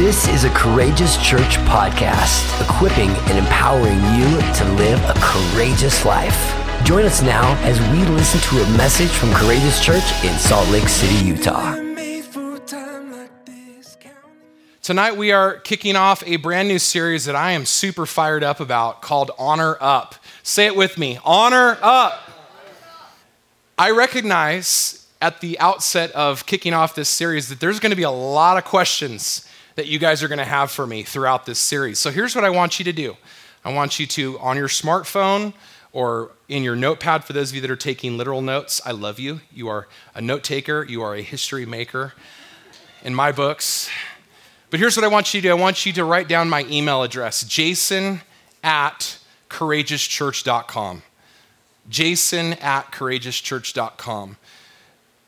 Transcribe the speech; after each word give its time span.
This 0.00 0.28
is 0.28 0.44
a 0.44 0.50
Courageous 0.54 1.18
Church 1.22 1.58
podcast, 1.68 2.58
equipping 2.66 3.10
and 3.10 3.36
empowering 3.36 3.98
you 4.16 4.40
to 4.54 4.64
live 4.78 4.98
a 5.04 5.12
courageous 5.20 6.06
life. 6.06 6.56
Join 6.84 7.04
us 7.04 7.20
now 7.20 7.54
as 7.64 7.78
we 7.92 8.06
listen 8.14 8.40
to 8.48 8.64
a 8.64 8.76
message 8.78 9.10
from 9.10 9.30
Courageous 9.34 9.84
Church 9.84 10.24
in 10.24 10.32
Salt 10.38 10.66
Lake 10.70 10.88
City, 10.88 11.22
Utah. 11.26 11.74
Tonight, 14.80 15.18
we 15.18 15.32
are 15.32 15.58
kicking 15.58 15.96
off 15.96 16.26
a 16.26 16.36
brand 16.36 16.68
new 16.68 16.78
series 16.78 17.26
that 17.26 17.36
I 17.36 17.52
am 17.52 17.66
super 17.66 18.06
fired 18.06 18.42
up 18.42 18.58
about 18.58 19.02
called 19.02 19.32
Honor 19.38 19.76
Up. 19.82 20.14
Say 20.42 20.64
it 20.64 20.76
with 20.76 20.96
me 20.96 21.18
Honor 21.26 21.76
Up. 21.82 22.22
I 23.76 23.90
recognize 23.90 25.06
at 25.20 25.42
the 25.42 25.58
outset 25.60 26.10
of 26.12 26.46
kicking 26.46 26.72
off 26.72 26.94
this 26.94 27.10
series 27.10 27.50
that 27.50 27.60
there's 27.60 27.80
going 27.80 27.90
to 27.90 27.96
be 27.96 28.02
a 28.02 28.10
lot 28.10 28.56
of 28.56 28.64
questions 28.64 29.46
that 29.80 29.86
you 29.86 29.98
guys 29.98 30.22
are 30.22 30.28
going 30.28 30.38
to 30.38 30.44
have 30.44 30.70
for 30.70 30.86
me 30.86 31.02
throughout 31.02 31.46
this 31.46 31.58
series. 31.58 31.98
So 31.98 32.10
here's 32.10 32.34
what 32.36 32.44
I 32.44 32.50
want 32.50 32.78
you 32.78 32.84
to 32.84 32.92
do 32.92 33.16
I 33.64 33.72
want 33.72 33.98
you 33.98 34.06
to, 34.08 34.38
on 34.38 34.58
your 34.58 34.68
smartphone 34.68 35.54
or 35.90 36.32
in 36.48 36.62
your 36.62 36.76
notepad, 36.76 37.24
for 37.24 37.32
those 37.32 37.48
of 37.48 37.54
you 37.54 37.62
that 37.62 37.70
are 37.70 37.76
taking 37.76 38.18
literal 38.18 38.42
notes, 38.42 38.82
I 38.84 38.90
love 38.90 39.18
you. 39.18 39.40
You 39.50 39.68
are 39.68 39.88
a 40.14 40.20
note 40.20 40.44
taker, 40.44 40.84
you 40.86 41.00
are 41.00 41.14
a 41.14 41.22
history 41.22 41.64
maker 41.64 42.12
in 43.02 43.14
my 43.14 43.32
books. 43.32 43.88
But 44.68 44.80
here's 44.80 44.98
what 44.98 45.04
I 45.04 45.08
want 45.08 45.32
you 45.32 45.40
to 45.40 45.48
do 45.48 45.50
I 45.50 45.54
want 45.54 45.86
you 45.86 45.94
to 45.94 46.04
write 46.04 46.28
down 46.28 46.50
my 46.50 46.66
email 46.68 47.02
address, 47.02 47.42
jason 47.44 48.20
at 48.62 49.18
courageouschurch.com. 49.48 51.02
Jason 51.88 52.52
at 52.52 52.92
courageouschurch.com. 52.92 54.36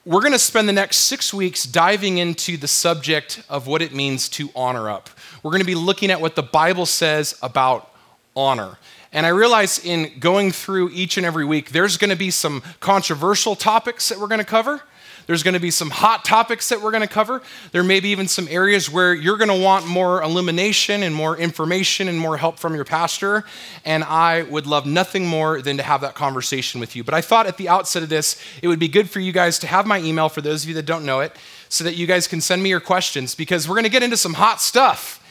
We're 0.05 0.20
going 0.20 0.33
to 0.33 0.38
spend 0.41 0.69
the 0.69 0.73
next 0.73 0.97
six 0.97 1.33
weeks 1.33 1.62
diving 1.62 2.19
into 2.19 2.56
the 2.56 2.66
subject 2.66 3.41
of 3.48 3.69
what 3.69 3.83
it 3.83 3.95
means 3.95 4.28
to 4.30 4.51
honor 4.56 4.91
up. 4.91 5.09
We're 5.45 5.52
going 5.52 5.61
to 5.61 5.66
be 5.66 5.77
looking 5.77 6.11
at 6.11 6.20
what 6.20 6.34
the 6.34 6.42
Bible 6.42 6.87
says 6.87 7.38
about 7.41 7.89
honor. 8.34 8.78
And 9.12 9.25
I 9.25 9.28
realize 9.28 9.78
in 9.78 10.19
going 10.19 10.50
through 10.50 10.91
each 10.91 11.19
and 11.19 11.25
every 11.25 11.44
week, 11.44 11.70
there's 11.70 11.98
going 11.98 12.11
to 12.11 12.17
be 12.17 12.33
some 12.33 12.64
controversial 12.81 13.55
topics 13.55 14.09
that 14.09 14.19
we're 14.19 14.27
going 14.27 14.41
to 14.41 14.44
cover. 14.44 14.83
There's 15.27 15.42
going 15.42 15.55
to 15.55 15.61
be 15.61 15.70
some 15.70 15.91
hot 15.91 16.25
topics 16.25 16.69
that 16.69 16.81
we're 16.81 16.91
going 16.91 17.03
to 17.03 17.09
cover. 17.09 17.42
There 17.73 17.83
may 17.83 18.01
be 18.01 18.09
even 18.11 18.28
some 18.28 18.48
areas 18.48 18.91
where 18.91 19.15
you're 19.15 19.37
going 19.37 19.48
to 19.48 19.65
want 19.65 19.87
more 19.87 20.23
illumination 20.23 21.03
and 21.03 21.15
more 21.15 21.37
information 21.37 22.09
and 22.09 22.19
more 22.19 22.37
help 22.37 22.59
from 22.59 22.75
your 22.75 22.84
pastor. 22.84 23.45
And 23.84 24.05
I 24.05 24.43
would 24.43 24.67
love 24.67 24.87
nothing 24.87 25.27
more 25.27 25.62
than 25.62 25.77
to 25.77 25.83
have 25.83 26.00
that 26.00 26.15
conversation 26.15 26.81
with 26.81 26.97
you. 26.97 27.05
But 27.05 27.15
I 27.15 27.20
thought 27.20 27.47
at 27.47 27.56
the 27.56 27.69
outset 27.69 28.03
of 28.03 28.09
this, 28.09 28.43
it 28.62 28.69
would 28.69 28.78
be 28.81 28.89
good 28.89 29.09
for 29.09 29.20
you 29.20 29.33
guys 29.33 29.59
to 29.61 29.67
have 29.67 29.87
my 29.87 30.00
email 30.00 30.28
for 30.28 30.41
those 30.41 30.65
of 30.65 30.69
you 30.69 30.75
that 30.75 30.87
don't 30.87 31.05
know 31.05 31.20
it 31.20 31.37
so 31.69 31.84
that 31.84 31.95
you 31.95 32.06
guys 32.06 32.27
can 32.27 32.41
send 32.41 32.62
me 32.62 32.69
your 32.69 32.81
questions 32.81 33.34
because 33.34 33.69
we're 33.69 33.75
going 33.75 33.84
to 33.84 33.91
get 33.91 34.03
into 34.03 34.17
some 34.17 34.34
hot 34.34 34.61
stuff. 34.61 35.22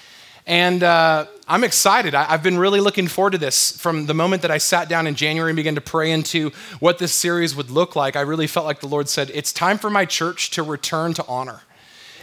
And 0.47 0.81
uh, 0.81 1.25
I'm 1.47 1.63
excited. 1.63 2.15
I, 2.15 2.23
have 2.23 2.43
been 2.43 2.57
really 2.57 2.79
looking 2.79 3.07
forward 3.07 3.31
to 3.31 3.37
this 3.37 3.77
from 3.77 4.07
the 4.07 4.13
moment 4.13 4.41
that 4.41 4.51
I 4.51 4.57
sat 4.57 4.89
down 4.89 5.05
in 5.05 5.15
January 5.15 5.51
and 5.51 5.55
began 5.55 5.75
to 5.75 5.81
pray 5.81 6.11
into 6.11 6.51
what 6.79 6.97
this 6.97 7.13
series 7.13 7.55
would 7.55 7.69
look 7.69 7.95
like. 7.95 8.15
I 8.15 8.21
really 8.21 8.47
felt 8.47 8.65
like 8.65 8.79
the 8.79 8.87
Lord 8.87 9.07
said, 9.07 9.29
It's 9.33 9.53
time 9.53 9.77
for 9.77 9.89
my 9.89 10.05
church 10.05 10.49
to 10.51 10.63
return 10.63 11.13
to 11.13 11.25
honor. 11.27 11.61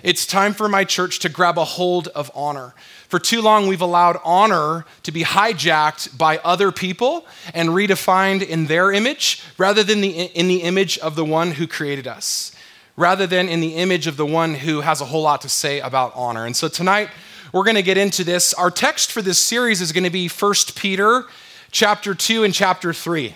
It's 0.02 0.26
time 0.26 0.54
for 0.54 0.68
my 0.68 0.84
church 0.84 1.18
to 1.20 1.28
grab 1.28 1.58
a 1.58 1.64
hold 1.64 2.08
of 2.08 2.30
honor. 2.34 2.74
For 3.08 3.18
too 3.18 3.40
long, 3.40 3.66
we've 3.66 3.80
allowed 3.80 4.20
honor 4.24 4.84
to 5.02 5.12
be 5.12 5.24
hijacked 5.24 6.16
by 6.16 6.38
other 6.38 6.70
people 6.70 7.26
and 7.54 7.70
redefined 7.70 8.46
in 8.46 8.66
their 8.66 8.92
image 8.92 9.42
rather 9.56 9.82
than 9.82 10.00
the, 10.00 10.10
in 10.10 10.46
the 10.46 10.62
image 10.62 10.98
of 10.98 11.16
the 11.16 11.24
one 11.24 11.52
who 11.52 11.66
created 11.66 12.06
us, 12.06 12.52
rather 12.96 13.26
than 13.26 13.48
in 13.48 13.60
the 13.60 13.74
image 13.74 14.06
of 14.06 14.16
the 14.16 14.26
one 14.26 14.54
who 14.54 14.82
has 14.82 15.00
a 15.00 15.06
whole 15.06 15.22
lot 15.22 15.40
to 15.40 15.48
say 15.48 15.80
about 15.80 16.12
honor. 16.14 16.46
And 16.46 16.56
so 16.56 16.68
tonight, 16.68 17.08
we're 17.52 17.64
going 17.64 17.76
to 17.76 17.82
get 17.82 17.96
into 17.96 18.24
this. 18.24 18.52
Our 18.54 18.70
text 18.70 19.10
for 19.10 19.22
this 19.22 19.38
series 19.38 19.80
is 19.80 19.92
going 19.92 20.04
to 20.04 20.10
be 20.10 20.28
1 20.28 20.54
Peter 20.74 21.24
chapter 21.70 22.14
2 22.14 22.44
and 22.44 22.52
chapter 22.52 22.92
3. 22.92 23.34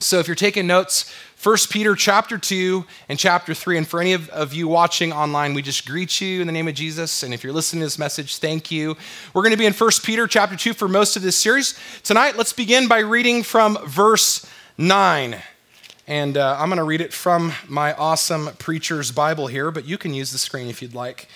So 0.00 0.18
if 0.18 0.26
you're 0.26 0.34
taking 0.34 0.66
notes, 0.66 1.12
1 1.42 1.56
Peter 1.70 1.94
chapter 1.94 2.38
2 2.38 2.84
and 3.08 3.18
chapter 3.18 3.54
3. 3.54 3.78
And 3.78 3.88
for 3.88 4.00
any 4.00 4.14
of, 4.14 4.28
of, 4.30 4.52
you 4.52 4.66
watching 4.66 5.12
online, 5.12 5.54
we 5.54 5.62
just 5.62 5.86
greet 5.86 6.20
you 6.20 6.40
in 6.40 6.46
the 6.46 6.52
name 6.52 6.68
of 6.68 6.74
Jesus. 6.74 7.22
And 7.22 7.32
if 7.32 7.44
you're 7.44 7.52
listening 7.52 7.80
to 7.80 7.86
this 7.86 7.98
message, 7.98 8.38
thank 8.38 8.70
you. 8.70 8.96
We're 9.32 9.42
going 9.42 9.52
to 9.52 9.58
be 9.58 9.66
in 9.66 9.72
1 9.72 9.90
Peter 10.02 10.26
chapter 10.26 10.56
2 10.56 10.74
for 10.74 10.88
most 10.88 11.16
of 11.16 11.22
this 11.22 11.36
series. 11.36 11.78
Tonight, 12.02 12.36
let's 12.36 12.52
begin 12.52 12.88
by 12.88 12.98
reading 12.98 13.42
from 13.42 13.78
verse 13.86 14.44
9. 14.76 15.36
And 16.06 16.36
uh, 16.36 16.56
I'm 16.58 16.68
going 16.68 16.78
to 16.78 16.84
read 16.84 17.00
it 17.00 17.12
from 17.12 17.52
my 17.68 17.92
awesome 17.94 18.50
preacher's 18.58 19.12
Bible 19.12 19.46
here, 19.46 19.70
but 19.70 19.84
you 19.84 19.96
can 19.96 20.12
use 20.12 20.32
the 20.32 20.38
screen 20.38 20.68
if 20.68 20.82
you'd 20.82 20.94
like. 20.94 21.28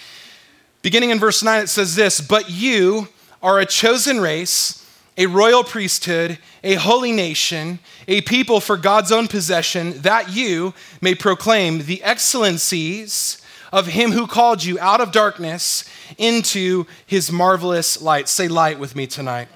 Beginning 0.84 1.09
in 1.09 1.19
verse 1.19 1.43
9, 1.43 1.62
it 1.62 1.69
says 1.69 1.97
this 1.97 2.21
But 2.21 2.50
you 2.50 3.09
are 3.43 3.59
a 3.59 3.65
chosen 3.65 4.21
race, 4.21 4.87
a 5.17 5.25
royal 5.25 5.65
priesthood, 5.65 6.39
a 6.62 6.75
holy 6.75 7.11
nation, 7.11 7.78
a 8.06 8.21
people 8.21 8.61
for 8.61 8.77
God's 8.77 9.11
own 9.11 9.27
possession, 9.27 10.03
that 10.03 10.34
you 10.34 10.75
may 11.00 11.15
proclaim 11.15 11.87
the 11.87 12.03
excellencies 12.03 13.41
of 13.73 13.87
him 13.87 14.12
who 14.12 14.27
called 14.27 14.62
you 14.62 14.78
out 14.78 15.00
of 15.00 15.11
darkness 15.11 15.89
into 16.19 16.84
his 17.06 17.33
marvelous 17.33 18.03
light. 18.03 18.28
Say 18.28 18.47
light 18.47 18.78
with 18.78 18.94
me 18.94 19.06
tonight. 19.06 19.49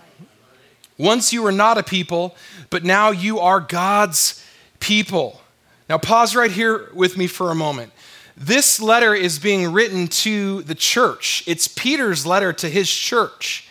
Once 0.96 1.30
you 1.30 1.42
were 1.42 1.52
not 1.52 1.76
a 1.76 1.82
people, 1.82 2.34
but 2.70 2.84
now 2.84 3.10
you 3.10 3.38
are 3.38 3.60
God's 3.60 4.42
people. 4.80 5.42
Now, 5.90 5.98
pause 5.98 6.34
right 6.34 6.50
here 6.50 6.88
with 6.94 7.18
me 7.18 7.26
for 7.26 7.50
a 7.50 7.54
moment. 7.54 7.92
This 8.40 8.80
letter 8.80 9.14
is 9.14 9.40
being 9.40 9.72
written 9.72 10.06
to 10.08 10.62
the 10.62 10.76
church. 10.76 11.42
It's 11.48 11.66
Peter's 11.66 12.24
letter 12.24 12.52
to 12.52 12.68
his 12.68 12.88
church. 12.88 13.68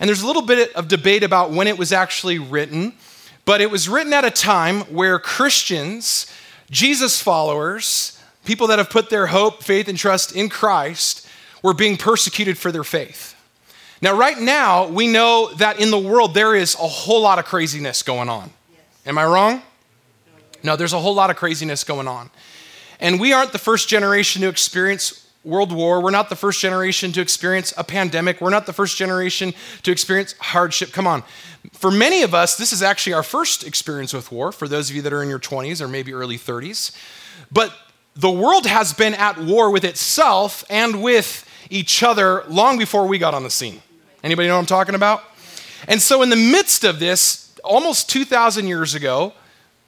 And 0.00 0.08
there's 0.08 0.22
a 0.22 0.26
little 0.26 0.42
bit 0.42 0.74
of 0.74 0.88
debate 0.88 1.22
about 1.22 1.52
when 1.52 1.68
it 1.68 1.78
was 1.78 1.92
actually 1.92 2.40
written, 2.40 2.94
but 3.44 3.60
it 3.60 3.70
was 3.70 3.88
written 3.88 4.12
at 4.12 4.24
a 4.24 4.30
time 4.32 4.80
where 4.92 5.20
Christians, 5.20 6.26
Jesus 6.68 7.22
followers, 7.22 8.18
people 8.44 8.66
that 8.66 8.80
have 8.80 8.90
put 8.90 9.08
their 9.08 9.28
hope, 9.28 9.62
faith, 9.62 9.86
and 9.86 9.96
trust 9.96 10.34
in 10.34 10.48
Christ, 10.48 11.28
were 11.62 11.74
being 11.74 11.96
persecuted 11.96 12.58
for 12.58 12.72
their 12.72 12.82
faith. 12.82 13.36
Now, 14.00 14.16
right 14.16 14.36
now, 14.36 14.88
we 14.88 15.06
know 15.06 15.54
that 15.58 15.78
in 15.78 15.92
the 15.92 15.98
world 15.98 16.34
there 16.34 16.56
is 16.56 16.74
a 16.74 16.88
whole 16.88 17.20
lot 17.20 17.38
of 17.38 17.44
craziness 17.44 18.02
going 18.02 18.28
on. 18.28 18.50
Am 19.06 19.16
I 19.16 19.24
wrong? 19.24 19.62
No, 20.64 20.74
there's 20.74 20.92
a 20.92 20.98
whole 20.98 21.14
lot 21.14 21.30
of 21.30 21.36
craziness 21.36 21.84
going 21.84 22.08
on. 22.08 22.30
And 23.02 23.18
we 23.18 23.32
aren't 23.32 23.50
the 23.50 23.58
first 23.58 23.88
generation 23.88 24.42
to 24.42 24.48
experience 24.48 25.26
World 25.42 25.72
War. 25.72 26.00
We're 26.00 26.10
not 26.10 26.28
the 26.28 26.36
first 26.36 26.60
generation 26.60 27.10
to 27.12 27.20
experience 27.20 27.74
a 27.76 27.82
pandemic. 27.82 28.40
We're 28.40 28.50
not 28.50 28.64
the 28.64 28.72
first 28.72 28.96
generation 28.96 29.54
to 29.82 29.90
experience 29.90 30.36
hardship. 30.38 30.92
Come 30.92 31.08
on. 31.08 31.24
For 31.72 31.90
many 31.90 32.22
of 32.22 32.32
us, 32.32 32.56
this 32.56 32.72
is 32.72 32.80
actually 32.80 33.14
our 33.14 33.24
first 33.24 33.66
experience 33.66 34.14
with 34.14 34.30
war, 34.30 34.52
for 34.52 34.68
those 34.68 34.88
of 34.88 34.94
you 34.94 35.02
that 35.02 35.12
are 35.12 35.20
in 35.20 35.28
your 35.28 35.40
20s 35.40 35.80
or 35.80 35.88
maybe 35.88 36.12
early 36.12 36.38
30s. 36.38 36.96
But 37.50 37.76
the 38.14 38.30
world 38.30 38.66
has 38.66 38.92
been 38.92 39.14
at 39.14 39.36
war 39.36 39.72
with 39.72 39.82
itself 39.82 40.64
and 40.70 41.02
with 41.02 41.44
each 41.70 42.04
other 42.04 42.44
long 42.48 42.78
before 42.78 43.08
we 43.08 43.18
got 43.18 43.34
on 43.34 43.42
the 43.42 43.50
scene. 43.50 43.82
Anybody 44.22 44.46
know 44.46 44.54
what 44.54 44.60
I'm 44.60 44.66
talking 44.66 44.94
about? 44.94 45.24
And 45.88 46.00
so, 46.00 46.22
in 46.22 46.30
the 46.30 46.36
midst 46.36 46.84
of 46.84 47.00
this, 47.00 47.52
almost 47.64 48.08
2,000 48.10 48.68
years 48.68 48.94
ago, 48.94 49.32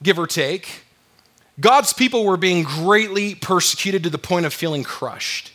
give 0.03 0.19
or 0.19 0.27
take, 0.27 0.84
God's 1.59 1.93
people 1.93 2.25
were 2.25 2.37
being 2.37 2.63
greatly 2.63 3.35
persecuted 3.35 4.03
to 4.03 4.09
the 4.09 4.17
point 4.17 4.45
of 4.45 4.53
feeling 4.53 4.83
crushed. 4.83 5.51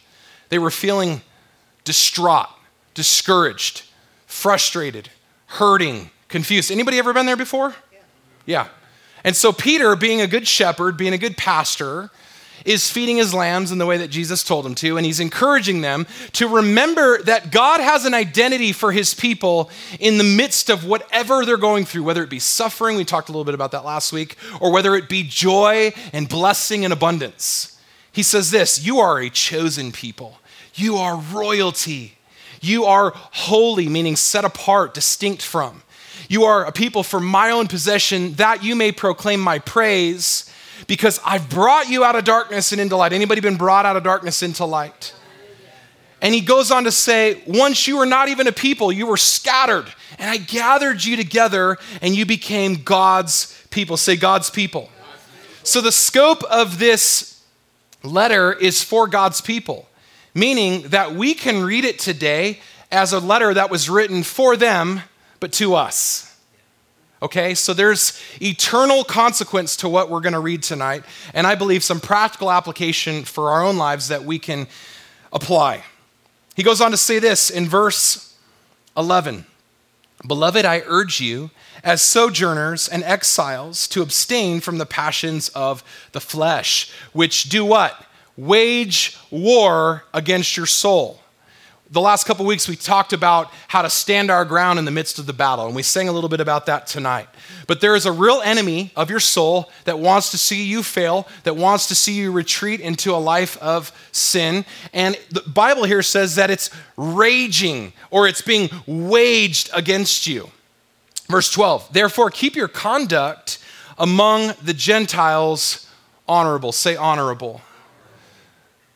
They 0.48 0.58
were 0.58 0.70
feeling 0.70 1.22
distraught, 1.84 2.48
discouraged, 2.94 3.82
frustrated, 4.26 5.10
hurting, 5.46 6.10
confused. 6.28 6.70
Anybody 6.70 6.98
ever 6.98 7.12
been 7.12 7.26
there 7.26 7.36
before? 7.36 7.74
Yeah. 7.92 7.98
yeah. 8.46 8.68
And 9.24 9.36
so 9.36 9.52
Peter, 9.52 9.94
being 9.96 10.20
a 10.20 10.26
good 10.26 10.48
shepherd, 10.48 10.96
being 10.96 11.12
a 11.12 11.18
good 11.18 11.36
pastor, 11.36 12.10
is 12.64 12.90
feeding 12.90 13.16
his 13.16 13.32
lambs 13.32 13.72
in 13.72 13.78
the 13.78 13.86
way 13.86 13.96
that 13.98 14.10
Jesus 14.10 14.42
told 14.42 14.66
him 14.66 14.74
to, 14.76 14.96
and 14.96 15.06
he's 15.06 15.20
encouraging 15.20 15.80
them 15.80 16.06
to 16.32 16.48
remember 16.48 17.22
that 17.22 17.50
God 17.50 17.80
has 17.80 18.04
an 18.04 18.14
identity 18.14 18.72
for 18.72 18.92
his 18.92 19.14
people 19.14 19.70
in 19.98 20.18
the 20.18 20.24
midst 20.24 20.70
of 20.70 20.84
whatever 20.84 21.44
they're 21.44 21.56
going 21.56 21.84
through, 21.84 22.02
whether 22.02 22.22
it 22.22 22.30
be 22.30 22.38
suffering, 22.38 22.96
we 22.96 23.04
talked 23.04 23.28
a 23.28 23.32
little 23.32 23.44
bit 23.44 23.54
about 23.54 23.72
that 23.72 23.84
last 23.84 24.12
week, 24.12 24.36
or 24.60 24.72
whether 24.72 24.94
it 24.94 25.08
be 25.08 25.22
joy 25.22 25.92
and 26.12 26.28
blessing 26.28 26.84
and 26.84 26.92
abundance. 26.92 27.78
He 28.12 28.22
says 28.22 28.50
this 28.50 28.84
You 28.84 28.98
are 28.98 29.18
a 29.20 29.30
chosen 29.30 29.92
people, 29.92 30.38
you 30.74 30.96
are 30.96 31.16
royalty, 31.16 32.18
you 32.60 32.84
are 32.84 33.12
holy, 33.14 33.88
meaning 33.88 34.16
set 34.16 34.44
apart, 34.44 34.94
distinct 34.94 35.42
from. 35.42 35.82
You 36.28 36.44
are 36.44 36.64
a 36.64 36.70
people 36.70 37.02
for 37.02 37.18
my 37.18 37.50
own 37.50 37.66
possession, 37.66 38.34
that 38.34 38.62
you 38.62 38.76
may 38.76 38.92
proclaim 38.92 39.40
my 39.40 39.58
praise 39.58 40.49
because 40.90 41.20
I've 41.24 41.48
brought 41.48 41.88
you 41.88 42.02
out 42.02 42.16
of 42.16 42.24
darkness 42.24 42.72
and 42.72 42.80
into 42.80 42.96
light. 42.96 43.12
Anybody 43.12 43.40
been 43.40 43.56
brought 43.56 43.86
out 43.86 43.96
of 43.96 44.02
darkness 44.02 44.42
into 44.42 44.64
light? 44.64 45.14
And 46.20 46.34
he 46.34 46.40
goes 46.40 46.72
on 46.72 46.82
to 46.82 46.90
say, 46.90 47.40
Once 47.46 47.86
you 47.86 47.98
were 47.98 48.06
not 48.06 48.28
even 48.28 48.48
a 48.48 48.52
people, 48.52 48.90
you 48.90 49.06
were 49.06 49.16
scattered, 49.16 49.86
and 50.18 50.28
I 50.28 50.38
gathered 50.38 51.04
you 51.04 51.14
together, 51.14 51.78
and 52.02 52.16
you 52.16 52.26
became 52.26 52.82
God's 52.82 53.56
people. 53.70 53.96
Say, 53.96 54.16
God's 54.16 54.50
people. 54.50 54.90
So, 55.62 55.80
the 55.80 55.92
scope 55.92 56.42
of 56.50 56.80
this 56.80 57.40
letter 58.02 58.52
is 58.52 58.82
for 58.82 59.06
God's 59.06 59.40
people. 59.40 59.88
meaning 60.34 60.88
that 60.88 61.14
we 61.14 61.34
can 61.34 61.62
read 61.62 61.84
it 61.84 62.00
today 62.00 62.58
as 62.90 63.12
a 63.12 63.20
letter 63.20 63.54
that 63.54 63.70
was 63.70 63.88
written 63.88 64.24
for 64.24 64.56
them, 64.56 65.02
but 65.38 65.52
to 65.52 65.76
us. 65.76 66.29
Okay, 67.22 67.54
so 67.54 67.74
there's 67.74 68.18
eternal 68.40 69.04
consequence 69.04 69.76
to 69.76 69.90
what 69.90 70.08
we're 70.08 70.20
going 70.20 70.32
to 70.32 70.40
read 70.40 70.62
tonight, 70.62 71.04
and 71.34 71.46
I 71.46 71.54
believe 71.54 71.84
some 71.84 72.00
practical 72.00 72.50
application 72.50 73.24
for 73.24 73.50
our 73.50 73.62
own 73.62 73.76
lives 73.76 74.08
that 74.08 74.24
we 74.24 74.38
can 74.38 74.66
apply. 75.30 75.84
He 76.56 76.62
goes 76.62 76.80
on 76.80 76.92
to 76.92 76.96
say 76.96 77.18
this 77.18 77.50
in 77.50 77.68
verse 77.68 78.36
11 78.96 79.44
Beloved, 80.26 80.66
I 80.66 80.82
urge 80.86 81.20
you, 81.20 81.50
as 81.82 82.02
sojourners 82.02 82.88
and 82.88 83.02
exiles, 83.04 83.88
to 83.88 84.02
abstain 84.02 84.60
from 84.60 84.78
the 84.78 84.84
passions 84.84 85.48
of 85.50 85.82
the 86.12 86.20
flesh, 86.20 86.92
which 87.12 87.44
do 87.44 87.64
what? 87.64 88.06
Wage 88.36 89.18
war 89.30 90.04
against 90.12 90.56
your 90.56 90.66
soul 90.66 91.20
the 91.90 92.00
last 92.00 92.24
couple 92.24 92.46
weeks 92.46 92.68
we 92.68 92.76
talked 92.76 93.12
about 93.12 93.52
how 93.66 93.82
to 93.82 93.90
stand 93.90 94.30
our 94.30 94.44
ground 94.44 94.78
in 94.78 94.84
the 94.84 94.92
midst 94.92 95.18
of 95.18 95.26
the 95.26 95.32
battle 95.32 95.66
and 95.66 95.74
we 95.74 95.82
sang 95.82 96.08
a 96.08 96.12
little 96.12 96.28
bit 96.28 96.40
about 96.40 96.66
that 96.66 96.86
tonight. 96.86 97.28
But 97.66 97.80
there 97.80 97.96
is 97.96 98.06
a 98.06 98.12
real 98.12 98.40
enemy 98.44 98.92
of 98.94 99.10
your 99.10 99.18
soul 99.18 99.70
that 99.84 99.98
wants 99.98 100.30
to 100.30 100.38
see 100.38 100.64
you 100.64 100.84
fail 100.84 101.26
that 101.42 101.56
wants 101.56 101.88
to 101.88 101.96
see 101.96 102.12
you 102.12 102.30
retreat 102.30 102.80
into 102.80 103.12
a 103.12 103.18
life 103.18 103.56
of 103.58 103.92
sin. 104.12 104.64
And 104.92 105.18
the 105.30 105.42
bible 105.42 105.84
here 105.84 106.02
says 106.02 106.36
that 106.36 106.48
it's 106.48 106.70
raging 106.96 107.92
or 108.10 108.28
it's 108.28 108.42
being 108.42 108.70
waged 108.86 109.70
against 109.74 110.28
you. 110.28 110.50
Verse 111.28 111.50
12 111.50 111.92
therefore 111.92 112.30
keep 112.30 112.54
your 112.54 112.68
conduct 112.68 113.58
among 113.98 114.54
the 114.62 114.74
gentiles 114.74 115.90
honorable. 116.28 116.70
Say 116.70 116.94
honorable. 116.94 117.62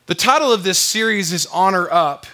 The 0.06 0.14
title 0.14 0.52
of 0.52 0.62
this 0.62 0.78
series 0.78 1.32
is 1.32 1.46
honor 1.46 1.90
up 1.90 2.26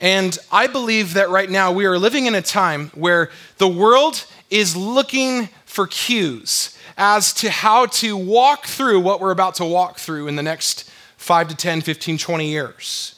and 0.00 0.38
I 0.52 0.66
believe 0.66 1.14
that 1.14 1.30
right 1.30 1.50
now 1.50 1.72
we 1.72 1.86
are 1.86 1.98
living 1.98 2.26
in 2.26 2.34
a 2.34 2.42
time 2.42 2.90
where 2.94 3.30
the 3.58 3.68
world 3.68 4.24
is 4.50 4.76
looking 4.76 5.48
for 5.64 5.86
cues 5.86 6.76
as 6.98 7.32
to 7.34 7.50
how 7.50 7.86
to 7.86 8.16
walk 8.16 8.66
through 8.66 9.00
what 9.00 9.20
we're 9.20 9.30
about 9.30 9.54
to 9.56 9.64
walk 9.64 9.98
through 9.98 10.28
in 10.28 10.36
the 10.36 10.42
next 10.42 10.90
5 11.16 11.48
to 11.48 11.56
10, 11.56 11.80
15, 11.80 12.18
20 12.18 12.48
years. 12.48 13.14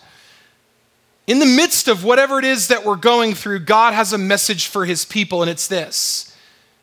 In 1.27 1.41
the 1.41 1.47
midst 1.47 1.89
of 1.89 2.05
whatever 2.05 2.39
it 2.39 2.45
is 2.45 2.69
that 2.69 2.85
we're 2.85 2.97
going 2.97 3.35
through, 3.35 3.61
God 3.61 3.93
has 3.93 4.13
a 4.13 4.19
message 4.19 4.67
for 4.67 4.87
his 4.87 5.05
people, 5.05 5.43
and 5.43 5.51
it's 5.51 5.69
this 5.69 6.35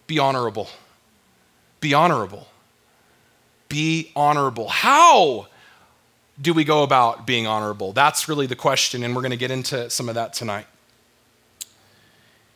be 0.07 0.19
honorable. 0.19 0.69
Be 1.80 1.94
honorable. 1.94 2.47
Be 3.69 4.12
honorable. 4.15 4.69
How? 4.69 5.47
Do 6.41 6.53
we 6.53 6.63
go 6.63 6.83
about 6.83 7.25
being 7.25 7.47
honorable? 7.47 7.93
That's 7.93 8.27
really 8.27 8.45
the 8.45 8.55
question, 8.55 9.03
and 9.03 9.15
we're 9.15 9.21
going 9.21 9.31
to 9.31 9.37
get 9.37 9.51
into 9.51 9.89
some 9.89 10.09
of 10.09 10.15
that 10.15 10.33
tonight. 10.33 10.67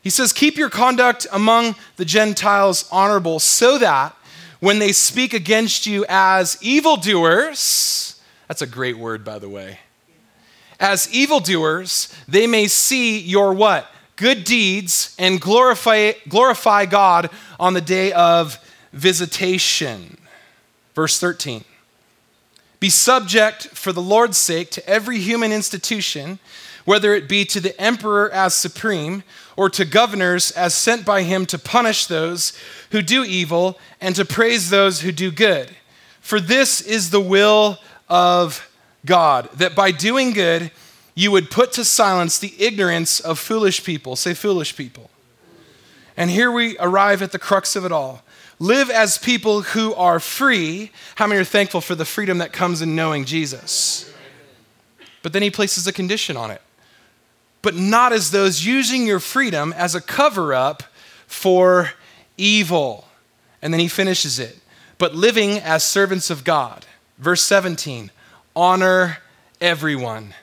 He 0.01 0.09
says, 0.09 0.33
Keep 0.33 0.57
your 0.57 0.69
conduct 0.69 1.27
among 1.31 1.75
the 1.97 2.05
Gentiles 2.05 2.87
honorable, 2.91 3.39
so 3.39 3.77
that 3.77 4.15
when 4.59 4.79
they 4.79 4.91
speak 4.91 5.33
against 5.33 5.85
you 5.85 6.05
as 6.09 6.57
evildoers, 6.61 8.21
that's 8.47 8.61
a 8.61 8.67
great 8.67 8.97
word, 8.97 9.23
by 9.23 9.39
the 9.39 9.49
way, 9.49 9.79
as 10.79 11.13
evildoers, 11.13 12.13
they 12.27 12.47
may 12.47 12.67
see 12.67 13.19
your 13.19 13.53
what? 13.53 13.87
Good 14.15 14.43
deeds 14.43 15.15
and 15.17 15.39
glorify, 15.39 16.13
glorify 16.27 16.85
God 16.85 17.29
on 17.59 17.73
the 17.73 17.81
day 17.81 18.11
of 18.11 18.57
visitation. 18.91 20.17
Verse 20.93 21.19
13. 21.19 21.63
Be 22.79 22.89
subject 22.89 23.67
for 23.67 23.91
the 23.91 24.01
Lord's 24.01 24.37
sake 24.37 24.69
to 24.71 24.89
every 24.89 25.19
human 25.19 25.51
institution, 25.51 26.39
whether 26.85 27.13
it 27.13 27.27
be 27.27 27.43
to 27.45 27.59
the 27.59 27.79
emperor 27.79 28.31
as 28.31 28.53
supreme 28.53 29.23
or 29.57 29.69
to 29.69 29.83
governors 29.83 30.51
as 30.51 30.73
sent 30.73 31.05
by 31.05 31.23
him 31.23 31.45
to 31.47 31.59
punish 31.59 32.05
those 32.05 32.53
who 32.91 33.01
do 33.01 33.23
evil 33.23 33.77
and 33.99 34.15
to 34.15 34.23
praise 34.23 34.69
those 34.69 35.01
who 35.01 35.11
do 35.11 35.31
good. 35.31 35.69
For 36.21 36.39
this 36.39 36.79
is 36.81 37.09
the 37.09 37.19
will 37.19 37.77
of 38.07 38.69
God, 39.05 39.49
that 39.55 39.75
by 39.75 39.91
doing 39.91 40.31
good, 40.31 40.71
you 41.15 41.31
would 41.31 41.51
put 41.51 41.73
to 41.73 41.83
silence 41.83 42.39
the 42.39 42.53
ignorance 42.57 43.19
of 43.19 43.39
foolish 43.39 43.83
people. 43.83 44.15
Say, 44.15 44.33
foolish 44.33 44.75
people. 44.75 45.09
And 46.15 46.29
here 46.29 46.51
we 46.51 46.77
arrive 46.79 47.21
at 47.21 47.31
the 47.31 47.39
crux 47.39 47.75
of 47.75 47.83
it 47.83 47.91
all. 47.91 48.23
Live 48.59 48.89
as 48.89 49.17
people 49.17 49.61
who 49.61 49.93
are 49.93 50.19
free. 50.19 50.91
How 51.15 51.27
many 51.27 51.39
are 51.39 51.45
thankful 51.45 51.79
for 51.79 51.95
the 51.95 52.05
freedom 52.05 52.39
that 52.39 52.51
comes 52.51 52.81
in 52.81 52.95
knowing 52.95 53.23
Jesus? 53.23 54.13
But 55.21 55.33
then 55.33 55.41
he 55.41 55.49
places 55.49 55.87
a 55.87 55.93
condition 55.93 56.35
on 56.35 56.51
it. 56.51 56.61
But 57.61 57.75
not 57.75 58.13
as 58.13 58.31
those 58.31 58.65
using 58.65 59.05
your 59.05 59.19
freedom 59.19 59.73
as 59.73 59.95
a 59.95 60.01
cover 60.01 60.53
up 60.53 60.83
for 61.25 61.91
evil. 62.37 63.05
And 63.61 63.73
then 63.73 63.79
he 63.79 63.87
finishes 63.87 64.39
it. 64.39 64.59
But 64.97 65.15
living 65.15 65.51
as 65.59 65.83
servants 65.83 66.29
of 66.29 66.43
God. 66.43 66.85
Verse 67.17 67.41
17 67.43 68.11
honor 68.55 69.19
everyone, 69.61 70.33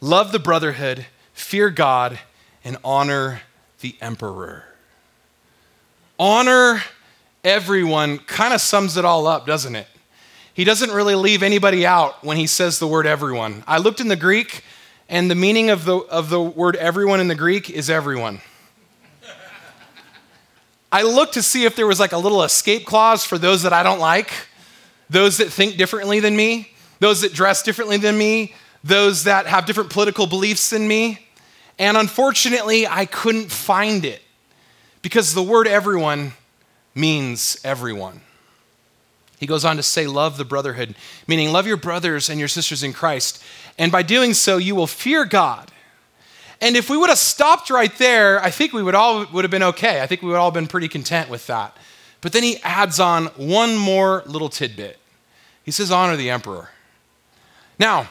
love 0.00 0.30
the 0.30 0.38
brotherhood, 0.38 1.06
fear 1.32 1.70
God, 1.70 2.20
and 2.64 2.76
honor 2.84 3.42
the 3.80 3.96
emperor. 4.00 4.64
Honor 6.18 6.82
everyone 7.44 8.18
kind 8.18 8.54
of 8.54 8.60
sums 8.60 8.96
it 8.96 9.04
all 9.04 9.26
up, 9.26 9.46
doesn't 9.46 9.76
it? 9.76 9.86
He 10.54 10.64
doesn't 10.64 10.90
really 10.90 11.14
leave 11.14 11.42
anybody 11.42 11.84
out 11.84 12.24
when 12.24 12.36
he 12.36 12.46
says 12.46 12.78
the 12.78 12.86
word 12.86 13.06
everyone. 13.06 13.62
I 13.66 13.78
looked 13.78 14.00
in 14.00 14.08
the 14.08 14.16
Greek, 14.16 14.64
and 15.08 15.30
the 15.30 15.34
meaning 15.34 15.68
of 15.68 15.84
the, 15.84 15.96
of 15.96 16.30
the 16.30 16.40
word 16.40 16.76
everyone 16.76 17.20
in 17.20 17.28
the 17.28 17.34
Greek 17.34 17.68
is 17.68 17.90
everyone. 17.90 18.40
I 20.90 21.02
looked 21.02 21.34
to 21.34 21.42
see 21.42 21.64
if 21.64 21.74
there 21.74 21.88
was 21.88 21.98
like 21.98 22.12
a 22.12 22.18
little 22.18 22.44
escape 22.44 22.86
clause 22.86 23.24
for 23.24 23.36
those 23.36 23.62
that 23.62 23.72
I 23.72 23.82
don't 23.82 23.98
like, 23.98 24.30
those 25.10 25.38
that 25.38 25.52
think 25.52 25.76
differently 25.76 26.20
than 26.20 26.36
me, 26.36 26.72
those 27.00 27.22
that 27.22 27.34
dress 27.34 27.64
differently 27.64 27.96
than 27.96 28.16
me, 28.16 28.54
those 28.84 29.24
that 29.24 29.46
have 29.46 29.66
different 29.66 29.90
political 29.90 30.28
beliefs 30.28 30.70
than 30.70 30.86
me. 30.86 31.26
And 31.80 31.96
unfortunately, 31.96 32.86
I 32.86 33.06
couldn't 33.06 33.50
find 33.50 34.04
it 34.04 34.22
because 35.02 35.34
the 35.34 35.42
word 35.42 35.66
everyone 35.66 36.32
means 36.94 37.58
everyone. 37.64 38.20
He 39.38 39.46
goes 39.46 39.64
on 39.64 39.76
to 39.76 39.82
say, 39.82 40.06
Love 40.06 40.36
the 40.36 40.44
brotherhood, 40.44 40.94
meaning 41.26 41.52
love 41.52 41.66
your 41.66 41.76
brothers 41.76 42.30
and 42.30 42.38
your 42.38 42.48
sisters 42.48 42.82
in 42.82 42.92
Christ. 42.92 43.42
And 43.78 43.90
by 43.90 44.02
doing 44.02 44.34
so, 44.34 44.56
you 44.56 44.74
will 44.74 44.86
fear 44.86 45.24
God. 45.24 45.70
And 46.60 46.76
if 46.76 46.88
we 46.88 46.96
would 46.96 47.10
have 47.10 47.18
stopped 47.18 47.68
right 47.68 47.94
there, 47.98 48.42
I 48.42 48.50
think 48.50 48.72
we 48.72 48.82
would 48.82 48.94
all 48.94 49.26
would 49.32 49.44
have 49.44 49.50
been 49.50 49.62
okay. 49.62 50.00
I 50.00 50.06
think 50.06 50.22
we 50.22 50.28
would 50.28 50.36
all 50.36 50.46
have 50.46 50.54
been 50.54 50.66
pretty 50.66 50.88
content 50.88 51.28
with 51.28 51.46
that. 51.48 51.76
But 52.20 52.32
then 52.32 52.42
he 52.42 52.58
adds 52.62 53.00
on 53.00 53.26
one 53.36 53.76
more 53.76 54.22
little 54.24 54.48
tidbit. 54.48 54.98
He 55.64 55.70
says, 55.70 55.90
Honor 55.90 56.16
the 56.16 56.30
emperor. 56.30 56.70
Now, 57.78 58.08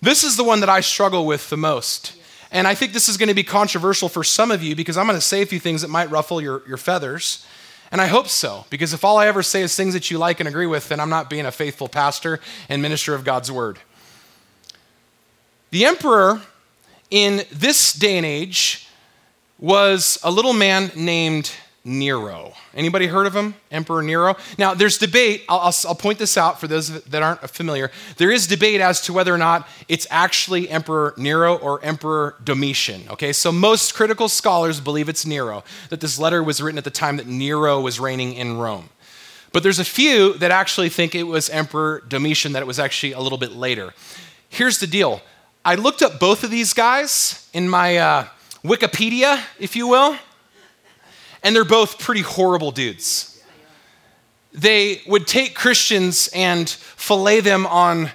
this 0.00 0.24
is 0.24 0.36
the 0.36 0.44
one 0.44 0.60
that 0.60 0.68
I 0.68 0.80
struggle 0.80 1.26
with 1.26 1.50
the 1.50 1.56
most. 1.56 2.16
And 2.50 2.66
I 2.66 2.74
think 2.74 2.92
this 2.92 3.08
is 3.08 3.16
going 3.16 3.28
to 3.28 3.34
be 3.34 3.42
controversial 3.42 4.08
for 4.08 4.22
some 4.22 4.50
of 4.50 4.62
you 4.62 4.76
because 4.76 4.96
I'm 4.96 5.06
going 5.06 5.16
to 5.16 5.20
say 5.20 5.42
a 5.42 5.46
few 5.46 5.58
things 5.58 5.82
that 5.82 5.88
might 5.88 6.10
ruffle 6.10 6.40
your, 6.40 6.62
your 6.66 6.76
feathers. 6.76 7.44
And 7.94 8.00
I 8.00 8.08
hope 8.08 8.26
so, 8.26 8.64
because 8.70 8.92
if 8.92 9.04
all 9.04 9.18
I 9.18 9.28
ever 9.28 9.40
say 9.40 9.62
is 9.62 9.76
things 9.76 9.94
that 9.94 10.10
you 10.10 10.18
like 10.18 10.40
and 10.40 10.48
agree 10.48 10.66
with, 10.66 10.88
then 10.88 10.98
I'm 10.98 11.10
not 11.10 11.30
being 11.30 11.46
a 11.46 11.52
faithful 11.52 11.88
pastor 11.88 12.40
and 12.68 12.82
minister 12.82 13.14
of 13.14 13.22
God's 13.22 13.52
word. 13.52 13.78
The 15.70 15.84
emperor 15.84 16.42
in 17.08 17.42
this 17.52 17.92
day 17.92 18.16
and 18.16 18.26
age 18.26 18.88
was 19.60 20.18
a 20.24 20.30
little 20.32 20.54
man 20.54 20.90
named 20.96 21.52
Nero. 21.86 22.54
Anybody 22.74 23.06
heard 23.08 23.26
of 23.26 23.36
him? 23.36 23.54
Emperor 23.70 24.02
Nero? 24.02 24.36
Now, 24.56 24.72
there's 24.72 24.96
debate. 24.96 25.44
I'll, 25.50 25.58
I'll, 25.58 25.74
I'll, 25.86 25.94
point 25.94 26.18
this 26.18 26.38
out 26.38 26.58
for 26.58 26.66
those 26.66 27.02
that 27.02 27.22
aren't 27.22 27.50
familiar. 27.50 27.90
There 28.16 28.30
is 28.30 28.46
debate 28.46 28.80
as 28.80 29.02
to 29.02 29.12
whether 29.12 29.34
or 29.34 29.38
not 29.38 29.68
it's 29.86 30.06
actually 30.10 30.70
Emperor 30.70 31.12
Nero 31.18 31.56
or 31.56 31.84
Emperor 31.84 32.36
Domitian. 32.42 33.02
Okay, 33.10 33.34
so 33.34 33.52
most 33.52 33.94
critical 33.94 34.30
scholars 34.30 34.80
believe 34.80 35.10
it's 35.10 35.26
Nero, 35.26 35.62
that 35.90 36.00
this 36.00 36.18
letter 36.18 36.42
was 36.42 36.62
written 36.62 36.78
at 36.78 36.84
the 36.84 36.90
time 36.90 37.18
that 37.18 37.26
Nero 37.26 37.78
was 37.82 38.00
reigning 38.00 38.32
in 38.32 38.56
Rome. 38.56 38.88
But 39.52 39.62
there's 39.62 39.78
a 39.78 39.84
few 39.84 40.32
that 40.38 40.50
actually 40.50 40.88
think 40.88 41.14
it 41.14 41.24
was 41.24 41.50
Emperor 41.50 42.02
Domitian, 42.08 42.52
that 42.52 42.62
it 42.62 42.66
was 42.66 42.78
actually 42.78 43.12
a 43.12 43.20
little 43.20 43.38
bit 43.38 43.52
later. 43.52 43.92
Here's 44.48 44.78
the 44.78 44.86
deal 44.86 45.20
I 45.66 45.74
looked 45.74 46.00
up 46.00 46.18
both 46.18 46.44
of 46.44 46.50
these 46.50 46.72
guys 46.72 47.46
in 47.52 47.68
my 47.68 47.98
uh, 47.98 48.26
Wikipedia, 48.64 49.42
if 49.58 49.76
you 49.76 49.86
will 49.86 50.16
and 51.44 51.54
they're 51.54 51.64
both 51.64 51.98
pretty 51.98 52.22
horrible 52.22 52.72
dudes. 52.72 53.30
They 54.52 55.02
would 55.06 55.26
take 55.26 55.54
Christians 55.54 56.28
and 56.34 56.68
fillet 56.68 57.40
them 57.40 57.66
on 57.66 58.10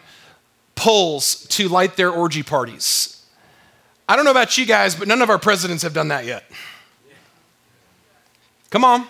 poles 0.76 1.46
to 1.50 1.70
light 1.70 1.96
their 1.96 2.10
orgy 2.10 2.44
parties. 2.44 3.24
I 4.08 4.16
don't 4.16 4.26
know 4.26 4.32
about 4.32 4.58
you 4.58 4.66
guys, 4.66 4.96
but 4.96 5.08
none 5.08 5.22
of 5.22 5.30
our 5.30 5.38
presidents 5.38 5.84
have 5.84 5.94
done 5.94 6.08
that 6.08 6.26
yet. 6.26 6.44
Come 8.72 8.84
on. 8.84 9.06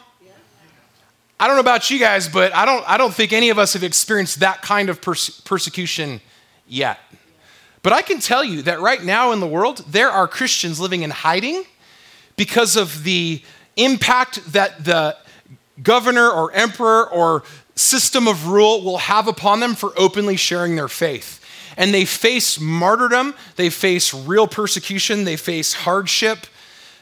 I 1.40 1.48
don't 1.48 1.56
know 1.56 1.62
about 1.62 1.90
you 1.90 2.00
guys, 2.00 2.28
but 2.28 2.54
I 2.54 2.66
don't, 2.66 2.84
I 2.90 2.98
don't 2.98 3.14
think 3.14 3.32
any 3.32 3.50
of 3.50 3.58
us 3.58 3.74
have 3.74 3.84
experienced 3.84 4.42
that 4.42 4.62
kind 4.62 4.90
of 4.90 5.02
perse- 5.02 5.40
persecution 5.42 6.20
yet. 6.68 7.00
But 7.82 7.94
I 7.94 8.02
can 8.02 8.20
tell 8.20 8.44
you 8.44 8.64
that 8.64 8.82
right 8.82 9.02
now 9.02 9.32
in 9.32 9.40
the 9.40 9.48
world, 9.48 9.86
there 9.88 10.10
are 10.10 10.28
Christians 10.28 10.82
living 10.82 11.04
in 11.04 11.12
hiding 11.12 11.64
because 12.36 12.76
of 12.76 13.06
the 13.06 13.42
impact 13.76 14.52
that 14.54 14.84
the 14.84 15.18
governor 15.82 16.30
or 16.30 16.52
emperor 16.54 17.10
or 17.10 17.44
system 17.76 18.28
of 18.28 18.48
rule 18.48 18.84
will 18.84 18.98
have 18.98 19.28
upon 19.28 19.60
them 19.60 19.76
for 19.76 19.94
openly 19.98 20.36
sharing 20.36 20.76
their 20.76 20.90
faith. 20.90 21.38
And 21.78 21.94
they 21.94 22.04
face 22.04 22.60
martyrdom, 22.60 23.34
they 23.56 23.70
face 23.70 24.14
real 24.14 24.48
persecution, 24.48 25.24
they 25.24 25.38
face 25.38 25.74
hardship, 25.74 26.40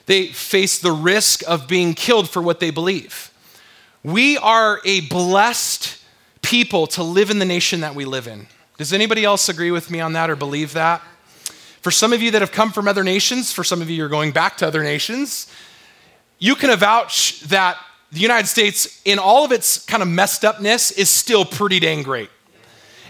they 0.05 0.27
face 0.27 0.79
the 0.79 0.91
risk 0.91 1.41
of 1.47 1.67
being 1.67 1.93
killed 1.93 2.29
for 2.29 2.41
what 2.41 2.59
they 2.59 2.69
believe. 2.69 3.31
We 4.03 4.37
are 4.37 4.79
a 4.85 5.01
blessed 5.01 5.97
people 6.41 6.87
to 6.87 7.03
live 7.03 7.29
in 7.29 7.39
the 7.39 7.45
nation 7.45 7.81
that 7.81 7.95
we 7.95 8.05
live 8.05 8.27
in. 8.27 8.47
Does 8.77 8.93
anybody 8.93 9.25
else 9.25 9.49
agree 9.49 9.71
with 9.71 9.89
me 9.89 9.99
on 9.99 10.13
that 10.13 10.29
or 10.29 10.35
believe 10.35 10.73
that? 10.73 11.01
For 11.81 11.91
some 11.91 12.13
of 12.13 12.21
you 12.21 12.31
that 12.31 12.41
have 12.41 12.51
come 12.51 12.71
from 12.71 12.87
other 12.87 13.03
nations, 13.03 13.51
for 13.51 13.63
some 13.63 13.81
of 13.81 13.89
you 13.89 13.95
you're 13.95 14.09
going 14.09 14.31
back 14.31 14.57
to 14.57 14.67
other 14.67 14.83
nations, 14.83 15.51
you 16.39 16.55
can 16.55 16.69
avouch 16.69 17.41
that 17.47 17.77
the 18.11 18.19
United 18.19 18.47
States, 18.47 19.01
in 19.05 19.19
all 19.19 19.43
of 19.43 19.51
its 19.51 19.83
kind 19.85 20.01
of 20.01 20.09
messed 20.09 20.45
upness, 20.45 20.91
is 20.91 21.09
still 21.09 21.43
pretty 21.43 21.79
dang 21.79 22.03
great. 22.03 22.29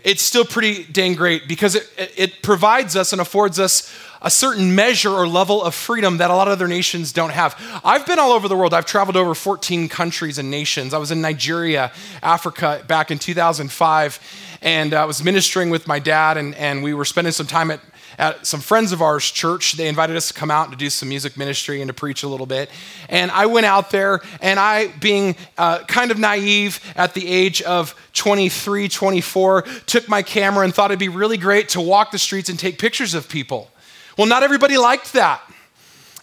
It's 0.03 0.23
still 0.23 0.45
pretty 0.45 0.83
dang 0.85 1.15
great 1.15 1.47
because 1.47 1.75
it, 1.75 2.13
it 2.15 2.41
provides 2.41 2.95
us 2.95 3.11
and 3.11 3.21
affords 3.21 3.59
us 3.59 3.91
a 4.21 4.31
certain 4.31 4.73
measure 4.73 5.11
or 5.11 5.27
level 5.27 5.61
of 5.61 5.75
freedom 5.75 6.17
that 6.17 6.31
a 6.31 6.35
lot 6.35 6.47
of 6.47 6.53
other 6.53 6.67
nations 6.67 7.11
don't 7.11 7.31
have. 7.31 7.55
I've 7.83 8.05
been 8.05 8.17
all 8.17 8.31
over 8.31 8.47
the 8.47 8.55
world. 8.55 8.73
I've 8.73 8.85
traveled 8.85 9.15
over 9.15 9.35
14 9.35 9.89
countries 9.89 10.37
and 10.37 10.49
nations. 10.49 10.93
I 10.93 10.97
was 10.97 11.11
in 11.11 11.21
Nigeria, 11.21 11.91
Africa 12.23 12.83
back 12.87 13.11
in 13.11 13.19
2005, 13.19 14.57
and 14.61 14.93
I 14.93 15.05
was 15.05 15.23
ministering 15.23 15.69
with 15.69 15.87
my 15.87 15.99
dad, 15.99 16.37
and, 16.37 16.55
and 16.55 16.81
we 16.81 16.93
were 16.93 17.05
spending 17.05 17.33
some 17.33 17.47
time 17.47 17.69
at 17.69 17.79
at 18.17 18.45
some 18.45 18.59
friends 18.59 18.91
of 18.91 19.01
ours' 19.01 19.29
church. 19.29 19.73
They 19.73 19.87
invited 19.87 20.15
us 20.15 20.27
to 20.29 20.33
come 20.33 20.49
out 20.49 20.67
and 20.67 20.71
to 20.71 20.77
do 20.77 20.89
some 20.89 21.09
music 21.09 21.37
ministry 21.37 21.81
and 21.81 21.89
to 21.89 21.93
preach 21.93 22.23
a 22.23 22.27
little 22.27 22.45
bit. 22.45 22.69
And 23.09 23.29
I 23.31 23.45
went 23.45 23.65
out 23.65 23.91
there, 23.91 24.21
and 24.41 24.59
I, 24.59 24.87
being 24.99 25.35
uh, 25.57 25.79
kind 25.85 26.11
of 26.11 26.17
naive 26.17 26.79
at 26.95 27.13
the 27.13 27.27
age 27.27 27.61
of 27.61 27.95
23, 28.13 28.87
24, 28.87 29.61
took 29.85 30.09
my 30.09 30.21
camera 30.21 30.63
and 30.63 30.73
thought 30.73 30.91
it'd 30.91 30.99
be 30.99 31.09
really 31.09 31.37
great 31.37 31.69
to 31.69 31.81
walk 31.81 32.11
the 32.11 32.19
streets 32.19 32.49
and 32.49 32.57
take 32.57 32.79
pictures 32.79 33.13
of 33.13 33.29
people. 33.29 33.69
Well, 34.17 34.27
not 34.27 34.43
everybody 34.43 34.77
liked 34.77 35.13
that. 35.13 35.41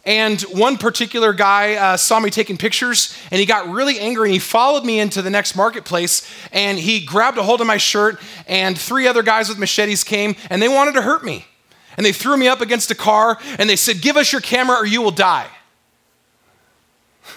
And 0.07 0.43
one 0.43 0.77
particular 0.77 1.33
guy 1.33 1.75
uh, 1.75 1.97
saw 1.97 2.21
me 2.21 2.29
taking 2.29 2.59
pictures 2.59 3.17
and 3.31 3.41
he 3.41 3.47
got 3.47 3.71
really 3.71 3.99
angry 3.99 4.29
and 4.29 4.35
he 4.35 4.39
followed 4.39 4.85
me 4.85 5.01
into 5.01 5.23
the 5.23 5.31
next 5.31 5.57
marketplace 5.57 6.29
and 6.53 6.79
he 6.79 7.03
grabbed 7.03 7.39
a 7.39 7.43
hold 7.43 7.63
of 7.63 7.67
my 7.67 7.79
shirt 7.79 8.21
and 8.47 8.77
three 8.79 9.09
other 9.09 9.23
guys 9.23 9.49
with 9.49 9.59
machetes 9.59 10.05
came 10.05 10.37
and 10.51 10.61
they 10.61 10.69
wanted 10.69 10.93
to 10.95 11.03
hurt 11.03 11.25
me. 11.25 11.47
And 11.97 12.05
they 12.05 12.13
threw 12.13 12.37
me 12.37 12.49
up 12.49 12.61
against 12.61 12.91
a 12.91 12.95
car 12.95 13.39
and 13.59 13.71
they 13.71 13.77
said, 13.77 14.01
Give 14.01 14.17
us 14.17 14.33
your 14.33 14.41
camera 14.41 14.77
or 14.77 14.87
you 14.87 15.03
will 15.03 15.11
die. 15.11 15.49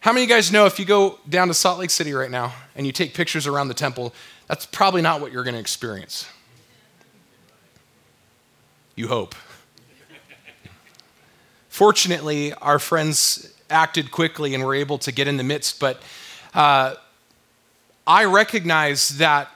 How 0.00 0.12
many 0.12 0.24
of 0.24 0.28
you 0.28 0.34
guys 0.34 0.52
know 0.52 0.66
if 0.66 0.78
you 0.78 0.84
go 0.84 1.18
down 1.28 1.48
to 1.48 1.54
Salt 1.54 1.78
Lake 1.78 1.90
City 1.90 2.12
right 2.12 2.30
now 2.30 2.52
and 2.76 2.86
you 2.86 2.92
take 2.92 3.14
pictures 3.14 3.46
around 3.46 3.68
the 3.68 3.74
temple, 3.74 4.14
that's 4.46 4.66
probably 4.66 5.00
not 5.00 5.20
what 5.20 5.32
you're 5.32 5.44
going 5.44 5.54
to 5.54 5.60
experience? 5.60 6.28
You 8.96 9.08
hope. 9.08 9.34
Fortunately, 11.68 12.52
our 12.54 12.78
friends 12.78 13.50
acted 13.70 14.10
quickly 14.10 14.54
and 14.54 14.62
were 14.62 14.74
able 14.74 14.98
to 14.98 15.10
get 15.10 15.26
in 15.26 15.38
the 15.38 15.42
midst, 15.42 15.80
but 15.80 16.02
uh, 16.52 16.94
I 18.06 18.26
recognize 18.26 19.16
that 19.18 19.48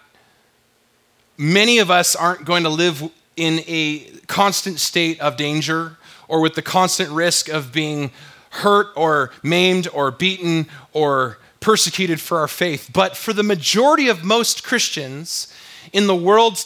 many 1.36 1.78
of 1.78 1.90
us 1.90 2.16
aren't 2.16 2.44
going 2.44 2.64
to 2.64 2.70
live 2.70 3.02
in 3.38 3.62
a 3.66 4.00
constant 4.26 4.80
state 4.80 5.20
of 5.20 5.36
danger 5.36 5.96
or 6.26 6.40
with 6.40 6.54
the 6.54 6.62
constant 6.62 7.10
risk 7.10 7.48
of 7.48 7.72
being 7.72 8.10
hurt 8.50 8.88
or 8.96 9.30
maimed 9.42 9.88
or 9.92 10.10
beaten 10.10 10.66
or 10.92 11.38
persecuted 11.60 12.20
for 12.20 12.38
our 12.38 12.48
faith. 12.48 12.90
But 12.92 13.16
for 13.16 13.32
the 13.32 13.42
majority 13.42 14.08
of 14.08 14.24
most 14.24 14.64
Christians 14.64 15.52
in 15.92 16.06
the 16.06 16.16
world 16.16 16.64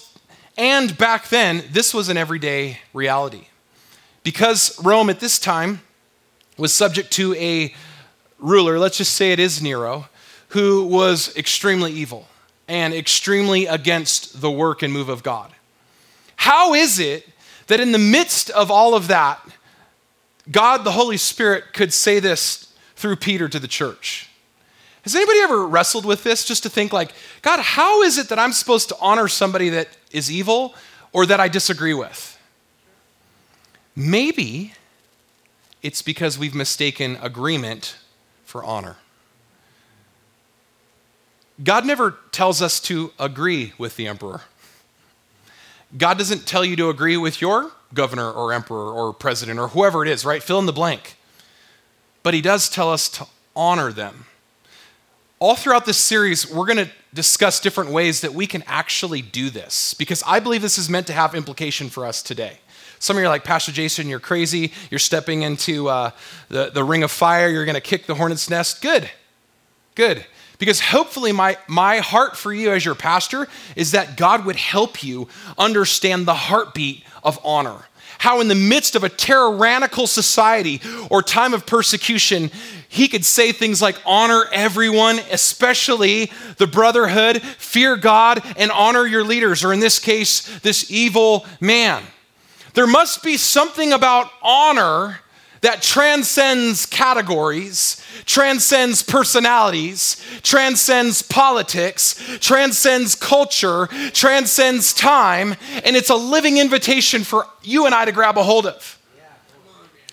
and 0.56 0.96
back 0.98 1.28
then, 1.28 1.64
this 1.70 1.94
was 1.94 2.08
an 2.08 2.16
everyday 2.16 2.78
reality. 2.92 3.46
Because 4.22 4.78
Rome 4.82 5.10
at 5.10 5.20
this 5.20 5.38
time 5.38 5.80
was 6.58 6.72
subject 6.74 7.10
to 7.12 7.34
a 7.34 7.74
ruler, 8.38 8.78
let's 8.78 8.98
just 8.98 9.14
say 9.14 9.32
it 9.32 9.40
is 9.40 9.62
Nero, 9.62 10.08
who 10.48 10.84
was 10.84 11.34
extremely 11.36 11.92
evil 11.92 12.28
and 12.68 12.92
extremely 12.92 13.66
against 13.66 14.40
the 14.40 14.50
work 14.50 14.82
and 14.82 14.92
move 14.92 15.08
of 15.08 15.22
God. 15.22 15.52
How 16.42 16.74
is 16.74 16.98
it 16.98 17.24
that 17.68 17.78
in 17.78 17.92
the 17.92 18.00
midst 18.00 18.50
of 18.50 18.68
all 18.68 18.96
of 18.96 19.06
that, 19.06 19.40
God 20.50 20.82
the 20.82 20.90
Holy 20.90 21.16
Spirit 21.16 21.72
could 21.72 21.92
say 21.92 22.18
this 22.18 22.74
through 22.96 23.14
Peter 23.14 23.48
to 23.48 23.60
the 23.60 23.68
church? 23.68 24.28
Has 25.02 25.14
anybody 25.14 25.38
ever 25.38 25.64
wrestled 25.64 26.04
with 26.04 26.24
this 26.24 26.44
just 26.44 26.64
to 26.64 26.68
think, 26.68 26.92
like, 26.92 27.12
God, 27.42 27.60
how 27.60 28.02
is 28.02 28.18
it 28.18 28.28
that 28.28 28.40
I'm 28.40 28.50
supposed 28.50 28.88
to 28.88 28.96
honor 29.00 29.28
somebody 29.28 29.68
that 29.68 29.86
is 30.10 30.32
evil 30.32 30.74
or 31.12 31.26
that 31.26 31.38
I 31.38 31.46
disagree 31.46 31.94
with? 31.94 32.36
Maybe 33.94 34.74
it's 35.80 36.02
because 36.02 36.40
we've 36.40 36.56
mistaken 36.56 37.18
agreement 37.22 37.94
for 38.44 38.64
honor. 38.64 38.96
God 41.62 41.86
never 41.86 42.16
tells 42.32 42.60
us 42.60 42.80
to 42.80 43.12
agree 43.16 43.74
with 43.78 43.94
the 43.94 44.08
emperor. 44.08 44.40
God 45.96 46.18
doesn't 46.18 46.46
tell 46.46 46.64
you 46.64 46.76
to 46.76 46.88
agree 46.88 47.16
with 47.16 47.40
your 47.40 47.70
governor 47.92 48.30
or 48.30 48.52
emperor 48.52 48.90
or 48.92 49.12
president 49.12 49.58
or 49.58 49.68
whoever 49.68 50.02
it 50.02 50.08
is, 50.08 50.24
right? 50.24 50.42
Fill 50.42 50.58
in 50.58 50.66
the 50.66 50.72
blank. 50.72 51.16
But 52.22 52.34
he 52.34 52.40
does 52.40 52.70
tell 52.70 52.90
us 52.90 53.08
to 53.10 53.26
honor 53.54 53.92
them. 53.92 54.26
All 55.38 55.56
throughout 55.56 55.86
this 55.86 55.98
series, 55.98 56.50
we're 56.50 56.66
going 56.66 56.86
to 56.86 56.90
discuss 57.12 57.60
different 57.60 57.90
ways 57.90 58.20
that 58.20 58.32
we 58.32 58.46
can 58.46 58.62
actually 58.66 59.20
do 59.20 59.50
this 59.50 59.92
because 59.94 60.22
I 60.26 60.40
believe 60.40 60.62
this 60.62 60.78
is 60.78 60.88
meant 60.88 61.08
to 61.08 61.12
have 61.12 61.34
implication 61.34 61.90
for 61.90 62.06
us 62.06 62.22
today. 62.22 62.58
Some 63.00 63.16
of 63.16 63.20
you 63.20 63.26
are 63.26 63.28
like, 63.28 63.42
Pastor 63.42 63.72
Jason, 63.72 64.08
you're 64.08 64.20
crazy. 64.20 64.72
You're 64.88 65.00
stepping 65.00 65.42
into 65.42 65.88
uh, 65.88 66.12
the, 66.48 66.70
the 66.70 66.84
ring 66.84 67.02
of 67.02 67.10
fire. 67.10 67.48
You're 67.48 67.64
going 67.64 67.74
to 67.74 67.80
kick 67.80 68.06
the 68.06 68.14
hornet's 68.14 68.48
nest. 68.48 68.80
Good. 68.80 69.10
Good. 69.96 70.24
Because 70.62 70.78
hopefully, 70.78 71.32
my, 71.32 71.58
my 71.66 71.98
heart 71.98 72.36
for 72.36 72.54
you 72.54 72.70
as 72.70 72.84
your 72.84 72.94
pastor 72.94 73.48
is 73.74 73.90
that 73.90 74.16
God 74.16 74.44
would 74.44 74.54
help 74.54 75.02
you 75.02 75.26
understand 75.58 76.24
the 76.24 76.34
heartbeat 76.34 77.02
of 77.24 77.36
honor. 77.42 77.78
How, 78.18 78.40
in 78.40 78.46
the 78.46 78.54
midst 78.54 78.94
of 78.94 79.02
a 79.02 79.08
tyrannical 79.08 80.06
society 80.06 80.80
or 81.10 81.20
time 81.20 81.52
of 81.52 81.66
persecution, 81.66 82.52
he 82.88 83.08
could 83.08 83.24
say 83.24 83.50
things 83.50 83.82
like, 83.82 83.96
honor 84.06 84.44
everyone, 84.52 85.18
especially 85.32 86.30
the 86.58 86.68
brotherhood, 86.68 87.42
fear 87.42 87.96
God, 87.96 88.40
and 88.56 88.70
honor 88.70 89.04
your 89.04 89.24
leaders, 89.24 89.64
or 89.64 89.72
in 89.72 89.80
this 89.80 89.98
case, 89.98 90.60
this 90.60 90.92
evil 90.92 91.44
man. 91.60 92.04
There 92.74 92.86
must 92.86 93.24
be 93.24 93.36
something 93.36 93.92
about 93.92 94.30
honor 94.40 95.21
that 95.62 95.80
transcends 95.80 96.86
categories, 96.86 98.04
transcends 98.26 99.02
personalities, 99.02 100.22
transcends 100.42 101.22
politics, 101.22 102.20
transcends 102.40 103.14
culture, 103.14 103.86
transcends 104.12 104.92
time, 104.92 105.54
and 105.84 105.96
it's 105.96 106.10
a 106.10 106.16
living 106.16 106.58
invitation 106.58 107.24
for 107.24 107.46
you 107.62 107.86
and 107.86 107.94
I 107.94 108.04
to 108.04 108.12
grab 108.12 108.36
a 108.36 108.42
hold 108.42 108.66
of. 108.66 108.98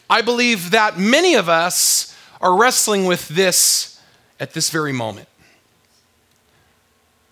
I 0.10 0.22
believe 0.22 0.72
that 0.72 0.98
many 0.98 1.36
of 1.36 1.50
us 1.50 2.15
are 2.41 2.56
wrestling 2.56 3.06
with 3.06 3.27
this 3.27 4.00
at 4.39 4.53
this 4.53 4.70
very 4.70 4.94
moment. 4.94 5.27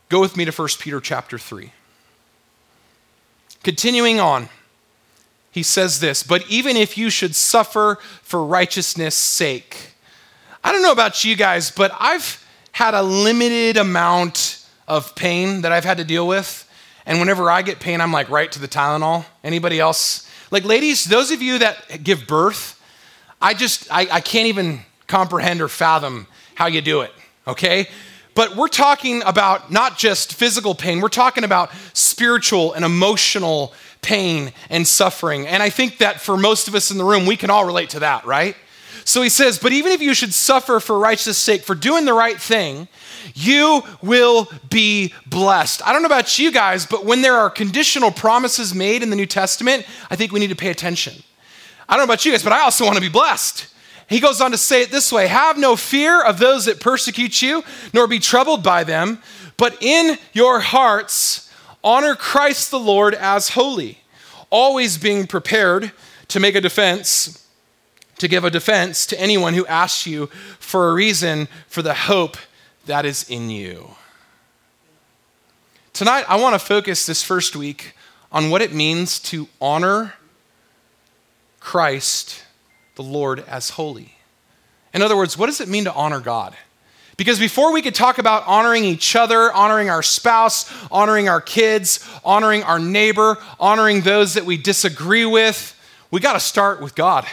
Go 0.09 0.19
with 0.19 0.37
me 0.37 0.45
to 0.45 0.51
1 0.51 0.67
Peter 0.79 0.99
chapter 0.99 1.37
3. 1.37 1.71
Continuing 3.63 4.19
on 4.19 4.49
he 5.57 5.63
says 5.63 5.99
this, 5.99 6.21
but 6.21 6.47
even 6.51 6.77
if 6.77 6.99
you 6.99 7.09
should 7.09 7.33
suffer 7.33 7.97
for 8.21 8.45
righteousness' 8.45 9.15
sake. 9.15 9.95
I 10.63 10.71
don't 10.71 10.83
know 10.83 10.91
about 10.91 11.25
you 11.25 11.35
guys, 11.35 11.71
but 11.71 11.91
I've 11.99 12.45
had 12.73 12.93
a 12.93 13.01
limited 13.01 13.75
amount 13.75 14.63
of 14.87 15.15
pain 15.15 15.61
that 15.61 15.71
I've 15.71 15.83
had 15.83 15.97
to 15.97 16.03
deal 16.03 16.27
with. 16.27 16.69
And 17.07 17.19
whenever 17.19 17.49
I 17.49 17.63
get 17.63 17.79
pain, 17.79 18.01
I'm 18.01 18.11
like 18.11 18.29
right 18.29 18.51
to 18.51 18.59
the 18.59 18.67
Tylenol. 18.67 19.25
Anybody 19.43 19.79
else? 19.79 20.29
Like, 20.51 20.63
ladies, 20.63 21.05
those 21.05 21.31
of 21.31 21.41
you 21.41 21.57
that 21.57 22.03
give 22.03 22.27
birth, 22.27 22.79
I 23.41 23.55
just, 23.55 23.91
I, 23.91 24.07
I 24.11 24.21
can't 24.21 24.45
even 24.45 24.81
comprehend 25.07 25.59
or 25.59 25.69
fathom 25.69 26.27
how 26.53 26.67
you 26.67 26.81
do 26.81 27.01
it, 27.01 27.11
okay? 27.47 27.87
But 28.35 28.55
we're 28.55 28.67
talking 28.67 29.23
about 29.23 29.71
not 29.71 29.97
just 29.97 30.35
physical 30.35 30.75
pain, 30.75 31.01
we're 31.01 31.09
talking 31.09 31.43
about 31.43 31.71
spiritual 31.93 32.73
and 32.73 32.85
emotional 32.85 33.73
pain 34.01 34.53
and 34.69 34.87
suffering. 34.87 35.47
And 35.47 35.61
I 35.61 35.69
think 35.69 35.97
that 35.99 36.21
for 36.21 36.37
most 36.37 36.67
of 36.67 36.75
us 36.75 36.91
in 36.91 36.97
the 36.97 37.03
room, 37.03 37.25
we 37.25 37.37
can 37.37 37.49
all 37.49 37.65
relate 37.65 37.89
to 37.91 37.99
that, 37.99 38.25
right? 38.25 38.55
So 39.03 39.21
he 39.21 39.29
says, 39.29 39.57
But 39.57 39.71
even 39.71 39.93
if 39.93 40.01
you 40.01 40.13
should 40.13 40.33
suffer 40.33 40.79
for 40.79 40.99
righteousness' 40.99 41.37
sake, 41.37 41.63
for 41.63 41.75
doing 41.75 42.05
the 42.05 42.13
right 42.13 42.39
thing, 42.39 42.87
you 43.33 43.81
will 44.01 44.49
be 44.69 45.13
blessed. 45.25 45.81
I 45.85 45.93
don't 45.93 46.01
know 46.01 46.07
about 46.07 46.37
you 46.37 46.51
guys, 46.51 46.85
but 46.85 47.05
when 47.05 47.21
there 47.21 47.35
are 47.35 47.49
conditional 47.49 48.11
promises 48.11 48.75
made 48.75 49.03
in 49.03 49.09
the 49.09 49.15
New 49.15 49.25
Testament, 49.25 49.85
I 50.09 50.15
think 50.15 50.31
we 50.31 50.39
need 50.39 50.49
to 50.49 50.55
pay 50.55 50.69
attention. 50.69 51.23
I 51.87 51.93
don't 51.93 52.05
know 52.05 52.11
about 52.11 52.25
you 52.25 52.31
guys, 52.31 52.43
but 52.43 52.51
I 52.51 52.61
also 52.61 52.83
want 52.83 52.95
to 52.95 53.01
be 53.01 53.09
blessed. 53.09 53.67
He 54.09 54.19
goes 54.19 54.41
on 54.41 54.51
to 54.51 54.57
say 54.57 54.81
it 54.81 54.91
this 54.91 55.11
way 55.11 55.27
Have 55.27 55.57
no 55.57 55.75
fear 55.75 56.21
of 56.21 56.39
those 56.39 56.65
that 56.65 56.79
persecute 56.79 57.41
you, 57.41 57.63
nor 57.93 58.07
be 58.07 58.19
troubled 58.19 58.63
by 58.63 58.83
them, 58.83 59.21
but 59.57 59.81
in 59.81 60.17
your 60.33 60.59
hearts 60.59 61.46
honor 61.87 62.15
Christ 62.15 62.69
the 62.69 62.79
Lord 62.79 63.15
as 63.15 63.49
holy, 63.49 63.99
always 64.49 64.97
being 64.97 65.25
prepared 65.25 65.93
to 66.27 66.37
make 66.37 66.53
a 66.53 66.59
defense, 66.59 67.47
to 68.17 68.27
give 68.27 68.43
a 68.43 68.49
defense 68.49 69.05
to 69.05 69.19
anyone 69.19 69.53
who 69.53 69.65
asks 69.67 70.05
you 70.05 70.27
for 70.59 70.89
a 70.89 70.93
reason 70.93 71.47
for 71.69 71.81
the 71.81 71.93
hope 71.93 72.35
that 72.87 73.05
is 73.05 73.29
in 73.29 73.49
you. 73.49 73.91
Tonight, 75.93 76.25
I 76.27 76.35
want 76.35 76.55
to 76.55 76.59
focus 76.59 77.05
this 77.05 77.23
first 77.23 77.55
week 77.55 77.93
on 78.33 78.49
what 78.49 78.61
it 78.61 78.73
means 78.73 79.17
to 79.19 79.47
honor 79.61 80.15
Christ 81.61 82.43
the 82.95 83.03
Lord 83.03 83.45
as 83.47 83.69
holy. 83.71 84.15
In 84.93 85.01
other 85.01 85.15
words, 85.15 85.37
what 85.37 85.45
does 85.45 85.61
it 85.61 85.69
mean 85.69 85.85
to 85.85 85.93
honor 85.93 86.19
God? 86.19 86.53
Because 87.17 87.39
before 87.39 87.73
we 87.73 87.81
could 87.81 87.95
talk 87.95 88.19
about 88.19 88.45
honoring 88.45 88.85
each 88.85 89.15
other, 89.15 89.51
honoring 89.51 89.89
our 89.89 90.03
spouse, 90.03 90.71
honoring 90.91 91.27
our 91.27 91.41
kids, 91.41 92.07
honoring 92.23 92.61
our 92.61 92.77
neighbor, 92.77 93.37
honoring 93.59 94.01
those 94.01 94.35
that 94.35 94.45
we 94.45 94.55
disagree 94.55 95.25
with, 95.25 95.75
we 96.11 96.19
got 96.19 96.33
to 96.33 96.39
start 96.39 96.79
with 96.79 96.93
God. 96.93 97.25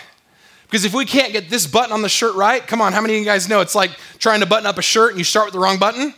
Because 0.62 0.86
if 0.86 0.94
we 0.94 1.04
can't 1.04 1.32
get 1.32 1.50
this 1.50 1.66
button 1.66 1.92
on 1.92 2.00
the 2.00 2.08
shirt 2.08 2.34
right, 2.34 2.66
come 2.66 2.80
on, 2.80 2.94
how 2.94 3.02
many 3.02 3.14
of 3.14 3.20
you 3.20 3.26
guys 3.26 3.46
know 3.46 3.60
it's 3.60 3.74
like 3.74 3.90
trying 4.18 4.40
to 4.40 4.46
button 4.46 4.66
up 4.66 4.78
a 4.78 4.82
shirt 4.82 5.10
and 5.10 5.18
you 5.18 5.24
start 5.24 5.46
with 5.46 5.52
the 5.52 5.60
wrong 5.60 5.78
button? 5.78 6.14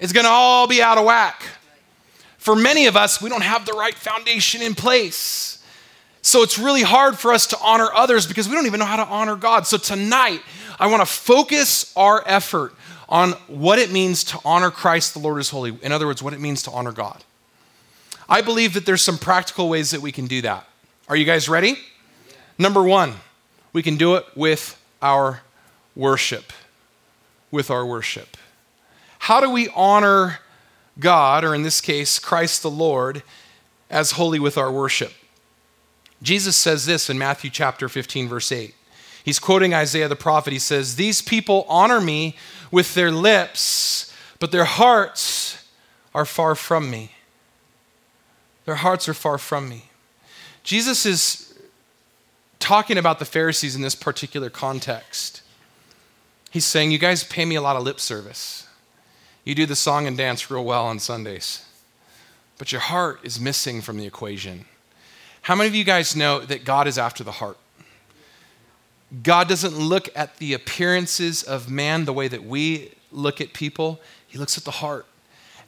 It's 0.00 0.12
going 0.12 0.26
to 0.26 0.30
all 0.30 0.66
be 0.66 0.82
out 0.82 0.98
of 0.98 1.04
whack. 1.04 1.44
For 2.38 2.56
many 2.56 2.86
of 2.86 2.96
us, 2.96 3.22
we 3.22 3.30
don't 3.30 3.42
have 3.42 3.66
the 3.66 3.72
right 3.72 3.94
foundation 3.94 4.62
in 4.62 4.74
place. 4.74 5.64
So 6.22 6.42
it's 6.42 6.58
really 6.58 6.82
hard 6.82 7.16
for 7.16 7.32
us 7.32 7.46
to 7.48 7.58
honor 7.62 7.88
others 7.94 8.26
because 8.26 8.48
we 8.48 8.56
don't 8.56 8.66
even 8.66 8.80
know 8.80 8.86
how 8.86 9.02
to 9.02 9.08
honor 9.08 9.36
God. 9.36 9.64
So 9.64 9.78
tonight, 9.78 10.42
I 10.78 10.88
want 10.88 11.00
to 11.02 11.06
focus 11.06 11.92
our 11.96 12.22
effort 12.26 12.74
on 13.08 13.32
what 13.46 13.78
it 13.78 13.92
means 13.92 14.24
to 14.24 14.38
honor 14.44 14.70
Christ, 14.70 15.14
the 15.14 15.20
Lord 15.20 15.40
is 15.40 15.50
holy. 15.50 15.78
In 15.82 15.92
other 15.92 16.06
words, 16.06 16.22
what 16.22 16.32
it 16.32 16.40
means 16.40 16.62
to 16.64 16.70
honor 16.70 16.92
God. 16.92 17.22
I 18.28 18.40
believe 18.40 18.74
that 18.74 18.86
there's 18.86 19.02
some 19.02 19.18
practical 19.18 19.68
ways 19.68 19.90
that 19.90 20.00
we 20.00 20.10
can 20.10 20.26
do 20.26 20.42
that. 20.42 20.66
Are 21.08 21.14
you 21.16 21.24
guys 21.24 21.48
ready? 21.48 21.68
Yeah. 21.68 22.34
Number 22.58 22.82
one, 22.82 23.14
we 23.72 23.82
can 23.82 23.96
do 23.96 24.16
it 24.16 24.24
with 24.34 24.82
our 25.00 25.42
worship. 25.94 26.52
With 27.50 27.70
our 27.70 27.86
worship. 27.86 28.36
How 29.20 29.40
do 29.40 29.50
we 29.50 29.68
honor 29.74 30.40
God, 30.98 31.44
or 31.44 31.54
in 31.54 31.62
this 31.62 31.80
case, 31.80 32.18
Christ 32.18 32.62
the 32.62 32.70
Lord, 32.70 33.22
as 33.88 34.12
holy 34.12 34.40
with 34.40 34.58
our 34.58 34.72
worship? 34.72 35.12
Jesus 36.22 36.56
says 36.56 36.86
this 36.86 37.08
in 37.08 37.18
Matthew 37.18 37.50
chapter 37.50 37.88
15, 37.88 38.28
verse 38.28 38.50
8. 38.50 38.74
He's 39.24 39.38
quoting 39.38 39.74
Isaiah 39.74 40.08
the 40.08 40.16
prophet. 40.16 40.52
He 40.52 40.58
says, 40.58 40.96
These 40.96 41.20
people 41.20 41.66
honor 41.68 42.00
me 42.00 42.36
with 42.70 42.94
their 42.94 43.10
lips, 43.10 44.12
but 44.38 44.52
their 44.52 44.64
hearts 44.64 45.64
are 46.14 46.24
far 46.24 46.54
from 46.54 46.90
me. 46.90 47.12
Their 48.64 48.76
hearts 48.76 49.08
are 49.08 49.14
far 49.14 49.38
from 49.38 49.68
me. 49.68 49.90
Jesus 50.62 51.06
is 51.06 51.54
talking 52.58 52.98
about 52.98 53.18
the 53.18 53.24
Pharisees 53.24 53.76
in 53.76 53.82
this 53.82 53.94
particular 53.94 54.50
context. 54.50 55.42
He's 56.50 56.64
saying, 56.64 56.90
You 56.90 56.98
guys 56.98 57.22
pay 57.22 57.44
me 57.44 57.54
a 57.54 57.62
lot 57.62 57.76
of 57.76 57.82
lip 57.82 58.00
service. 58.00 58.66
You 59.44 59.54
do 59.54 59.66
the 59.66 59.76
song 59.76 60.08
and 60.08 60.16
dance 60.16 60.50
real 60.50 60.64
well 60.64 60.86
on 60.86 60.98
Sundays, 60.98 61.64
but 62.58 62.72
your 62.72 62.80
heart 62.80 63.20
is 63.22 63.38
missing 63.38 63.80
from 63.80 63.96
the 63.96 64.06
equation. 64.06 64.64
How 65.42 65.54
many 65.54 65.68
of 65.68 65.74
you 65.76 65.84
guys 65.84 66.16
know 66.16 66.40
that 66.40 66.64
God 66.64 66.88
is 66.88 66.98
after 66.98 67.22
the 67.22 67.30
heart? 67.30 67.58
God 69.22 69.48
doesn't 69.48 69.78
look 69.78 70.08
at 70.16 70.38
the 70.38 70.52
appearances 70.52 71.42
of 71.42 71.70
man 71.70 72.04
the 72.04 72.12
way 72.12 72.28
that 72.28 72.44
we 72.44 72.92
look 73.12 73.40
at 73.40 73.52
people. 73.52 74.00
He 74.26 74.38
looks 74.38 74.58
at 74.58 74.64
the 74.64 74.72
heart. 74.72 75.06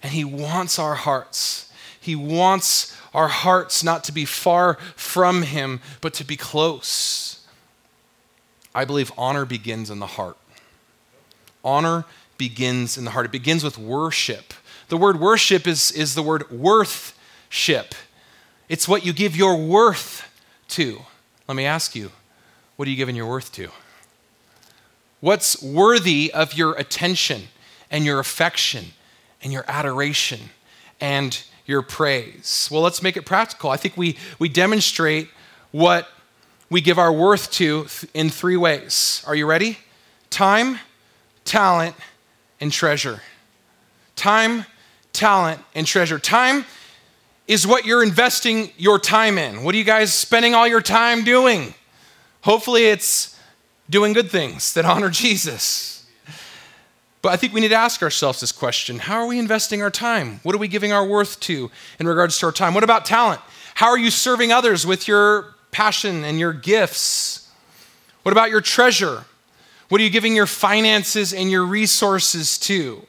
And 0.02 0.12
He 0.12 0.24
wants 0.24 0.78
our 0.78 0.94
hearts. 0.94 1.72
He 2.00 2.16
wants 2.16 2.96
our 3.14 3.28
hearts 3.28 3.82
not 3.82 4.04
to 4.04 4.12
be 4.12 4.24
far 4.24 4.74
from 4.96 5.42
Him, 5.42 5.80
but 6.00 6.14
to 6.14 6.24
be 6.24 6.36
close. 6.36 7.46
I 8.74 8.84
believe 8.84 9.12
honor 9.16 9.44
begins 9.44 9.90
in 9.90 9.98
the 9.98 10.06
heart. 10.06 10.36
Honor 11.64 12.04
begins 12.36 12.96
in 12.96 13.04
the 13.04 13.10
heart. 13.10 13.26
It 13.26 13.32
begins 13.32 13.64
with 13.64 13.78
worship. 13.78 14.54
The 14.88 14.96
word 14.96 15.20
worship 15.20 15.66
is, 15.66 15.90
is 15.90 16.14
the 16.14 16.22
word 16.22 16.50
worthship. 16.50 17.94
It's 18.68 18.86
what 18.86 19.04
you 19.04 19.12
give 19.12 19.36
your 19.36 19.56
worth 19.56 20.24
to. 20.68 21.02
Let 21.46 21.56
me 21.56 21.64
ask 21.64 21.94
you, 21.96 22.10
what 22.78 22.86
are 22.86 22.92
you 22.92 22.96
giving 22.96 23.16
your 23.16 23.26
worth 23.26 23.50
to? 23.50 23.70
What's 25.18 25.60
worthy 25.60 26.32
of 26.32 26.54
your 26.54 26.74
attention 26.74 27.48
and 27.90 28.04
your 28.04 28.20
affection 28.20 28.84
and 29.42 29.52
your 29.52 29.64
adoration 29.66 30.38
and 31.00 31.42
your 31.66 31.82
praise? 31.82 32.68
Well, 32.70 32.80
let's 32.80 33.02
make 33.02 33.16
it 33.16 33.26
practical. 33.26 33.70
I 33.70 33.76
think 33.78 33.96
we, 33.96 34.16
we 34.38 34.48
demonstrate 34.48 35.28
what 35.72 36.08
we 36.70 36.80
give 36.80 37.00
our 37.00 37.12
worth 37.12 37.50
to 37.54 37.88
in 38.14 38.30
three 38.30 38.56
ways. 38.56 39.24
Are 39.26 39.34
you 39.34 39.46
ready? 39.46 39.78
Time, 40.30 40.78
talent, 41.44 41.96
and 42.60 42.70
treasure. 42.70 43.22
Time, 44.14 44.66
talent, 45.12 45.60
and 45.74 45.84
treasure. 45.84 46.20
Time 46.20 46.64
is 47.48 47.66
what 47.66 47.84
you're 47.84 48.04
investing 48.04 48.70
your 48.76 49.00
time 49.00 49.36
in. 49.36 49.64
What 49.64 49.74
are 49.74 49.78
you 49.78 49.82
guys 49.82 50.14
spending 50.14 50.54
all 50.54 50.68
your 50.68 50.80
time 50.80 51.24
doing? 51.24 51.74
Hopefully, 52.42 52.86
it's 52.86 53.38
doing 53.90 54.12
good 54.12 54.30
things 54.30 54.74
that 54.74 54.84
honor 54.84 55.10
Jesus. 55.10 56.06
But 57.20 57.32
I 57.32 57.36
think 57.36 57.52
we 57.52 57.60
need 57.60 57.68
to 57.68 57.74
ask 57.74 58.02
ourselves 58.02 58.40
this 58.40 58.52
question 58.52 58.98
How 58.98 59.16
are 59.18 59.26
we 59.26 59.38
investing 59.38 59.82
our 59.82 59.90
time? 59.90 60.40
What 60.42 60.54
are 60.54 60.58
we 60.58 60.68
giving 60.68 60.92
our 60.92 61.06
worth 61.06 61.40
to 61.40 61.70
in 61.98 62.06
regards 62.06 62.38
to 62.38 62.46
our 62.46 62.52
time? 62.52 62.74
What 62.74 62.84
about 62.84 63.04
talent? 63.04 63.40
How 63.74 63.88
are 63.88 63.98
you 63.98 64.10
serving 64.10 64.52
others 64.52 64.86
with 64.86 65.08
your 65.08 65.54
passion 65.70 66.24
and 66.24 66.38
your 66.38 66.52
gifts? 66.52 67.48
What 68.22 68.32
about 68.32 68.50
your 68.50 68.60
treasure? 68.60 69.24
What 69.88 70.00
are 70.00 70.04
you 70.04 70.10
giving 70.10 70.36
your 70.36 70.46
finances 70.46 71.32
and 71.32 71.50
your 71.50 71.64
resources 71.64 72.58
to? 72.58 73.06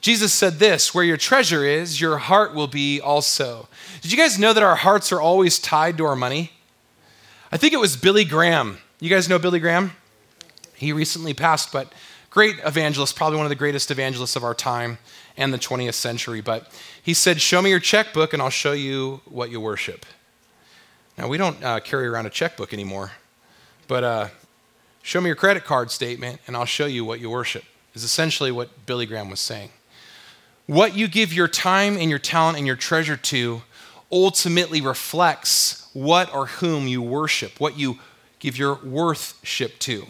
Jesus 0.00 0.32
said 0.32 0.54
this 0.54 0.92
where 0.92 1.04
your 1.04 1.16
treasure 1.16 1.64
is, 1.64 2.00
your 2.00 2.18
heart 2.18 2.54
will 2.54 2.66
be 2.66 3.00
also. 3.00 3.68
Did 4.00 4.10
you 4.10 4.18
guys 4.18 4.38
know 4.38 4.52
that 4.52 4.62
our 4.62 4.74
hearts 4.74 5.12
are 5.12 5.20
always 5.20 5.58
tied 5.58 5.96
to 5.98 6.04
our 6.04 6.16
money? 6.16 6.50
I 7.54 7.58
think 7.58 7.74
it 7.74 7.80
was 7.80 7.98
Billy 7.98 8.24
Graham. 8.24 8.78
You 8.98 9.10
guys 9.10 9.28
know 9.28 9.38
Billy 9.38 9.60
Graham? 9.60 9.92
He 10.72 10.90
recently 10.90 11.34
passed, 11.34 11.70
but 11.70 11.92
great 12.30 12.56
evangelist, 12.64 13.14
probably 13.14 13.36
one 13.36 13.44
of 13.44 13.50
the 13.50 13.56
greatest 13.56 13.90
evangelists 13.90 14.36
of 14.36 14.42
our 14.42 14.54
time 14.54 14.96
and 15.36 15.52
the 15.52 15.58
20th 15.58 15.92
century. 15.92 16.40
But 16.40 16.72
he 17.02 17.12
said, 17.12 17.42
Show 17.42 17.60
me 17.60 17.68
your 17.68 17.78
checkbook 17.78 18.32
and 18.32 18.40
I'll 18.40 18.48
show 18.48 18.72
you 18.72 19.20
what 19.26 19.50
you 19.50 19.60
worship. 19.60 20.06
Now, 21.18 21.28
we 21.28 21.36
don't 21.36 21.62
uh, 21.62 21.80
carry 21.80 22.06
around 22.06 22.24
a 22.24 22.30
checkbook 22.30 22.72
anymore, 22.72 23.12
but 23.86 24.02
uh, 24.02 24.28
show 25.02 25.20
me 25.20 25.26
your 25.26 25.36
credit 25.36 25.66
card 25.66 25.90
statement 25.90 26.40
and 26.46 26.56
I'll 26.56 26.64
show 26.64 26.86
you 26.86 27.04
what 27.04 27.20
you 27.20 27.28
worship, 27.28 27.64
is 27.92 28.02
essentially 28.02 28.50
what 28.50 28.86
Billy 28.86 29.04
Graham 29.04 29.28
was 29.28 29.40
saying. 29.40 29.68
What 30.66 30.96
you 30.96 31.06
give 31.06 31.34
your 31.34 31.48
time 31.48 31.98
and 31.98 32.08
your 32.08 32.18
talent 32.18 32.56
and 32.56 32.66
your 32.66 32.76
treasure 32.76 33.18
to 33.18 33.60
ultimately 34.10 34.80
reflects 34.80 35.81
what 35.92 36.32
or 36.34 36.46
whom 36.46 36.86
you 36.88 37.02
worship, 37.02 37.60
what 37.60 37.78
you 37.78 37.98
give 38.38 38.58
your 38.58 38.76
worthship 38.76 39.78
to. 39.80 40.06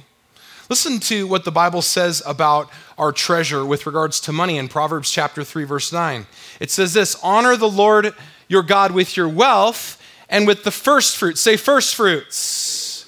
Listen 0.69 1.01
to 1.01 1.27
what 1.27 1.45
the 1.45 1.53
Bible 1.53 1.83
says 1.83 2.23
about 2.25 2.71
our 2.97 3.13
treasure 3.13 3.65
with 3.65 3.85
regards 3.85 4.21
to 4.21 4.33
money 4.33 4.57
in 4.57 4.69
Proverbs 4.69 5.11
chapter 5.11 5.45
3 5.45 5.65
verse 5.65 5.93
9. 5.93 6.27
It 6.61 6.71
says 6.71 6.95
this, 6.95 7.17
"Honor 7.23 7.57
the 7.57 7.69
Lord 7.69 8.15
your 8.49 8.63
God 8.63 8.93
with 8.93 9.17
your 9.17 9.29
wealth 9.29 10.01
and 10.29 10.47
with 10.47 10.65
the 10.65 10.71
first 10.71 11.17
fruits." 11.17 11.41
Say 11.41 11.57
first 11.57 11.95
fruits. 11.95 13.05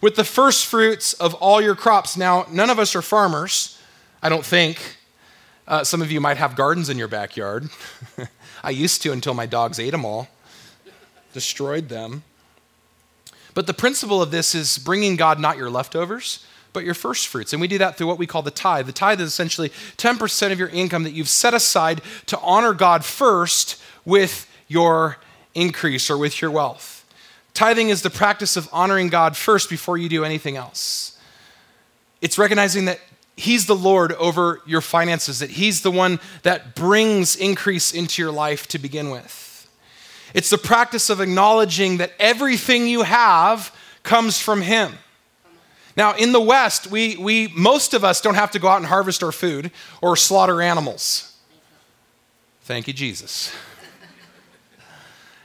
With 0.00 0.16
the 0.16 0.24
first 0.24 0.66
fruits 0.66 1.12
of 1.14 1.34
all 1.34 1.60
your 1.60 1.74
crops. 1.74 2.16
Now, 2.16 2.46
none 2.50 2.70
of 2.70 2.78
us 2.78 2.94
are 2.94 3.02
farmers, 3.02 3.76
I 4.22 4.28
don't 4.28 4.44
think. 4.44 4.96
Uh, 5.66 5.82
some 5.84 6.02
of 6.02 6.12
you 6.12 6.20
might 6.20 6.36
have 6.36 6.56
gardens 6.56 6.88
in 6.88 6.98
your 6.98 7.08
backyard. 7.08 7.68
I 8.64 8.70
used 8.70 9.02
to 9.02 9.12
until 9.12 9.34
my 9.34 9.46
dogs 9.46 9.78
ate 9.78 9.90
them 9.90 10.04
all, 10.04 10.28
destroyed 11.34 11.90
them. 11.90 12.22
But 13.52 13.66
the 13.66 13.74
principle 13.74 14.22
of 14.22 14.30
this 14.30 14.54
is 14.54 14.78
bringing 14.78 15.16
God 15.16 15.38
not 15.38 15.58
your 15.58 15.68
leftovers, 15.68 16.44
but 16.72 16.84
your 16.84 16.94
first 16.94 17.28
fruits. 17.28 17.52
And 17.52 17.60
we 17.60 17.68
do 17.68 17.78
that 17.78 17.96
through 17.96 18.06
what 18.06 18.18
we 18.18 18.26
call 18.26 18.42
the 18.42 18.50
tithe. 18.50 18.86
The 18.86 18.92
tithe 18.92 19.20
is 19.20 19.28
essentially 19.28 19.68
10% 19.98 20.52
of 20.52 20.58
your 20.58 20.68
income 20.68 21.04
that 21.04 21.12
you've 21.12 21.28
set 21.28 21.54
aside 21.54 22.00
to 22.26 22.38
honor 22.40 22.72
God 22.72 23.04
first 23.04 23.80
with 24.04 24.50
your 24.66 25.18
increase 25.54 26.10
or 26.10 26.18
with 26.18 26.42
your 26.42 26.50
wealth. 26.50 27.04
Tithing 27.54 27.90
is 27.90 28.02
the 28.02 28.10
practice 28.10 28.56
of 28.56 28.68
honoring 28.72 29.08
God 29.08 29.36
first 29.36 29.70
before 29.70 29.96
you 29.96 30.08
do 30.08 30.24
anything 30.24 30.56
else. 30.56 31.16
It's 32.20 32.38
recognizing 32.38 32.86
that 32.86 33.00
He's 33.36 33.66
the 33.66 33.76
Lord 33.76 34.12
over 34.12 34.60
your 34.66 34.80
finances, 34.80 35.40
that 35.40 35.50
He's 35.50 35.82
the 35.82 35.90
one 35.90 36.18
that 36.42 36.74
brings 36.74 37.36
increase 37.36 37.92
into 37.92 38.22
your 38.22 38.32
life 38.32 38.66
to 38.68 38.78
begin 38.78 39.10
with. 39.10 39.43
It's 40.34 40.50
the 40.50 40.58
practice 40.58 41.08
of 41.08 41.20
acknowledging 41.20 41.98
that 41.98 42.12
everything 42.18 42.88
you 42.88 43.02
have 43.02 43.74
comes 44.02 44.40
from 44.40 44.60
Him. 44.60 44.92
Now, 45.96 46.14
in 46.16 46.32
the 46.32 46.40
West, 46.40 46.88
we, 46.88 47.16
we, 47.16 47.48
most 47.56 47.94
of 47.94 48.04
us 48.04 48.20
don't 48.20 48.34
have 48.34 48.50
to 48.50 48.58
go 48.58 48.66
out 48.66 48.78
and 48.78 48.86
harvest 48.86 49.22
our 49.22 49.30
food 49.30 49.70
or 50.02 50.16
slaughter 50.16 50.60
animals. 50.60 51.36
Thank 52.62 52.88
you, 52.88 52.92
Jesus. 52.92 53.54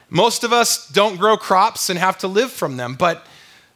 most 0.10 0.44
of 0.44 0.52
us 0.52 0.90
don't 0.90 1.18
grow 1.18 1.38
crops 1.38 1.90
and 1.90 2.00
have 2.00 2.18
to 2.20 2.28
live 2.28 2.52
from 2.52 2.78
them, 2.78 2.96
but 2.96 3.28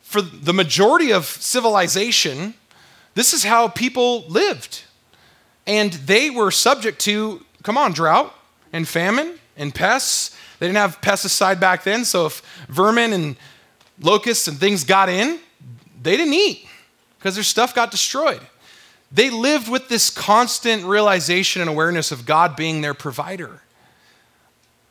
for 0.01 0.21
the 0.21 0.53
majority 0.53 1.11
of 1.11 1.25
civilization, 1.25 2.55
this 3.13 3.33
is 3.33 3.43
how 3.43 3.67
people 3.67 4.25
lived. 4.27 4.83
And 5.67 5.93
they 5.93 6.29
were 6.29 6.51
subject 6.51 6.99
to, 7.01 7.45
come 7.61 7.77
on, 7.77 7.93
drought 7.93 8.33
and 8.71 8.87
famine 8.87 9.39
and 9.55 9.73
pests. 9.73 10.35
They 10.63 10.69
didn't 10.69 10.77
have 10.77 11.01
pesticide 11.01 11.59
back 11.59 11.83
then, 11.83 12.05
so 12.05 12.27
if 12.27 12.41
vermin 12.69 13.11
and 13.11 13.35
locusts 13.99 14.47
and 14.47 14.57
things 14.57 14.85
got 14.85 15.09
in, 15.09 15.39
they 16.01 16.15
didn't 16.15 16.35
eat 16.35 16.65
because 17.17 17.35
their 17.35 17.43
stuff 17.43 17.75
got 17.75 17.91
destroyed. 17.91 18.39
They 19.11 19.29
lived 19.29 19.67
with 19.67 19.89
this 19.89 20.09
constant 20.09 20.85
realization 20.85 21.61
and 21.61 21.69
awareness 21.69 22.13
of 22.13 22.25
God 22.25 22.55
being 22.55 22.79
their 22.79 22.93
provider. 22.93 23.59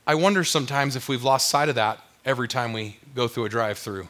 I 0.06 0.14
wonder 0.14 0.44
sometimes 0.44 0.94
if 0.94 1.08
we've 1.08 1.22
lost 1.22 1.48
sight 1.48 1.70
of 1.70 1.76
that 1.76 1.98
every 2.22 2.48
time 2.48 2.74
we 2.74 2.98
go 3.14 3.26
through 3.26 3.46
a 3.46 3.48
drive 3.48 3.78
through 3.78 4.08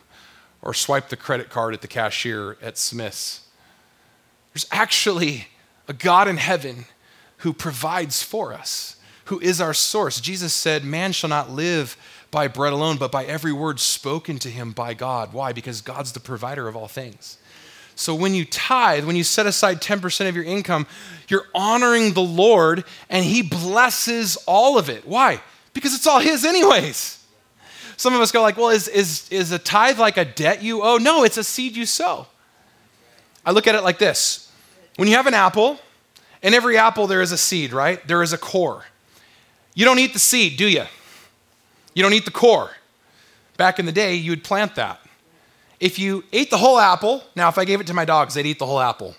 or 0.63 0.75
swipe 0.75 1.11
the 1.11 1.17
credit 1.17 1.49
card 1.49 1.75
at 1.75 1.81
the 1.81 1.87
cashier 1.87 2.57
at 2.61 2.77
Smith's. 2.77 3.43
There's 4.53 4.67
actually 4.73 5.47
a 5.87 5.93
God 5.93 6.27
in 6.27 6.39
heaven 6.39 6.87
who 7.37 7.53
provides 7.53 8.21
for 8.21 8.53
us, 8.53 8.97
who 9.33 9.41
is 9.41 9.63
our 9.63 9.73
source. 9.73 10.21
Jesus 10.21 10.53
said, 10.53 10.85
Man 10.85 11.11
shall 11.13 11.31
not 11.31 11.51
live 11.51 11.97
by 12.31 12.49
bread 12.49 12.75
alone, 12.75 12.99
but 12.99 13.11
by 13.11 13.25
every 13.25 13.51
word 13.51 13.81
spoken 13.81 14.39
to 14.41 14.51
him 14.51 14.73
by 14.73 14.93
God. 14.93 15.33
Why? 15.33 15.55
Because 15.55 15.81
God's 15.81 16.13
the 16.13 16.21
provider 16.21 16.69
of 16.69 16.77
all 16.77 16.87
things. 16.87 17.39
So 17.95 18.15
when 18.15 18.35
you 18.35 18.45
tithe, 18.45 19.07
when 19.07 19.17
you 19.17 19.25
set 19.25 19.47
aside 19.47 19.81
10% 19.81 20.29
of 20.29 20.37
your 20.37 20.45
income, 20.45 20.87
you're 21.29 21.47
honoring 21.55 22.13
the 22.13 22.21
Lord 22.21 22.85
and 23.09 23.25
he 23.25 23.41
blesses 23.41 24.37
all 24.47 24.77
of 24.77 24.91
it. 24.91 25.09
Why? 25.09 25.41
Because 25.73 25.95
it's 25.95 26.07
all 26.07 26.21
his 26.21 26.45
anyways. 26.45 27.25
Some 27.97 28.13
of 28.13 28.21
us 28.21 28.33
go 28.33 28.43
like, 28.43 28.59
well, 28.59 28.69
is, 28.69 28.87
is, 28.87 29.31
is 29.31 29.51
a 29.51 29.59
tithe 29.59 29.99
like 29.99 30.19
a 30.19 30.27
debt 30.27 30.63
you 30.63 30.83
owe? 30.83 30.99
No, 30.99 31.25
it's 31.25 31.39
a 31.39 31.45
seed 31.45 31.75
you 31.75 31.87
sow. 31.87 32.27
I 33.47 33.53
look 33.53 33.67
at 33.67 33.77
it 33.77 33.83
like 33.83 33.99
this. 33.99 34.53
When 34.97 35.09
you 35.09 35.15
have 35.15 35.27
an 35.27 35.33
apple, 35.33 35.81
in 36.43 36.53
every 36.53 36.77
apple 36.77 37.07
there 37.07 37.23
is 37.23 37.33
a 37.33 37.39
seed, 37.39 37.73
right? 37.73 38.07
There 38.07 38.23
is 38.23 38.35
a 38.35 38.39
core. 38.39 38.85
You 39.75 39.85
don't 39.85 39.99
eat 39.99 40.13
the 40.13 40.19
seed, 40.19 40.57
do 40.57 40.69
you? 40.69 40.85
You 41.95 42.03
don't 42.03 42.13
eat 42.13 42.25
the 42.25 42.31
core. 42.31 42.71
Back 43.57 43.79
in 43.79 43.87
the 43.87 43.93
day, 43.93 44.15
you 44.15 44.33
would 44.33 44.45
plant 44.45 44.75
that. 44.77 45.01
If 45.81 45.99
you 45.99 46.25
ate 46.33 46.51
the 46.51 46.59
whole 46.59 46.79
apple, 46.79 47.25
now 47.35 47.49
if 47.49 47.59
I 47.59 47.65
gave 47.65 47.81
it 47.81 47.87
to 47.89 47.95
my 47.95 48.05
dogs, 48.05 48.35
they'd 48.35 48.47
eat 48.47 48.59
the 48.59 48.67
whole 48.67 48.81
apple, 48.81 49.17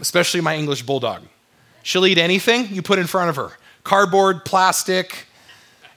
especially 0.00 0.40
my 0.40 0.56
English 0.56 0.82
bulldog. 0.82 1.22
She'll 1.82 2.06
eat 2.06 2.18
anything 2.18 2.68
you 2.74 2.80
put 2.80 2.98
in 2.98 3.06
front 3.06 3.30
of 3.30 3.36
her 3.36 3.52
cardboard, 3.82 4.44
plastic, 4.46 5.26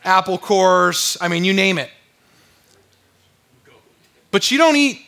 apple 0.04 0.38
cores, 0.38 1.18
I 1.22 1.28
mean, 1.30 1.46
you 1.46 1.54
name 1.54 1.78
it. 1.78 1.90
But 4.32 4.52
you 4.52 4.58
don't 4.58 4.76
eat 4.76 5.02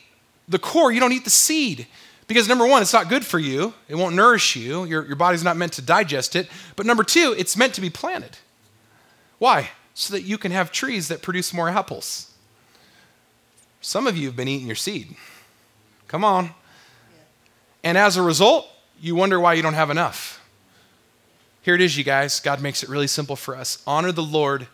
the 0.48 0.58
core, 0.58 0.90
you 0.90 0.98
don't 0.98 1.12
eat 1.12 1.24
the 1.24 1.30
seed. 1.30 1.86
Because 2.26 2.48
number 2.48 2.66
one, 2.66 2.80
it's 2.80 2.92
not 2.92 3.08
good 3.08 3.24
for 3.24 3.38
you, 3.38 3.74
it 3.88 3.96
won't 3.96 4.14
nourish 4.14 4.56
you, 4.56 4.84
your, 4.84 5.04
your 5.04 5.16
body's 5.16 5.44
not 5.44 5.56
meant 5.56 5.74
to 5.74 5.82
digest 5.82 6.36
it. 6.36 6.48
But 6.76 6.86
number 6.86 7.04
two, 7.04 7.34
it's 7.36 7.56
meant 7.56 7.74
to 7.74 7.80
be 7.80 7.90
planted. 7.90 8.38
Why? 9.40 9.70
so 10.00 10.14
that 10.14 10.22
you 10.22 10.38
can 10.38 10.50
have 10.50 10.72
trees 10.72 11.08
that 11.08 11.20
produce 11.20 11.52
more 11.52 11.68
apples. 11.68 12.32
Some 13.82 14.06
of 14.06 14.16
you 14.16 14.28
have 14.28 14.36
been 14.36 14.48
eating 14.48 14.66
your 14.66 14.76
seed. 14.76 15.14
Come 16.08 16.24
on. 16.24 16.50
And 17.84 17.98
as 17.98 18.16
a 18.16 18.22
result, 18.22 18.66
you 18.98 19.14
wonder 19.14 19.38
why 19.38 19.52
you 19.52 19.62
don't 19.62 19.74
have 19.74 19.90
enough. 19.90 20.42
Here 21.60 21.74
it 21.74 21.82
is, 21.82 21.98
you 21.98 22.04
guys. 22.04 22.40
God 22.40 22.62
makes 22.62 22.82
it 22.82 22.88
really 22.88 23.06
simple 23.06 23.36
for 23.36 23.54
us. 23.54 23.82
Honor 23.86 24.10
the 24.10 24.22
Lord 24.22 24.68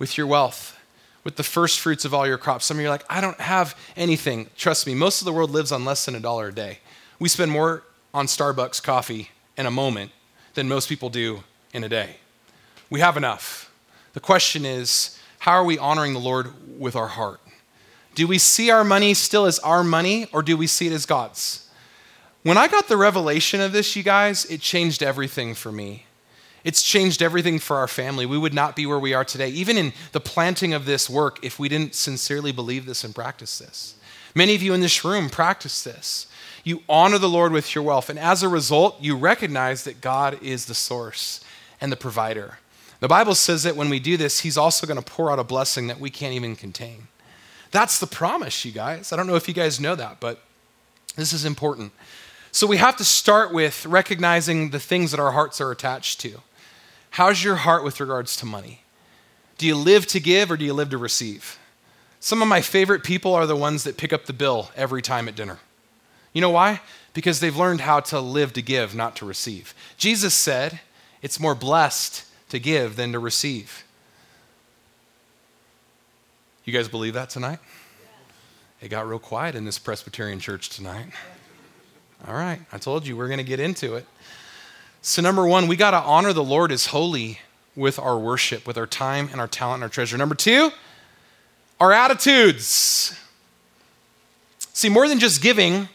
with 0.00 0.18
your 0.18 0.26
wealth, 0.26 0.76
with 1.22 1.36
the 1.36 1.44
first 1.44 1.78
fruits 1.78 2.04
of 2.04 2.12
all 2.12 2.26
your 2.26 2.38
crops. 2.38 2.64
Some 2.64 2.78
of 2.78 2.80
you 2.80 2.88
are 2.88 2.90
like, 2.90 3.06
I 3.08 3.20
don't 3.20 3.40
have 3.40 3.76
anything. 3.96 4.48
Trust 4.56 4.86
me, 4.86 4.94
most 4.94 5.20
of 5.20 5.26
the 5.26 5.32
world 5.32 5.50
lives 5.50 5.70
on 5.70 5.84
less 5.84 6.04
than 6.04 6.16
a 6.16 6.20
dollar 6.20 6.48
a 6.48 6.54
day. 6.54 6.78
We 7.20 7.28
spend 7.28 7.52
more 7.52 7.84
on 8.12 8.26
Starbucks 8.26 8.82
coffee 8.82 9.30
in 9.56 9.66
a 9.66 9.70
moment 9.70 10.10
than 10.54 10.68
most 10.68 10.88
people 10.88 11.08
do 11.08 11.44
in 11.72 11.84
a 11.84 11.88
day. 11.88 12.16
We 12.90 12.98
have 12.98 13.16
enough. 13.16 13.71
The 14.12 14.20
question 14.20 14.64
is 14.64 15.18
how 15.40 15.52
are 15.52 15.64
we 15.64 15.78
honoring 15.78 16.12
the 16.12 16.20
Lord 16.20 16.78
with 16.78 16.94
our 16.94 17.08
heart? 17.08 17.40
Do 18.14 18.26
we 18.26 18.38
see 18.38 18.70
our 18.70 18.84
money 18.84 19.14
still 19.14 19.46
as 19.46 19.58
our 19.60 19.82
money 19.82 20.26
or 20.32 20.42
do 20.42 20.56
we 20.56 20.66
see 20.66 20.86
it 20.86 20.92
as 20.92 21.06
God's? 21.06 21.68
When 22.42 22.58
I 22.58 22.68
got 22.68 22.88
the 22.88 22.96
revelation 22.96 23.60
of 23.60 23.72
this, 23.72 23.96
you 23.96 24.02
guys, 24.02 24.44
it 24.46 24.60
changed 24.60 25.02
everything 25.02 25.54
for 25.54 25.72
me. 25.72 26.06
It's 26.64 26.82
changed 26.82 27.22
everything 27.22 27.58
for 27.58 27.76
our 27.76 27.88
family. 27.88 28.26
We 28.26 28.38
would 28.38 28.54
not 28.54 28.76
be 28.76 28.86
where 28.86 28.98
we 28.98 29.14
are 29.14 29.24
today, 29.24 29.48
even 29.48 29.76
in 29.76 29.92
the 30.12 30.20
planting 30.20 30.72
of 30.72 30.84
this 30.84 31.10
work, 31.10 31.44
if 31.44 31.58
we 31.58 31.68
didn't 31.68 31.94
sincerely 31.94 32.52
believe 32.52 32.86
this 32.86 33.02
and 33.02 33.14
practice 33.14 33.58
this. 33.58 33.94
Many 34.34 34.54
of 34.54 34.62
you 34.62 34.72
in 34.74 34.80
this 34.80 35.04
room 35.04 35.28
practice 35.28 35.82
this. 35.82 36.26
You 36.64 36.82
honor 36.88 37.18
the 37.18 37.28
Lord 37.28 37.50
with 37.50 37.74
your 37.74 37.82
wealth, 37.82 38.08
and 38.08 38.18
as 38.18 38.42
a 38.42 38.48
result, 38.48 39.00
you 39.00 39.16
recognize 39.16 39.82
that 39.84 40.00
God 40.00 40.40
is 40.42 40.66
the 40.66 40.74
source 40.74 41.40
and 41.80 41.90
the 41.90 41.96
provider. 41.96 42.58
The 43.02 43.08
Bible 43.08 43.34
says 43.34 43.64
that 43.64 43.74
when 43.74 43.88
we 43.88 43.98
do 43.98 44.16
this, 44.16 44.38
He's 44.38 44.56
also 44.56 44.86
going 44.86 44.96
to 44.96 45.02
pour 45.02 45.32
out 45.32 45.40
a 45.40 45.44
blessing 45.44 45.88
that 45.88 45.98
we 45.98 46.08
can't 46.08 46.34
even 46.34 46.54
contain. 46.54 47.08
That's 47.72 47.98
the 47.98 48.06
promise, 48.06 48.64
you 48.64 48.70
guys. 48.70 49.12
I 49.12 49.16
don't 49.16 49.26
know 49.26 49.34
if 49.34 49.48
you 49.48 49.54
guys 49.54 49.80
know 49.80 49.96
that, 49.96 50.20
but 50.20 50.40
this 51.16 51.32
is 51.32 51.44
important. 51.44 51.90
So 52.52 52.64
we 52.64 52.76
have 52.76 52.96
to 52.98 53.04
start 53.04 53.52
with 53.52 53.84
recognizing 53.86 54.70
the 54.70 54.78
things 54.78 55.10
that 55.10 55.18
our 55.18 55.32
hearts 55.32 55.60
are 55.60 55.72
attached 55.72 56.20
to. 56.20 56.42
How's 57.10 57.42
your 57.42 57.56
heart 57.56 57.82
with 57.82 57.98
regards 57.98 58.36
to 58.36 58.46
money? 58.46 58.82
Do 59.58 59.66
you 59.66 59.74
live 59.74 60.06
to 60.06 60.20
give 60.20 60.52
or 60.52 60.56
do 60.56 60.64
you 60.64 60.72
live 60.72 60.90
to 60.90 60.98
receive? 60.98 61.58
Some 62.20 62.40
of 62.40 62.46
my 62.46 62.60
favorite 62.60 63.02
people 63.02 63.34
are 63.34 63.46
the 63.46 63.56
ones 63.56 63.82
that 63.82 63.96
pick 63.96 64.12
up 64.12 64.26
the 64.26 64.32
bill 64.32 64.70
every 64.76 65.02
time 65.02 65.26
at 65.26 65.34
dinner. 65.34 65.58
You 66.32 66.40
know 66.40 66.50
why? 66.50 66.82
Because 67.14 67.40
they've 67.40 67.56
learned 67.56 67.80
how 67.80 67.98
to 67.98 68.20
live 68.20 68.52
to 68.52 68.62
give, 68.62 68.94
not 68.94 69.16
to 69.16 69.26
receive. 69.26 69.74
Jesus 69.96 70.34
said, 70.34 70.78
It's 71.20 71.40
more 71.40 71.56
blessed 71.56 72.26
to 72.52 72.58
give 72.58 72.96
than 72.96 73.12
to 73.12 73.18
receive. 73.18 73.82
You 76.66 76.72
guys 76.74 76.86
believe 76.86 77.14
that 77.14 77.30
tonight? 77.30 77.58
It 78.82 78.88
got 78.88 79.08
real 79.08 79.18
quiet 79.18 79.54
in 79.54 79.64
this 79.64 79.78
Presbyterian 79.78 80.38
church 80.38 80.68
tonight. 80.68 81.06
All 82.28 82.34
right, 82.34 82.60
I 82.70 82.76
told 82.76 83.06
you 83.06 83.16
we're 83.16 83.28
going 83.28 83.38
to 83.38 83.44
get 83.44 83.58
into 83.58 83.94
it. 83.94 84.04
So, 85.00 85.22
number 85.22 85.46
one, 85.46 85.66
we 85.66 85.76
got 85.76 85.92
to 85.92 86.00
honor 86.00 86.34
the 86.34 86.44
Lord 86.44 86.70
as 86.72 86.86
holy 86.86 87.40
with 87.74 87.98
our 87.98 88.18
worship, 88.18 88.66
with 88.66 88.76
our 88.76 88.86
time 88.86 89.30
and 89.32 89.40
our 89.40 89.48
talent 89.48 89.76
and 89.76 89.84
our 89.84 89.88
treasure. 89.88 90.18
Number 90.18 90.34
two, 90.34 90.72
our 91.80 91.90
attitudes. 91.90 93.18
See, 94.74 94.90
more 94.90 95.08
than 95.08 95.18
just 95.18 95.40
giving, 95.40 95.88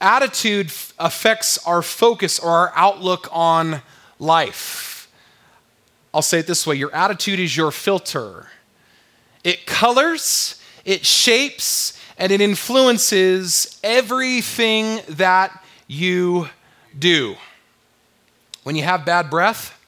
attitude 0.00 0.72
affects 0.98 1.64
our 1.64 1.82
focus 1.82 2.40
or 2.40 2.50
our 2.50 2.72
outlook 2.74 3.28
on 3.30 3.80
life. 4.18 4.93
I'll 6.14 6.22
say 6.22 6.38
it 6.38 6.46
this 6.46 6.64
way 6.64 6.76
your 6.76 6.94
attitude 6.94 7.40
is 7.40 7.56
your 7.56 7.72
filter. 7.72 8.46
It 9.42 9.66
colors, 9.66 10.62
it 10.84 11.04
shapes, 11.04 12.00
and 12.16 12.30
it 12.30 12.40
influences 12.40 13.80
everything 13.82 15.00
that 15.08 15.62
you 15.88 16.48
do. 16.96 17.34
When 18.62 18.76
you 18.76 18.84
have 18.84 19.04
bad 19.04 19.28
breath, 19.28 19.78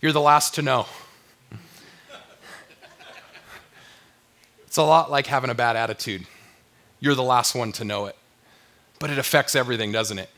you're 0.00 0.12
the 0.12 0.20
last 0.20 0.56
to 0.56 0.62
know. 0.62 0.86
It's 4.66 4.78
a 4.78 4.82
lot 4.82 5.10
like 5.10 5.26
having 5.26 5.48
a 5.48 5.54
bad 5.54 5.76
attitude. 5.76 6.26
You're 6.98 7.14
the 7.14 7.22
last 7.22 7.54
one 7.54 7.72
to 7.72 7.84
know 7.84 8.06
it. 8.06 8.16
But 8.98 9.10
it 9.10 9.18
affects 9.18 9.54
everything, 9.54 9.92
doesn't 9.92 10.18
it? 10.18 10.30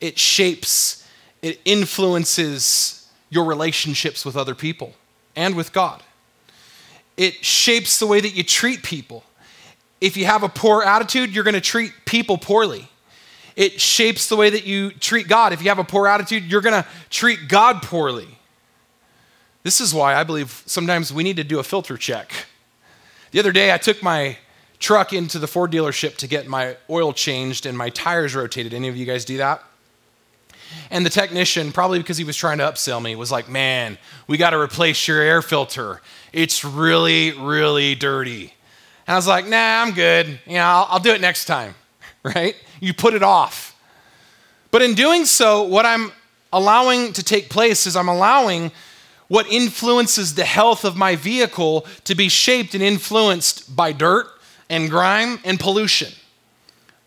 It 0.00 0.18
shapes, 0.18 1.06
it 1.42 1.60
influences 1.64 3.03
your 3.34 3.44
relationships 3.44 4.24
with 4.24 4.36
other 4.36 4.54
people 4.54 4.94
and 5.36 5.56
with 5.56 5.72
God. 5.72 6.02
It 7.16 7.44
shapes 7.44 7.98
the 7.98 8.06
way 8.06 8.20
that 8.20 8.34
you 8.34 8.42
treat 8.42 8.82
people. 8.82 9.24
If 10.00 10.16
you 10.16 10.24
have 10.26 10.42
a 10.42 10.48
poor 10.48 10.82
attitude, 10.82 11.34
you're 11.34 11.44
going 11.44 11.54
to 11.54 11.60
treat 11.60 11.92
people 12.06 12.38
poorly. 12.38 12.88
It 13.56 13.80
shapes 13.80 14.28
the 14.28 14.36
way 14.36 14.50
that 14.50 14.64
you 14.64 14.90
treat 14.90 15.28
God. 15.28 15.52
If 15.52 15.62
you 15.62 15.68
have 15.68 15.78
a 15.78 15.84
poor 15.84 16.08
attitude, 16.08 16.44
you're 16.44 16.60
going 16.60 16.82
to 16.82 16.88
treat 17.10 17.48
God 17.48 17.82
poorly. 17.82 18.38
This 19.62 19.80
is 19.80 19.94
why 19.94 20.14
I 20.14 20.24
believe 20.24 20.62
sometimes 20.66 21.12
we 21.12 21.22
need 21.22 21.36
to 21.36 21.44
do 21.44 21.58
a 21.58 21.62
filter 21.62 21.96
check. 21.96 22.32
The 23.30 23.38
other 23.38 23.52
day, 23.52 23.72
I 23.72 23.78
took 23.78 24.02
my 24.02 24.36
truck 24.78 25.12
into 25.12 25.38
the 25.38 25.46
Ford 25.46 25.72
dealership 25.72 26.16
to 26.16 26.26
get 26.26 26.46
my 26.46 26.76
oil 26.90 27.12
changed 27.12 27.64
and 27.64 27.78
my 27.78 27.88
tires 27.90 28.34
rotated. 28.34 28.74
Any 28.74 28.88
of 28.88 28.96
you 28.96 29.06
guys 29.06 29.24
do 29.24 29.38
that? 29.38 29.62
And 30.90 31.04
the 31.04 31.10
technician, 31.10 31.72
probably 31.72 31.98
because 31.98 32.18
he 32.18 32.24
was 32.24 32.36
trying 32.36 32.58
to 32.58 32.64
upsell 32.64 33.02
me, 33.02 33.16
was 33.16 33.32
like, 33.32 33.48
Man, 33.48 33.98
we 34.26 34.36
got 34.36 34.50
to 34.50 34.58
replace 34.58 35.08
your 35.08 35.20
air 35.20 35.42
filter. 35.42 36.00
It's 36.32 36.64
really, 36.64 37.32
really 37.32 37.94
dirty. 37.94 38.54
And 39.06 39.14
I 39.14 39.16
was 39.16 39.26
like, 39.26 39.46
Nah, 39.46 39.82
I'm 39.82 39.92
good. 39.92 40.38
You 40.46 40.54
know, 40.54 40.64
I'll, 40.64 40.86
I'll 40.90 41.00
do 41.00 41.12
it 41.12 41.20
next 41.20 41.46
time, 41.46 41.74
right? 42.22 42.56
You 42.80 42.94
put 42.94 43.14
it 43.14 43.22
off. 43.22 43.76
But 44.70 44.82
in 44.82 44.94
doing 44.94 45.24
so, 45.24 45.62
what 45.62 45.86
I'm 45.86 46.12
allowing 46.52 47.12
to 47.12 47.22
take 47.22 47.50
place 47.50 47.86
is 47.86 47.96
I'm 47.96 48.08
allowing 48.08 48.72
what 49.28 49.46
influences 49.46 50.34
the 50.34 50.44
health 50.44 50.84
of 50.84 50.96
my 50.96 51.16
vehicle 51.16 51.86
to 52.04 52.14
be 52.14 52.28
shaped 52.28 52.74
and 52.74 52.82
influenced 52.82 53.74
by 53.74 53.92
dirt 53.92 54.26
and 54.68 54.90
grime 54.90 55.40
and 55.44 55.58
pollution. 55.58 56.12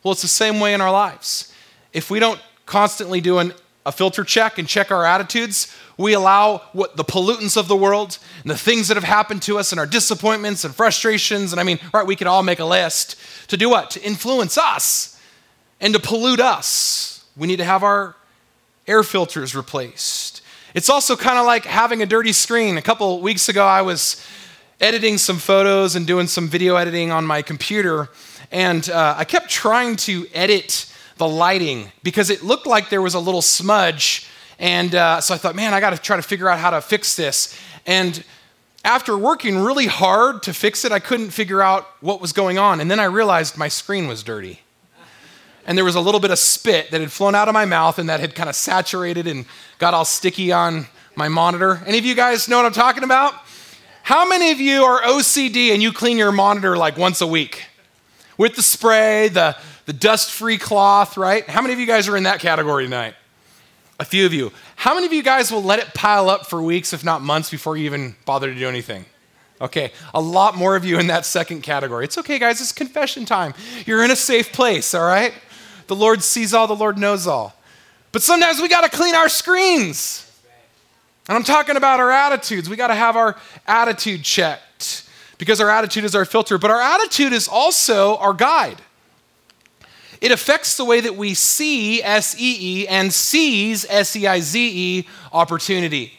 Well, 0.04 0.14
it's 0.14 0.22
the 0.22 0.28
same 0.28 0.60
way 0.60 0.74
in 0.74 0.82
our 0.82 0.92
lives. 0.92 1.54
If 1.94 2.10
we 2.10 2.20
don't 2.20 2.40
constantly 2.68 3.20
doing 3.20 3.52
a 3.88 3.92
filter 3.92 4.24
check 4.24 4.60
and 4.60 4.68
check 4.68 4.92
our 4.92 5.06
attitudes, 5.06 5.74
we 5.98 6.14
allow 6.14 6.58
what 6.74 6.98
the 6.98 7.04
pollutants 7.04 7.58
of 7.58 7.68
the 7.68 7.76
world 7.76 8.20
and 8.44 8.52
the 8.52 8.58
things 8.58 8.90
that 8.90 8.96
have 8.96 9.04
happened 9.04 9.42
to 9.42 9.58
us 9.58 9.72
and 9.72 9.80
our 9.80 9.88
disappointments 9.88 10.64
and 10.64 10.76
frustrations, 10.76 11.54
and 11.54 11.60
I 11.60 11.64
mean, 11.64 11.80
right, 11.94 12.06
we 12.06 12.16
could 12.16 12.28
all 12.28 12.44
make 12.44 12.60
a 12.60 12.66
list 12.66 13.16
to 13.48 13.58
do 13.58 13.70
what? 13.70 13.90
To 13.92 14.04
influence 14.04 14.58
us 14.58 15.20
and 15.80 15.94
to 15.94 16.00
pollute 16.00 16.42
us. 16.42 17.26
We 17.36 17.48
need 17.48 17.58
to 17.58 17.66
have 17.66 17.82
our 17.82 18.16
air 18.88 19.04
filters 19.04 19.56
replaced. 19.56 20.42
It's 20.74 20.90
also 20.90 21.16
kind 21.16 21.40
of 21.40 21.46
like 21.46 21.66
having 21.66 22.02
a 22.02 22.06
dirty 22.06 22.34
screen. 22.34 22.78
A 22.78 22.82
couple 22.82 23.22
weeks 23.22 23.48
ago, 23.50 23.66
I 23.66 23.82
was 23.82 24.24
editing 24.82 25.18
some 25.18 25.38
photos 25.38 25.96
and 25.96 26.06
doing 26.06 26.28
some 26.28 26.48
video 26.48 26.76
editing 26.76 27.10
on 27.12 27.26
my 27.26 27.42
computer, 27.42 28.10
and 28.52 28.90
uh, 28.90 29.16
I 29.18 29.24
kept 29.24 29.50
trying 29.50 29.96
to 29.98 30.28
edit 30.34 30.92
the 31.18 31.28
lighting 31.28 31.92
because 32.04 32.30
it 32.30 32.44
looked 32.44 32.68
like 32.68 32.90
there 32.90 33.02
was 33.02 33.14
a 33.14 33.20
little 33.20 33.42
smudge. 33.42 34.28
And 34.60 34.94
uh, 34.96 35.22
so 35.22 35.34
I 35.34 35.38
thought, 35.38 35.56
man, 35.56 35.74
I 35.74 35.80
got 35.80 35.92
to 35.92 35.98
try 35.98 36.16
to 36.16 36.22
figure 36.22 36.50
out 36.50 36.60
how 36.60 36.72
to 36.72 36.82
fix 36.82 37.16
this. 37.16 37.58
And 37.86 38.24
after 38.84 39.18
working 39.18 39.58
really 39.58 39.88
hard 39.88 40.44
to 40.44 40.54
fix 40.54 40.86
it, 40.86 40.92
I 40.92 41.00
couldn't 41.00 41.32
figure 41.32 41.62
out 41.62 41.88
what 42.00 42.22
was 42.22 42.32
going 42.32 42.58
on. 42.58 42.80
And 42.80 42.90
then 42.90 43.00
I 43.00 43.06
realized 43.06 43.58
my 43.58 43.68
screen 43.68 44.08
was 44.08 44.24
dirty. 44.24 44.62
And 45.66 45.78
there 45.78 45.84
was 45.84 45.96
a 45.96 46.02
little 46.02 46.22
bit 46.22 46.32
of 46.32 46.40
spit 46.40 46.92
that 46.92 47.02
had 47.02 47.12
flown 47.12 47.36
out 47.36 47.50
of 47.50 47.54
my 47.54 47.66
mouth 47.66 48.00
and 48.00 48.08
that 48.08 48.22
had 48.22 48.34
kind 48.34 48.48
of 48.48 48.56
saturated 48.56 49.28
and 49.28 49.46
got 49.80 49.94
all 49.94 50.06
sticky 50.06 50.54
on 50.54 50.88
my 51.16 51.28
monitor. 51.28 51.82
Any 51.86 51.98
of 51.98 52.06
you 52.06 52.16
guys 52.16 52.48
know 52.48 52.56
what 52.56 52.66
I'm 52.66 52.72
talking 52.72 53.04
about? 53.04 53.34
How 54.04 54.26
many 54.26 54.52
of 54.52 54.62
you 54.62 54.84
are 54.84 55.02
OCD 55.02 55.74
and 55.74 55.84
you 55.84 55.92
clean 55.92 56.18
your 56.18 56.32
monitor 56.32 56.78
like 56.78 56.98
once 56.98 57.20
a 57.20 57.28
week? 57.28 57.66
With 58.38 58.56
the 58.56 58.62
spray, 58.62 59.28
the, 59.28 59.58
the 59.88 59.94
dust 59.94 60.32
free 60.32 60.58
cloth, 60.58 61.18
right? 61.18 61.50
How 61.50 61.62
many 61.62 61.74
of 61.74 61.80
you 61.80 61.88
guys 61.88 62.08
are 62.08 62.18
in 62.18 62.24
that 62.24 62.40
category 62.40 62.84
tonight? 62.84 63.16
A 64.00 64.06
few 64.06 64.26
of 64.26 64.34
you. 64.34 64.52
How 64.76 64.94
many 64.94 65.08
of 65.08 65.14
you 65.14 65.24
guys 65.24 65.50
will 65.50 65.64
let 65.64 65.80
it 65.80 65.94
pile 65.96 66.30
up 66.30 66.46
for 66.46 66.62
weeks, 66.62 66.94
if 66.94 67.04
not 67.04 67.22
months, 67.22 67.50
before 67.50 67.78
you 67.78 67.86
even 67.86 68.16
bother 68.26 68.54
to 68.54 68.60
do 68.60 68.68
anything? 68.68 69.06
Okay, 69.60 69.92
a 70.14 70.22
lot 70.22 70.56
more 70.56 70.76
of 70.76 70.86
you 70.86 71.00
in 71.00 71.08
that 71.08 71.26
second 71.26 71.62
category. 71.62 72.04
It's 72.04 72.18
okay, 72.18 72.38
guys, 72.38 72.62
it's 72.62 72.74
confession 72.74 73.26
time. 73.26 73.56
You're 73.86 74.04
in 74.04 74.12
a 74.12 74.16
safe 74.16 74.52
place, 74.52 74.94
all 74.94 75.08
right? 75.08 75.34
The 75.88 75.96
Lord 75.96 76.22
sees 76.22 76.54
all, 76.54 76.68
the 76.68 76.76
Lord 76.76 77.00
knows 77.00 77.26
all. 77.26 77.56
But 78.12 78.22
sometimes 78.22 78.62
we 78.62 78.68
got 78.68 78.82
to 78.82 78.96
clean 78.96 79.16
our 79.16 79.30
screens. 79.30 80.30
And 81.30 81.36
I'm 81.38 81.44
talking 81.44 81.78
about 81.78 82.00
our 82.00 82.12
attitudes. 82.12 82.70
We 82.70 82.76
got 82.76 82.88
to 82.88 82.96
have 82.96 83.16
our 83.16 83.38
attitude 83.66 84.24
checked 84.24 85.10
because 85.38 85.62
our 85.62 85.70
attitude 85.70 86.04
is 86.04 86.14
our 86.14 86.26
filter, 86.26 86.58
but 86.58 86.72
our 86.72 86.82
attitude 86.82 87.32
is 87.32 87.48
also 87.48 88.18
our 88.18 88.34
guide. 88.34 88.82
It 90.22 90.32
affects 90.32 90.78
the 90.78 90.86
way 90.86 91.02
that 91.02 91.16
we 91.16 91.34
see 91.34 92.02
S 92.02 92.36
E 92.40 92.82
E 92.82 92.88
and 92.88 93.14
sees 93.14 93.86
S 93.90 94.16
E 94.16 94.28
I 94.28 94.40
Z 94.40 94.60
E 94.60 95.08
opportunity. 95.32 96.14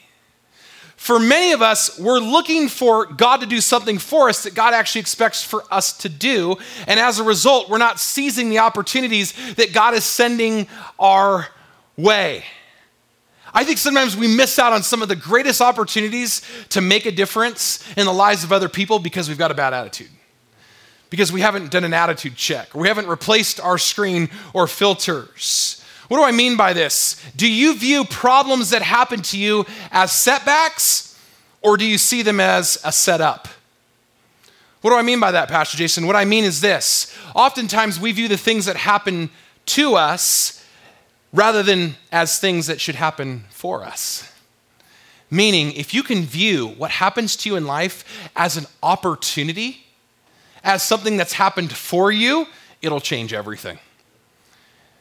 For 0.97 1.21
many 1.21 1.53
of 1.53 1.63
us, 1.63 1.97
we're 1.99 2.19
looking 2.19 2.69
for 2.69 3.07
God 3.07 3.41
to 3.41 3.47
do 3.47 3.61
something 3.61 3.99
for 3.99 4.29
us 4.29 4.43
that 4.43 4.55
God 4.55 4.75
actually 4.75 5.01
expects 5.01 5.45
for 5.45 5.63
us 5.71 5.97
to 5.99 6.09
do. 6.09 6.57
And 6.89 6.99
as 6.99 7.21
a 7.21 7.25
result, 7.25 7.71
we're 7.71 7.79
not 7.79 8.01
seizing 8.01 8.51
the 8.51 8.59
opportunities 8.59 9.33
that 9.55 9.73
God 9.73 9.95
is 9.95 10.05
sending 10.05 10.67
our 10.99 11.47
way. 11.97 12.45
I 13.55 13.65
think 13.65 13.79
sometimes 13.79 14.17
we 14.17 14.27
miss 14.27 14.59
out 14.59 14.73
on 14.73 14.83
some 14.83 15.01
of 15.01 15.09
the 15.09 15.17
greatest 15.17 15.61
opportunities 15.61 16.43
to 16.71 16.81
make 16.81 17.07
a 17.07 17.13
difference 17.13 17.83
in 17.97 18.05
the 18.05 18.13
lives 18.13 18.43
of 18.43 18.53
other 18.53 18.69
people 18.69 18.99
because 18.99 19.29
we've 19.29 19.39
got 19.39 19.51
a 19.51 19.55
bad 19.55 19.73
attitude. 19.73 20.11
Because 21.11 21.33
we 21.33 21.41
haven't 21.41 21.71
done 21.71 21.85
an 21.85 21.95
attitude 21.95 22.37
check, 22.37 22.75
or 22.75 22.83
we 22.83 22.89
haven't 22.89 23.07
replaced 23.07 23.61
our 23.61 23.79
screen 23.79 24.29
or 24.53 24.67
filters. 24.67 25.83
What 26.09 26.19
do 26.19 26.25
I 26.25 26.33
mean 26.33 26.57
by 26.57 26.73
this? 26.73 27.23
Do 27.37 27.51
you 27.51 27.77
view 27.77 28.05
problems 28.05 28.71
that 28.71 28.83
happen 28.83 29.23
to 29.23 29.39
you 29.39 29.67
as 29.91 30.13
setbacks, 30.13 31.19
or 31.63 31.77
do 31.77 31.85
you 31.85 31.99
see 31.99 32.23
them 32.23 32.41
as 32.41 32.79
a 32.85 32.93
setup? 32.93 33.49
What 34.81 34.91
do 34.91 34.97
I 34.97 35.03
mean 35.03 35.21
by 35.21 35.33
that, 35.33 35.49
Pastor 35.49 35.77
Jason? 35.77 36.07
What 36.07 36.17
I 36.17 36.25
mean 36.25 36.45
is 36.45 36.61
this 36.61 37.15
oftentimes 37.35 37.99
we 37.99 38.13
view 38.13 38.29
the 38.29 38.37
things 38.37 38.67
that 38.67 38.77
happen 38.77 39.31
to 39.67 39.97
us 39.97 40.65
rather 41.33 41.63
than 41.63 41.97
as 42.11 42.39
things 42.39 42.67
that 42.69 42.81
should 42.81 42.95
happen 42.95 43.45
for 43.51 43.85
us. 43.85 44.31
Meaning, 45.31 45.73
if 45.73 45.93
you 45.93 46.03
can 46.03 46.23
view 46.23 46.69
what 46.69 46.91
happens 46.91 47.37
to 47.37 47.51
you 47.51 47.57
in 47.57 47.67
life 47.67 48.31
as 48.35 48.57
an 48.57 48.65
opportunity, 48.83 49.85
as 50.65 50.83
something 50.83 51.17
that's 51.17 51.33
happened 51.33 51.73
for 51.73 52.11
you, 52.11 52.47
it'll 52.83 53.01
change 53.01 53.33
everything. 53.33 53.79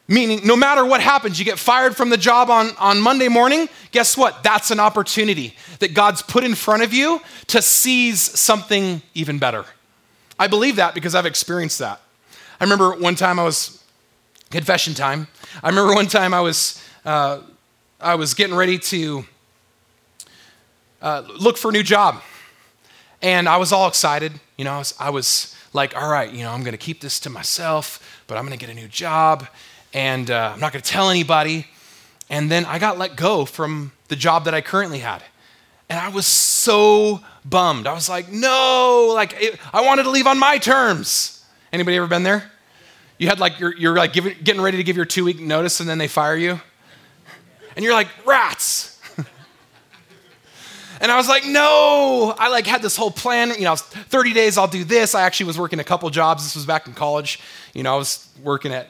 Meaning, 0.09 0.45
no 0.45 0.55
matter 0.55 0.85
what 0.85 1.01
happens, 1.01 1.37
you 1.37 1.43
get 1.43 1.59
fired 1.59 1.97
from 1.97 2.09
the 2.09 2.17
job 2.17 2.49
on, 2.49 2.69
on 2.79 3.01
Monday 3.01 3.27
morning, 3.27 3.67
guess 3.91 4.15
what? 4.15 4.41
That's 4.41 4.71
an 4.71 4.79
opportunity 4.79 5.55
that 5.79 5.93
God's 5.93 6.21
put 6.21 6.45
in 6.45 6.55
front 6.55 6.83
of 6.83 6.93
you 6.93 7.19
to 7.47 7.61
seize 7.61 8.21
something 8.21 9.01
even 9.13 9.37
better. 9.37 9.65
I 10.39 10.47
believe 10.47 10.77
that 10.77 10.93
because 10.93 11.13
I've 11.13 11.25
experienced 11.25 11.79
that. 11.79 11.99
I 12.59 12.63
remember 12.63 12.95
one 12.95 13.15
time 13.15 13.37
I 13.37 13.43
was 13.43 13.83
confession 14.49 14.93
time. 14.93 15.27
I 15.61 15.67
remember 15.69 15.93
one 15.93 16.07
time 16.07 16.33
I 16.33 16.39
was, 16.39 16.81
uh, 17.03 17.41
I 17.99 18.15
was 18.15 18.33
getting 18.33 18.55
ready 18.55 18.79
to 18.79 19.25
uh, 21.01 21.23
look 21.37 21.57
for 21.57 21.69
a 21.69 21.71
new 21.73 21.83
job. 21.83 22.21
And 23.21 23.49
I 23.49 23.57
was 23.57 23.73
all 23.73 23.87
excited. 23.87 24.31
You 24.57 24.65
know, 24.65 24.73
I 24.73 24.77
was, 24.79 24.93
I 24.99 25.09
was 25.11 25.55
like, 25.73 25.95
all 25.95 26.09
right, 26.09 26.31
you 26.31 26.43
know, 26.43 26.51
I'm 26.51 26.61
going 26.61 26.71
to 26.73 26.77
keep 26.77 27.01
this 27.01 27.19
to 27.21 27.29
myself, 27.29 28.21
but 28.27 28.37
I'm 28.37 28.45
going 28.45 28.57
to 28.57 28.65
get 28.65 28.71
a 28.71 28.79
new 28.79 28.87
job. 28.87 29.47
And 29.93 30.29
uh, 30.29 30.51
I'm 30.53 30.59
not 30.59 30.73
going 30.73 30.81
to 30.81 30.89
tell 30.89 31.09
anybody. 31.09 31.67
And 32.29 32.51
then 32.51 32.65
I 32.65 32.79
got 32.79 32.97
let 32.97 33.15
go 33.15 33.45
from 33.45 33.91
the 34.07 34.15
job 34.15 34.45
that 34.45 34.53
I 34.53 34.61
currently 34.61 34.99
had. 34.99 35.23
And 35.89 35.99
I 35.99 36.09
was 36.09 36.27
so 36.27 37.21
bummed. 37.45 37.87
I 37.87 37.93
was 37.93 38.09
like, 38.09 38.29
no, 38.31 39.11
like, 39.13 39.41
it, 39.41 39.59
I 39.71 39.85
wanted 39.85 40.03
to 40.03 40.09
leave 40.09 40.27
on 40.27 40.37
my 40.37 40.57
terms. 40.57 41.45
Anybody 41.71 41.97
ever 41.97 42.07
been 42.07 42.23
there? 42.23 42.51
You 43.17 43.29
had 43.29 43.39
like, 43.39 43.59
you're, 43.59 43.75
you're 43.75 43.95
like 43.95 44.13
giving, 44.13 44.35
getting 44.43 44.61
ready 44.61 44.77
to 44.77 44.83
give 44.83 44.95
your 44.95 45.05
two 45.05 45.23
week 45.23 45.39
notice 45.39 45.79
and 45.79 45.87
then 45.87 45.97
they 45.97 46.07
fire 46.07 46.35
you. 46.35 46.59
And 47.75 47.85
you're 47.85 47.93
like, 47.93 48.07
rats. 48.25 48.86
And 51.01 51.11
I 51.11 51.17
was 51.17 51.27
like, 51.27 51.45
no. 51.45 52.33
I 52.37 52.49
like 52.49 52.65
had 52.65 52.81
this 52.81 52.95
whole 52.95 53.11
plan. 53.11 53.49
You 53.49 53.65
know, 53.65 53.75
30 53.75 54.33
days, 54.33 54.57
I'll 54.57 54.67
do 54.67 54.83
this. 54.83 55.15
I 55.15 55.23
actually 55.23 55.47
was 55.47 55.57
working 55.57 55.79
a 55.79 55.83
couple 55.83 56.09
jobs. 56.09 56.43
This 56.43 56.55
was 56.55 56.65
back 56.65 56.87
in 56.87 56.93
college. 56.93 57.39
You 57.73 57.83
know, 57.83 57.93
I 57.93 57.97
was 57.97 58.27
working 58.43 58.73
at 58.73 58.89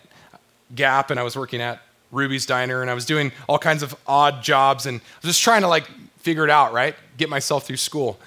Gap 0.75 1.11
and 1.11 1.19
I 1.19 1.23
was 1.23 1.35
working 1.35 1.61
at 1.61 1.81
Ruby's 2.11 2.45
Diner 2.45 2.81
and 2.81 2.89
I 2.89 2.93
was 2.93 3.05
doing 3.05 3.31
all 3.47 3.59
kinds 3.59 3.83
of 3.83 3.95
odd 4.07 4.41
jobs 4.41 4.85
and 4.85 4.99
I 4.99 5.17
was 5.21 5.29
just 5.29 5.41
trying 5.41 5.61
to 5.61 5.67
like 5.67 5.89
figure 6.19 6.43
it 6.43 6.49
out, 6.49 6.73
right? 6.73 6.95
Get 7.17 7.29
myself 7.29 7.65
through 7.65 7.77
school. 7.77 8.19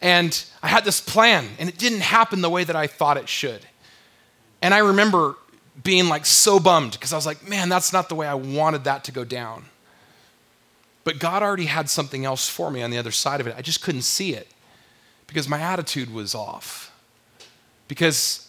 And 0.00 0.44
I 0.62 0.68
had 0.68 0.84
this 0.84 1.00
plan 1.00 1.48
and 1.58 1.68
it 1.68 1.78
didn't 1.78 2.00
happen 2.00 2.40
the 2.40 2.50
way 2.50 2.64
that 2.64 2.76
I 2.76 2.86
thought 2.86 3.16
it 3.16 3.28
should. 3.28 3.66
And 4.62 4.74
I 4.74 4.78
remember 4.78 5.36
being 5.82 6.08
like 6.08 6.26
so 6.26 6.60
bummed 6.60 6.92
because 6.92 7.12
I 7.12 7.16
was 7.16 7.26
like, 7.26 7.48
man, 7.48 7.68
that's 7.68 7.92
not 7.92 8.08
the 8.08 8.14
way 8.14 8.26
I 8.26 8.34
wanted 8.34 8.84
that 8.84 9.04
to 9.04 9.12
go 9.12 9.24
down. 9.24 9.66
But 11.10 11.18
God 11.18 11.42
already 11.42 11.64
had 11.64 11.90
something 11.90 12.24
else 12.24 12.48
for 12.48 12.70
me 12.70 12.84
on 12.84 12.92
the 12.92 12.98
other 12.98 13.10
side 13.10 13.40
of 13.40 13.48
it. 13.48 13.56
I 13.58 13.62
just 13.62 13.82
couldn't 13.82 14.02
see 14.02 14.32
it 14.32 14.46
because 15.26 15.48
my 15.48 15.58
attitude 15.58 16.14
was 16.14 16.36
off. 16.36 16.96
Because 17.88 18.48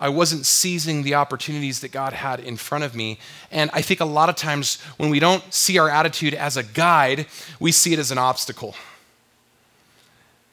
I 0.00 0.08
wasn't 0.08 0.46
seizing 0.46 1.02
the 1.02 1.16
opportunities 1.16 1.80
that 1.80 1.92
God 1.92 2.14
had 2.14 2.40
in 2.40 2.56
front 2.56 2.84
of 2.84 2.94
me. 2.94 3.18
And 3.50 3.68
I 3.74 3.82
think 3.82 4.00
a 4.00 4.06
lot 4.06 4.30
of 4.30 4.36
times 4.36 4.80
when 4.96 5.10
we 5.10 5.20
don't 5.20 5.52
see 5.52 5.76
our 5.76 5.90
attitude 5.90 6.32
as 6.32 6.56
a 6.56 6.62
guide, 6.62 7.26
we 7.60 7.72
see 7.72 7.92
it 7.92 7.98
as 7.98 8.10
an 8.10 8.16
obstacle. 8.16 8.74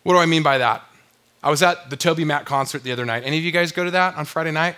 What 0.03 0.15
do 0.15 0.19
I 0.19 0.25
mean 0.25 0.43
by 0.43 0.57
that? 0.57 0.83
I 1.41 1.49
was 1.49 1.63
at 1.63 1.89
the 1.89 1.95
TobyMac 1.95 2.43
concert 2.43 2.83
the 2.83 2.91
other 2.91 3.05
night. 3.05 3.23
Any 3.23 3.37
of 3.37 3.45
you 3.45 3.51
guys 3.53 3.71
go 3.71 3.85
to 3.85 3.91
that 3.91 4.17
on 4.17 4.25
Friday 4.25 4.51
night? 4.51 4.75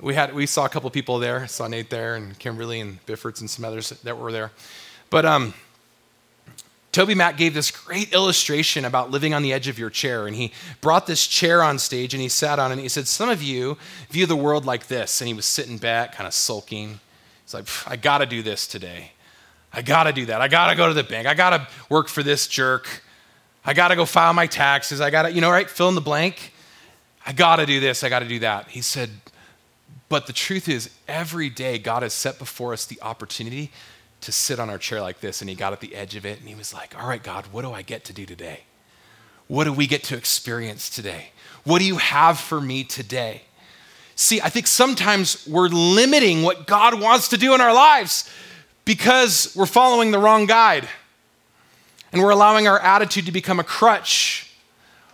we 0.00 0.14
had 0.14 0.32
we 0.32 0.46
saw 0.46 0.64
a 0.64 0.68
couple 0.68 0.88
people 0.90 1.18
there. 1.18 1.40
I 1.40 1.46
saw 1.46 1.66
Nate 1.66 1.90
there 1.90 2.14
and 2.14 2.38
Kimberly 2.38 2.78
and 2.78 3.04
Biffords 3.04 3.40
and 3.40 3.50
some 3.50 3.64
others 3.64 3.90
that 3.90 4.16
were 4.16 4.30
there. 4.30 4.52
But 5.10 5.26
um, 5.26 5.54
Toby 6.98 7.14
Mac 7.14 7.36
gave 7.36 7.54
this 7.54 7.70
great 7.70 8.12
illustration 8.12 8.84
about 8.84 9.12
living 9.12 9.32
on 9.32 9.44
the 9.44 9.52
edge 9.52 9.68
of 9.68 9.78
your 9.78 9.88
chair. 9.88 10.26
And 10.26 10.34
he 10.34 10.50
brought 10.80 11.06
this 11.06 11.28
chair 11.28 11.62
on 11.62 11.78
stage 11.78 12.12
and 12.12 12.20
he 12.20 12.28
sat 12.28 12.58
on 12.58 12.72
it. 12.72 12.74
And 12.74 12.82
he 12.82 12.88
said, 12.88 13.06
Some 13.06 13.28
of 13.28 13.40
you 13.40 13.78
view 14.10 14.26
the 14.26 14.34
world 14.34 14.66
like 14.66 14.88
this. 14.88 15.20
And 15.20 15.28
he 15.28 15.32
was 15.32 15.44
sitting 15.44 15.78
back, 15.78 16.16
kind 16.16 16.26
of 16.26 16.34
sulking. 16.34 16.98
He's 17.44 17.54
like, 17.54 17.68
I 17.86 17.94
got 17.94 18.18
to 18.18 18.26
do 18.26 18.42
this 18.42 18.66
today. 18.66 19.12
I 19.72 19.80
got 19.82 20.04
to 20.04 20.12
do 20.12 20.26
that. 20.26 20.40
I 20.40 20.48
got 20.48 20.70
to 20.70 20.74
go 20.74 20.88
to 20.88 20.92
the 20.92 21.04
bank. 21.04 21.28
I 21.28 21.34
got 21.34 21.50
to 21.50 21.68
work 21.88 22.08
for 22.08 22.24
this 22.24 22.48
jerk. 22.48 23.04
I 23.64 23.74
got 23.74 23.88
to 23.88 23.94
go 23.94 24.04
file 24.04 24.32
my 24.32 24.48
taxes. 24.48 25.00
I 25.00 25.10
got 25.10 25.22
to, 25.22 25.32
you 25.32 25.40
know, 25.40 25.52
right? 25.52 25.70
Fill 25.70 25.90
in 25.90 25.94
the 25.94 26.00
blank. 26.00 26.52
I 27.24 27.32
got 27.32 27.56
to 27.56 27.66
do 27.66 27.78
this. 27.78 28.02
I 28.02 28.08
got 28.08 28.24
to 28.24 28.28
do 28.28 28.40
that. 28.40 28.70
He 28.70 28.80
said, 28.80 29.10
but 30.08 30.26
the 30.26 30.32
truth 30.32 30.68
is, 30.68 30.90
every 31.06 31.48
day 31.48 31.78
God 31.78 32.02
has 32.02 32.12
set 32.12 32.40
before 32.40 32.72
us 32.72 32.86
the 32.86 33.00
opportunity 33.02 33.70
to 34.20 34.32
sit 34.32 34.58
on 34.58 34.70
our 34.70 34.78
chair 34.78 35.00
like 35.00 35.20
this. 35.20 35.40
And 35.40 35.48
he 35.48 35.56
got 35.56 35.72
at 35.72 35.80
the 35.80 35.94
edge 35.94 36.16
of 36.16 36.26
it 36.26 36.40
and 36.40 36.48
he 36.48 36.54
was 36.54 36.74
like, 36.74 37.00
All 37.00 37.08
right, 37.08 37.22
God, 37.22 37.46
what 37.52 37.62
do 37.62 37.72
I 37.72 37.82
get 37.82 38.04
to 38.04 38.12
do 38.12 38.26
today? 38.26 38.62
What 39.46 39.64
do 39.64 39.72
we 39.72 39.86
get 39.86 40.04
to 40.04 40.16
experience 40.16 40.90
today? 40.90 41.30
What 41.64 41.78
do 41.78 41.86
you 41.86 41.96
have 41.96 42.38
for 42.38 42.60
me 42.60 42.84
today? 42.84 43.42
See, 44.14 44.40
I 44.40 44.48
think 44.48 44.66
sometimes 44.66 45.46
we're 45.46 45.68
limiting 45.68 46.42
what 46.42 46.66
God 46.66 47.00
wants 47.00 47.28
to 47.28 47.36
do 47.36 47.54
in 47.54 47.60
our 47.60 47.72
lives 47.72 48.28
because 48.84 49.54
we're 49.54 49.66
following 49.66 50.10
the 50.10 50.18
wrong 50.18 50.46
guide. 50.46 50.88
And 52.10 52.22
we're 52.22 52.30
allowing 52.30 52.66
our 52.66 52.80
attitude 52.80 53.26
to 53.26 53.32
become 53.32 53.60
a 53.60 53.64
crutch 53.64 54.50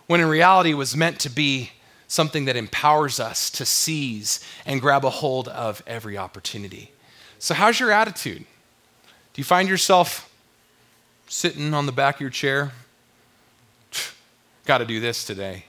when 0.07 0.21
in 0.21 0.27
reality 0.27 0.71
it 0.71 0.75
was 0.75 0.97
meant 0.97 1.19
to 1.21 1.31
be 1.31 1.73
something 2.07 2.45
that 2.45 2.57
empowers 2.57 3.19
us 3.19 3.51
to 3.51 3.65
seize 3.65 4.41
and 4.65 4.81
grab 4.81 5.05
a 5.05 5.11
hold 5.11 5.49
of 5.49 5.83
every 5.87 6.17
opportunity. 6.17 6.93
So, 7.39 7.55
how's 7.55 7.81
your 7.81 7.91
attitude? 7.91 8.47
Do 9.35 9.41
you 9.41 9.45
find 9.45 9.69
yourself 9.69 10.33
sitting 11.27 11.75
on 11.75 11.87
the 11.87 11.93
back 11.93 12.15
of 12.15 12.21
your 12.21 12.31
chair? 12.31 12.71
Got 14.65 14.79
to 14.79 14.85
do 14.85 15.01
this 15.01 15.25
today. 15.25 15.65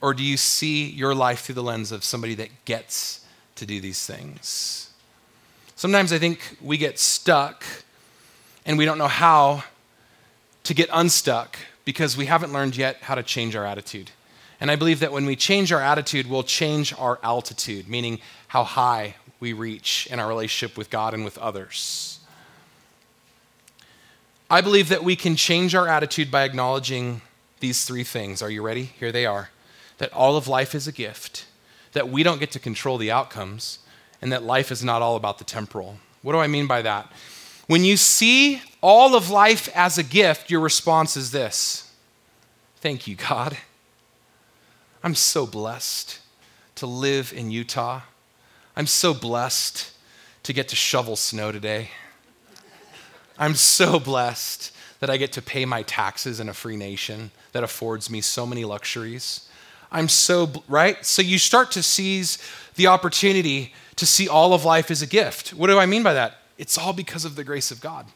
Or 0.00 0.12
do 0.12 0.24
you 0.24 0.36
see 0.36 0.90
your 0.90 1.14
life 1.14 1.42
through 1.42 1.54
the 1.54 1.62
lens 1.62 1.92
of 1.92 2.02
somebody 2.02 2.34
that 2.34 2.48
gets 2.64 3.24
to 3.54 3.64
do 3.64 3.80
these 3.80 4.04
things? 4.04 4.90
Sometimes 5.76 6.12
I 6.12 6.18
think 6.18 6.58
we 6.60 6.76
get 6.76 6.98
stuck 6.98 7.64
and 8.66 8.76
we 8.76 8.84
don't 8.84 8.98
know 8.98 9.06
how 9.06 9.62
to 10.64 10.74
get 10.74 10.88
unstuck 10.92 11.56
because 11.84 12.16
we 12.16 12.26
haven't 12.26 12.52
learned 12.52 12.76
yet 12.76 12.96
how 13.02 13.14
to 13.14 13.22
change 13.22 13.54
our 13.54 13.64
attitude. 13.64 14.10
And 14.60 14.68
I 14.68 14.74
believe 14.74 14.98
that 14.98 15.12
when 15.12 15.26
we 15.26 15.36
change 15.36 15.70
our 15.70 15.80
attitude, 15.80 16.28
we'll 16.28 16.42
change 16.42 16.92
our 16.98 17.20
altitude, 17.22 17.88
meaning 17.88 18.18
how 18.48 18.64
high 18.64 19.14
we 19.38 19.52
reach 19.52 20.08
in 20.10 20.18
our 20.18 20.26
relationship 20.26 20.76
with 20.76 20.90
God 20.90 21.14
and 21.14 21.24
with 21.24 21.38
others. 21.38 22.13
I 24.50 24.60
believe 24.60 24.88
that 24.90 25.04
we 25.04 25.16
can 25.16 25.36
change 25.36 25.74
our 25.74 25.88
attitude 25.88 26.30
by 26.30 26.44
acknowledging 26.44 27.22
these 27.60 27.84
three 27.84 28.04
things. 28.04 28.42
Are 28.42 28.50
you 28.50 28.62
ready? 28.62 28.84
Here 28.98 29.12
they 29.12 29.26
are 29.26 29.50
that 29.98 30.12
all 30.12 30.36
of 30.36 30.48
life 30.48 30.74
is 30.74 30.88
a 30.88 30.92
gift, 30.92 31.46
that 31.92 32.08
we 32.08 32.22
don't 32.22 32.40
get 32.40 32.50
to 32.50 32.58
control 32.58 32.98
the 32.98 33.10
outcomes, 33.10 33.78
and 34.20 34.32
that 34.32 34.42
life 34.42 34.72
is 34.72 34.82
not 34.82 35.02
all 35.02 35.16
about 35.16 35.38
the 35.38 35.44
temporal. 35.44 35.98
What 36.22 36.32
do 36.32 36.38
I 36.38 36.46
mean 36.46 36.66
by 36.66 36.82
that? 36.82 37.10
When 37.66 37.84
you 37.84 37.96
see 37.96 38.60
all 38.80 39.14
of 39.14 39.30
life 39.30 39.68
as 39.74 39.96
a 39.96 40.02
gift, 40.02 40.50
your 40.50 40.60
response 40.60 41.16
is 41.16 41.30
this 41.30 41.90
Thank 42.76 43.06
you, 43.06 43.16
God. 43.16 43.56
I'm 45.02 45.14
so 45.14 45.46
blessed 45.46 46.18
to 46.76 46.86
live 46.86 47.32
in 47.34 47.50
Utah. 47.50 48.02
I'm 48.76 48.86
so 48.86 49.14
blessed 49.14 49.92
to 50.42 50.52
get 50.52 50.68
to 50.68 50.76
shovel 50.76 51.16
snow 51.16 51.52
today. 51.52 51.90
I'm 53.38 53.54
so 53.54 53.98
blessed 54.00 54.72
that 55.00 55.10
I 55.10 55.16
get 55.16 55.32
to 55.32 55.42
pay 55.42 55.64
my 55.64 55.82
taxes 55.82 56.40
in 56.40 56.48
a 56.48 56.54
free 56.54 56.76
nation 56.76 57.30
that 57.52 57.64
affords 57.64 58.10
me 58.10 58.20
so 58.20 58.46
many 58.46 58.64
luxuries. 58.64 59.48
I'm 59.92 60.08
so, 60.08 60.50
right? 60.68 61.04
So 61.04 61.22
you 61.22 61.38
start 61.38 61.70
to 61.72 61.82
seize 61.82 62.38
the 62.74 62.86
opportunity 62.86 63.74
to 63.96 64.06
see 64.06 64.28
all 64.28 64.52
of 64.52 64.64
life 64.64 64.90
as 64.90 65.02
a 65.02 65.06
gift. 65.06 65.50
What 65.50 65.68
do 65.68 65.78
I 65.78 65.86
mean 65.86 66.02
by 66.02 66.14
that? 66.14 66.38
It's 66.58 66.78
all 66.78 66.92
because 66.92 67.24
of 67.24 67.36
the 67.36 67.44
grace 67.44 67.70
of 67.70 67.80
God. 67.80 68.06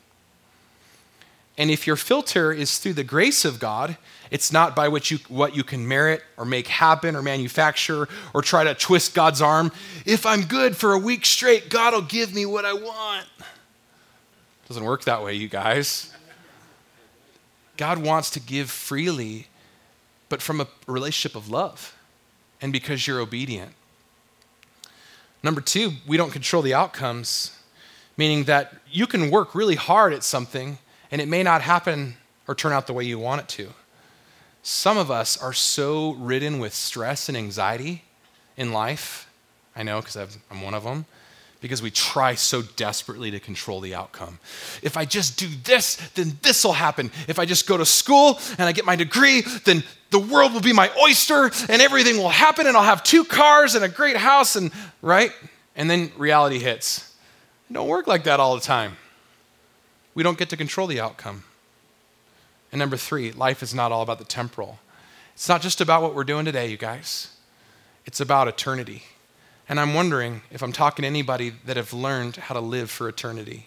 And 1.57 1.71
if 1.71 1.87
your 1.87 1.97
filter 1.97 2.53
is 2.53 2.79
through 2.79 2.95
the 2.95 3.05
grace 3.05 3.45
of 3.45 3.59
God, 3.59 3.97
it's 4.31 4.53
not 4.53 4.77
by 4.77 4.89
which 4.89 5.11
you, 5.11 5.19
what 5.29 5.57
you 5.57 5.65
can 5.65 5.87
merit 5.87 6.23
or 6.37 6.45
make 6.45 6.69
happen 6.69 7.17
or 7.17 7.23
manufacture 7.23 8.09
or 8.33 8.43
try 8.43 8.63
to 8.65 8.75
twist 8.75 9.15
God's 9.15 9.43
arm. 9.43 9.73
If 10.07 10.25
I'm 10.25 10.43
good 10.43 10.77
for 10.77 10.93
a 10.93 10.99
week 10.99 11.27
straight, 11.27 11.69
God 11.69 11.95
will 11.95 12.03
give 12.03 12.33
me 12.33 12.47
what 12.47 12.65
I 12.65 12.75
want. 12.75 13.27
Doesn't 14.69 14.85
work 14.85 15.05
that 15.05 15.25
way, 15.25 15.33
you 15.33 15.49
guys. 15.49 16.13
God 17.79 17.99
wants 17.99 18.29
to 18.31 18.41
give 18.41 18.71
freely, 18.71 19.47
but 20.29 20.43
from 20.43 20.61
a 20.61 20.67
relationship 20.87 21.35
of 21.35 21.49
love 21.49 21.97
and 22.61 22.71
because 22.71 23.07
you're 23.07 23.21
obedient. 23.21 23.73
Number 25.43 25.63
two, 25.63 25.93
we 26.07 26.19
don't 26.19 26.33
control 26.33 26.61
the 26.61 26.75
outcomes, 26.75 27.59
meaning 28.19 28.45
that 28.45 28.75
you 28.91 29.07
can 29.07 29.31
work 29.31 29.55
really 29.55 29.77
hard 29.77 30.13
at 30.13 30.23
something 30.23 30.79
and 31.11 31.23
it 31.23 31.29
may 31.29 31.43
not 31.43 31.63
happen 31.63 32.17
or 32.47 32.55
turn 32.55 32.73
out 32.73 32.87
the 32.87 32.93
way 32.93 33.05
you 33.05 33.19
want 33.19 33.41
it 33.41 33.49
to. 33.49 33.71
Some 34.63 34.99
of 34.99 35.11
us 35.11 35.41
are 35.41 35.55
so 35.55 36.13
ridden 36.15 36.59
with 36.59 36.75
stress 36.75 37.29
and 37.29 37.39
anxiety 37.39 38.03
in 38.57 38.73
life. 38.73 39.31
I 39.75 39.83
know 39.83 40.03
because 40.03 40.37
I'm 40.51 40.61
one 40.61 40.75
of 40.75 40.85
them 40.85 41.07
because 41.61 41.83
we 41.83 41.91
try 41.91 42.35
so 42.35 42.63
desperately 42.63 43.31
to 43.33 43.41
control 43.41 43.81
the 43.81 43.95
outcome. 43.95 44.39
If 44.83 44.97
I 44.97 45.05
just 45.05 45.39
do 45.39 45.49
this, 45.65 45.97
then 46.15 46.39
this 46.43 46.65
will 46.65 46.73
happen. 46.73 47.11
If 47.27 47.39
I 47.39 47.47
just 47.47 47.67
go 47.67 47.77
to 47.77 47.85
school 47.85 48.39
and 48.59 48.63
I 48.63 48.73
get 48.73 48.85
my 48.85 48.97
degree, 48.97 49.43
then 49.65 49.83
the 50.11 50.21
world 50.21 50.55
will 50.55 50.61
be 50.61 50.73
my 50.73 50.91
oyster 51.03 51.51
and 51.69 51.83
everything 51.83 52.17
will 52.17 52.29
happen 52.29 52.67
and 52.67 52.77
I'll 52.77 52.85
have 52.85 53.03
two 53.03 53.25
cars 53.25 53.75
and 53.75 53.85
a 53.85 53.89
great 53.89 54.17
house 54.17 54.57
and 54.57 54.71
right? 55.03 55.33
And 55.75 55.91
then 55.91 56.13
reality 56.17 56.59
hits. 56.59 57.15
It 57.69 57.73
don't 57.73 57.89
work 57.89 58.07
like 58.07 58.25
that 58.25 58.41
all 58.41 58.55
the 58.55 58.63
time. 58.63 58.97
We 60.15 60.23
don't 60.23 60.39
get 60.39 60.51
to 60.51 60.57
control 60.57 60.87
the 60.87 61.01
outcome. 61.01 61.45
And 62.71 62.79
number 62.79 62.97
3, 62.97 63.33
life 63.33 63.63
is 63.63 63.75
not 63.75 63.93
all 63.93 64.03
about 64.03 64.19
the 64.19 64.25
temporal. 64.25 64.79
It's 65.35 65.49
not 65.49 65.63
just 65.63 65.81
about 65.81 66.03
what 66.03 66.15
we're 66.15 66.25
doing 66.25 66.45
today, 66.45 66.69
you 66.69 66.77
guys. 66.77 67.35
It's 68.05 68.21
about 68.21 68.49
eternity. 68.49 69.05
And 69.69 69.79
I'm 69.79 69.95
wondering 69.95 70.43
if 70.51 70.63
I'm 70.63 70.73
talking 70.73 71.03
to 71.03 71.07
anybody 71.07 71.53
that 71.67 71.77
have 71.77 71.93
learned 71.93 72.37
how 72.37 72.55
to 72.55 72.61
live 72.61 72.91
for 72.91 73.09
eternity, 73.09 73.67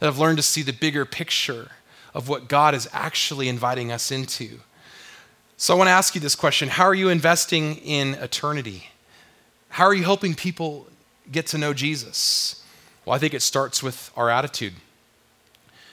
that 0.00 0.06
have 0.06 0.18
learned 0.18 0.38
to 0.38 0.42
see 0.42 0.62
the 0.62 0.72
bigger 0.72 1.04
picture 1.04 1.72
of 2.14 2.28
what 2.28 2.48
God 2.48 2.74
is 2.74 2.88
actually 2.92 3.48
inviting 3.48 3.92
us 3.92 4.10
into. 4.10 4.60
So 5.56 5.74
I 5.74 5.78
want 5.78 5.88
to 5.88 5.92
ask 5.92 6.14
you 6.14 6.20
this 6.20 6.34
question 6.34 6.68
How 6.68 6.84
are 6.84 6.94
you 6.94 7.08
investing 7.08 7.76
in 7.76 8.14
eternity? 8.14 8.88
How 9.68 9.84
are 9.84 9.94
you 9.94 10.04
helping 10.04 10.34
people 10.34 10.86
get 11.30 11.46
to 11.48 11.58
know 11.58 11.74
Jesus? 11.74 12.62
Well, 13.04 13.14
I 13.14 13.18
think 13.18 13.34
it 13.34 13.42
starts 13.42 13.82
with 13.82 14.10
our 14.16 14.30
attitude. 14.30 14.74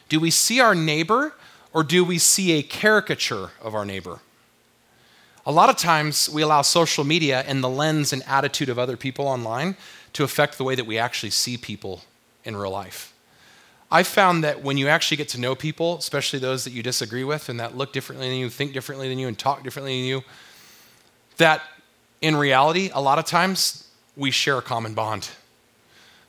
Do 0.07 0.19
we 0.19 0.31
see 0.31 0.59
our 0.59 0.75
neighbor 0.75 1.33
or 1.73 1.83
do 1.83 2.03
we 2.03 2.17
see 2.17 2.53
a 2.53 2.63
caricature 2.63 3.51
of 3.61 3.73
our 3.75 3.85
neighbor? 3.85 4.19
A 5.45 5.51
lot 5.51 5.69
of 5.69 5.77
times 5.77 6.29
we 6.29 6.43
allow 6.43 6.61
social 6.61 7.03
media 7.03 7.43
and 7.47 7.63
the 7.63 7.69
lens 7.69 8.13
and 8.13 8.21
attitude 8.27 8.69
of 8.69 8.77
other 8.77 8.95
people 8.95 9.27
online 9.27 9.75
to 10.13 10.23
affect 10.23 10.57
the 10.57 10.63
way 10.63 10.75
that 10.75 10.85
we 10.85 10.97
actually 10.97 11.31
see 11.31 11.57
people 11.57 12.01
in 12.43 12.55
real 12.55 12.71
life. 12.71 13.13
I've 13.91 14.07
found 14.07 14.43
that 14.43 14.61
when 14.61 14.77
you 14.77 14.87
actually 14.87 15.17
get 15.17 15.29
to 15.29 15.39
know 15.39 15.55
people, 15.55 15.97
especially 15.97 16.39
those 16.39 16.63
that 16.63 16.71
you 16.71 16.83
disagree 16.83 17.23
with 17.23 17.49
and 17.49 17.59
that 17.59 17.75
look 17.75 17.91
differently 17.91 18.29
than 18.29 18.37
you, 18.37 18.49
think 18.49 18.71
differently 18.71 19.09
than 19.09 19.19
you, 19.19 19.27
and 19.27 19.37
talk 19.37 19.63
differently 19.63 19.99
than 19.99 20.07
you, 20.07 20.23
that 21.37 21.61
in 22.21 22.35
reality, 22.35 22.91
a 22.93 23.01
lot 23.01 23.19
of 23.19 23.25
times 23.25 23.87
we 24.15 24.31
share 24.31 24.57
a 24.57 24.61
common 24.61 24.93
bond. 24.93 25.29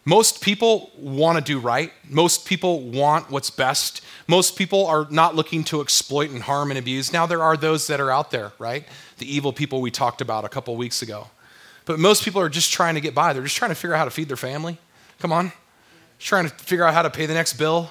Most 0.05 0.41
people 0.41 0.91
want 0.97 1.39
to 1.39 1.45
do 1.45 1.61
right. 1.61 1.93
Most 2.09 2.45
people 2.45 2.81
want 2.81 3.31
what's 3.31 3.51
best. 3.51 4.01
Most 4.27 4.57
people 4.57 4.87
are 4.87 5.07
not 5.11 5.37
looking 5.37 5.63
to 5.65 5.81
exploit 5.81 6.31
and 6.31 6.43
harm 6.43 6.71
and 6.71 6.79
abuse. 6.79 7.13
Now, 7.13 7.25
there 7.27 7.43
are 7.43 7.57
those 7.57 7.87
that 7.87 8.01
are 8.01 8.11
out 8.11 8.33
there, 8.33 8.53
right? 8.59 8.85
The 9.19 9.33
evil 9.33 9.53
people 9.53 9.81
we 9.81 9.93
talked 9.93 10.21
about 10.21 10.45
a 10.45 10.49
couple 10.49 10.75
weeks 10.77 11.03
ago. 11.03 11.29
But 11.85 12.01
most 12.01 12.25
people 12.25 12.41
are 12.41 12.49
just 12.49 12.73
trying 12.73 12.97
to 12.97 13.01
get 13.01 13.15
by. 13.15 13.33
They're 13.33 13.43
just 13.45 13.57
trying 13.57 13.71
to 13.71 13.77
figure 13.77 13.95
out 13.95 13.99
how 13.99 14.05
to 14.05 14.11
feed 14.11 14.29
their 14.29 14.37
family. 14.37 14.79
Come 15.21 15.33
on. 15.33 15.53
Just 16.19 16.29
trying 16.29 16.49
to 16.49 16.55
figure 16.55 16.85
out 16.85 16.95
how 16.95 17.03
to 17.03 17.11
pay 17.11 17.27
the 17.27 17.35
next 17.35 17.55
bill, 17.55 17.91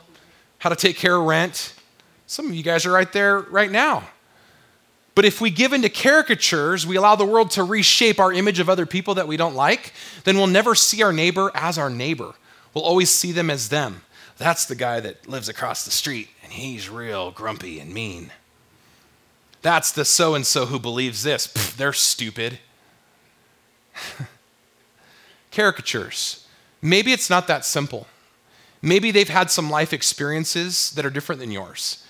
how 0.59 0.69
to 0.69 0.75
take 0.75 0.97
care 0.97 1.15
of 1.15 1.25
rent. 1.25 1.73
Some 2.27 2.47
of 2.47 2.55
you 2.55 2.63
guys 2.63 2.85
are 2.85 2.91
right 2.91 3.11
there 3.11 3.39
right 3.39 3.71
now. 3.71 4.03
But 5.13 5.25
if 5.25 5.41
we 5.41 5.49
give 5.49 5.73
into 5.73 5.89
caricatures, 5.89 6.87
we 6.87 6.95
allow 6.95 7.15
the 7.15 7.25
world 7.25 7.51
to 7.51 7.63
reshape 7.63 8.19
our 8.19 8.31
image 8.31 8.59
of 8.59 8.69
other 8.69 8.85
people 8.85 9.15
that 9.15 9.27
we 9.27 9.37
don't 9.37 9.55
like, 9.55 9.93
then 10.23 10.37
we'll 10.37 10.47
never 10.47 10.73
see 10.73 11.03
our 11.03 11.11
neighbor 11.11 11.51
as 11.53 11.77
our 11.77 11.89
neighbor. 11.89 12.33
We'll 12.73 12.85
always 12.85 13.09
see 13.09 13.31
them 13.31 13.49
as 13.49 13.69
them. 13.69 14.03
That's 14.37 14.65
the 14.65 14.75
guy 14.75 15.01
that 15.01 15.27
lives 15.27 15.49
across 15.49 15.83
the 15.83 15.91
street, 15.91 16.29
and 16.43 16.53
he's 16.53 16.89
real 16.89 17.31
grumpy 17.31 17.79
and 17.79 17.93
mean. 17.93 18.31
That's 19.61 19.91
the 19.91 20.05
so 20.05 20.33
and 20.33 20.45
so 20.45 20.65
who 20.65 20.79
believes 20.79 21.23
this. 21.23 21.45
Pfft, 21.45 21.75
they're 21.75 21.93
stupid. 21.93 22.59
Caricatures. 25.51 26.47
Maybe 26.81 27.11
it's 27.11 27.29
not 27.29 27.47
that 27.47 27.65
simple. 27.65 28.07
Maybe 28.81 29.11
they've 29.11 29.29
had 29.29 29.51
some 29.51 29.69
life 29.69 29.93
experiences 29.93 30.91
that 30.91 31.05
are 31.05 31.11
different 31.11 31.39
than 31.39 31.51
yours. 31.51 32.00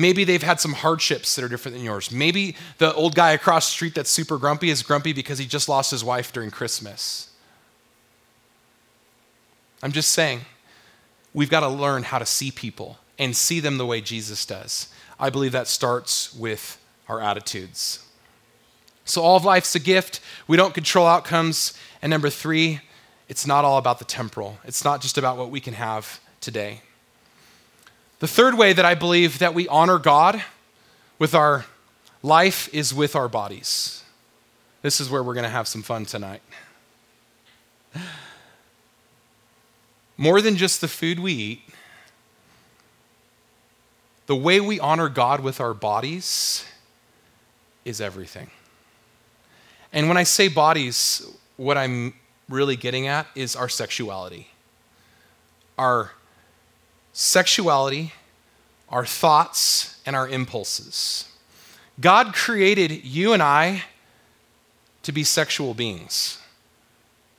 Maybe 0.00 0.24
they've 0.24 0.42
had 0.42 0.58
some 0.60 0.72
hardships 0.72 1.36
that 1.36 1.44
are 1.44 1.48
different 1.48 1.76
than 1.76 1.84
yours. 1.84 2.10
Maybe 2.10 2.56
the 2.78 2.94
old 2.94 3.14
guy 3.14 3.32
across 3.32 3.66
the 3.66 3.72
street 3.72 3.94
that's 3.94 4.08
super 4.08 4.38
grumpy 4.38 4.70
is 4.70 4.82
grumpy 4.82 5.12
because 5.12 5.38
he 5.38 5.44
just 5.44 5.68
lost 5.68 5.90
his 5.90 6.02
wife 6.02 6.32
during 6.32 6.50
Christmas. 6.50 7.28
I'm 9.82 9.92
just 9.92 10.12
saying, 10.12 10.40
we've 11.34 11.50
got 11.50 11.60
to 11.60 11.68
learn 11.68 12.04
how 12.04 12.18
to 12.18 12.24
see 12.24 12.50
people 12.50 12.96
and 13.18 13.36
see 13.36 13.60
them 13.60 13.76
the 13.76 13.84
way 13.84 14.00
Jesus 14.00 14.46
does. 14.46 14.88
I 15.18 15.28
believe 15.28 15.52
that 15.52 15.68
starts 15.68 16.34
with 16.34 16.82
our 17.06 17.20
attitudes. 17.20 18.02
So, 19.04 19.20
all 19.20 19.36
of 19.36 19.44
life's 19.44 19.74
a 19.74 19.78
gift. 19.80 20.20
We 20.46 20.56
don't 20.56 20.72
control 20.72 21.06
outcomes. 21.06 21.74
And 22.00 22.08
number 22.08 22.30
three, 22.30 22.80
it's 23.28 23.46
not 23.46 23.66
all 23.66 23.76
about 23.76 23.98
the 23.98 24.06
temporal, 24.06 24.60
it's 24.64 24.82
not 24.82 25.02
just 25.02 25.18
about 25.18 25.36
what 25.36 25.50
we 25.50 25.60
can 25.60 25.74
have 25.74 26.20
today. 26.40 26.80
The 28.20 28.28
third 28.28 28.56
way 28.56 28.74
that 28.74 28.84
I 28.84 28.94
believe 28.94 29.38
that 29.38 29.54
we 29.54 29.66
honor 29.68 29.98
God 29.98 30.42
with 31.18 31.34
our 31.34 31.64
life 32.22 32.72
is 32.72 32.92
with 32.92 33.16
our 33.16 33.28
bodies. 33.28 34.04
This 34.82 35.00
is 35.00 35.08
where 35.08 35.22
we're 35.22 35.32
going 35.34 35.44
to 35.44 35.50
have 35.50 35.66
some 35.66 35.82
fun 35.82 36.04
tonight. 36.04 36.42
More 40.18 40.42
than 40.42 40.56
just 40.56 40.82
the 40.82 40.88
food 40.88 41.18
we 41.18 41.32
eat, 41.32 41.62
the 44.26 44.36
way 44.36 44.60
we 44.60 44.78
honor 44.78 45.08
God 45.08 45.40
with 45.40 45.58
our 45.58 45.72
bodies 45.72 46.66
is 47.86 48.02
everything. 48.02 48.50
And 49.94 50.08
when 50.08 50.18
I 50.18 50.24
say 50.24 50.48
bodies, 50.48 51.26
what 51.56 51.78
I'm 51.78 52.12
really 52.50 52.76
getting 52.76 53.06
at 53.06 53.26
is 53.34 53.56
our 53.56 53.70
sexuality. 53.70 54.48
Our 55.78 56.10
sexuality, 57.20 58.14
our 58.88 59.04
thoughts, 59.04 60.00
and 60.06 60.16
our 60.16 60.26
impulses. 60.26 61.28
God 62.00 62.32
created 62.32 63.04
you 63.04 63.34
and 63.34 63.42
I 63.42 63.82
to 65.02 65.12
be 65.12 65.22
sexual 65.22 65.74
beings. 65.74 66.38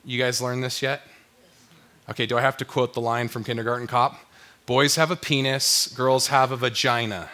You 0.05 0.19
guys 0.19 0.39
learned 0.39 0.63
this 0.63 0.84
yet? 0.84 1.01
Okay, 2.09 2.27
do 2.27 2.38
I 2.38 2.41
have 2.41 2.57
to 2.57 2.65
quote 2.65 2.93
the 2.93 3.01
line 3.01 3.27
from 3.27 3.43
Kindergarten 3.43 3.88
Cop? 3.88 4.19
Boys 4.67 4.97
have 4.97 5.09
a 5.09 5.15
penis, 5.15 5.88
girls 5.88 6.27
have 6.27 6.51
a 6.51 6.55
vagina. 6.55 7.29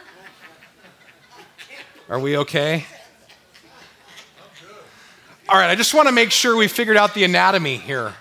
Are 2.08 2.20
we 2.20 2.38
okay? 2.38 2.86
All 5.50 5.58
right, 5.60 5.70
I 5.70 5.76
just 5.76 5.93
want 5.93 6.08
to 6.08 6.14
make 6.14 6.32
sure 6.32 6.56
we 6.56 6.70
figured 6.70 6.95
out 6.95 7.14
the 7.14 7.26
anatomy 7.26 7.76
here. 7.76 8.14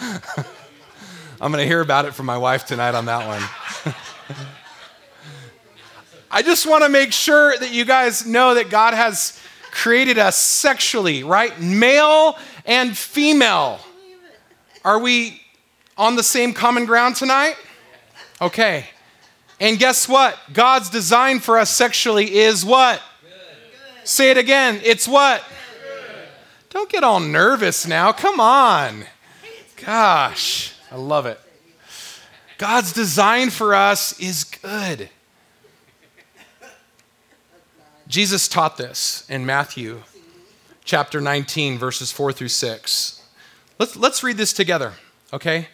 I'm 1.40 1.52
going 1.52 1.62
to 1.62 1.66
hear 1.66 1.80
about 1.80 2.04
it 2.06 2.14
from 2.14 2.26
my 2.26 2.38
wife 2.38 2.66
tonight 2.66 2.94
on 2.94 3.06
that 3.06 3.26
one. 3.26 3.94
I 6.30 6.42
just 6.42 6.66
want 6.66 6.84
to 6.84 6.88
make 6.88 7.12
sure 7.12 7.56
that 7.58 7.72
you 7.72 7.84
guys 7.84 8.26
know 8.26 8.54
that 8.54 8.70
God 8.70 8.94
has 8.94 9.38
created 9.70 10.18
us 10.18 10.36
sexually, 10.36 11.22
right? 11.22 11.58
Male 11.60 12.38
and 12.64 12.96
female. 12.96 13.80
Are 14.84 14.98
we 14.98 15.40
on 15.98 16.16
the 16.16 16.22
same 16.22 16.54
common 16.54 16.86
ground 16.86 17.16
tonight? 17.16 17.56
Okay. 18.40 18.86
And 19.60 19.78
guess 19.78 20.08
what? 20.08 20.38
God's 20.52 20.88
design 20.88 21.40
for 21.40 21.58
us 21.58 21.68
sexually 21.70 22.36
is 22.36 22.64
what? 22.64 23.02
Good. 23.22 24.08
Say 24.08 24.30
it 24.30 24.38
again. 24.38 24.80
It's 24.82 25.06
what? 25.06 25.42
Good. 25.42 26.28
Don't 26.70 26.88
get 26.90 27.04
all 27.04 27.20
nervous 27.20 27.86
now. 27.86 28.12
Come 28.12 28.40
on. 28.40 29.04
Gosh, 29.84 30.74
I 30.90 30.96
love 30.96 31.26
it. 31.26 31.40
God's 32.58 32.92
design 32.92 33.50
for 33.50 33.74
us 33.74 34.18
is 34.20 34.44
good. 34.44 35.08
Jesus 38.06 38.48
taught 38.48 38.76
this 38.76 39.24
in 39.30 39.46
Matthew 39.46 40.02
chapter 40.84 41.20
19, 41.20 41.78
verses 41.78 42.10
4 42.12 42.32
through 42.32 42.48
6. 42.48 43.22
Let's, 43.78 43.96
let's 43.96 44.22
read 44.22 44.36
this 44.36 44.52
together, 44.52 44.94
okay? 45.32 45.68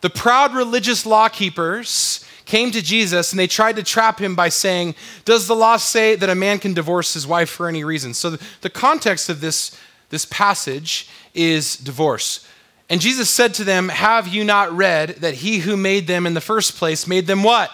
The 0.00 0.10
proud 0.10 0.54
religious 0.54 1.06
law 1.06 1.28
keepers 1.28 2.24
came 2.44 2.70
to 2.72 2.82
Jesus 2.82 3.32
and 3.32 3.38
they 3.38 3.46
tried 3.46 3.76
to 3.76 3.82
trap 3.82 4.20
him 4.20 4.34
by 4.34 4.48
saying, 4.48 4.94
Does 5.24 5.46
the 5.46 5.56
law 5.56 5.76
say 5.76 6.16
that 6.16 6.28
a 6.28 6.34
man 6.34 6.58
can 6.58 6.74
divorce 6.74 7.14
his 7.14 7.26
wife 7.26 7.48
for 7.48 7.68
any 7.68 7.84
reason? 7.84 8.14
So 8.14 8.30
the, 8.30 8.46
the 8.60 8.70
context 8.70 9.28
of 9.28 9.40
this, 9.40 9.78
this 10.10 10.26
passage 10.26 11.08
is 11.34 11.76
divorce. 11.76 12.46
And 12.88 13.00
Jesus 13.00 13.28
said 13.28 13.54
to 13.54 13.64
them, 13.64 13.88
Have 13.88 14.28
you 14.28 14.44
not 14.44 14.72
read 14.72 15.16
that 15.16 15.34
he 15.34 15.58
who 15.58 15.76
made 15.76 16.06
them 16.06 16.26
in 16.26 16.34
the 16.34 16.40
first 16.40 16.76
place 16.76 17.06
made 17.06 17.26
them 17.26 17.42
what? 17.42 17.70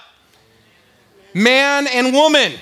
Man 1.34 1.86
and 1.86 2.12
woman. 2.12 2.52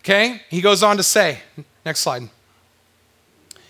Okay? 0.00 0.42
He 0.48 0.60
goes 0.60 0.82
on 0.82 0.96
to 0.96 1.02
say, 1.02 1.40
next 1.84 2.00
slide. 2.00 2.30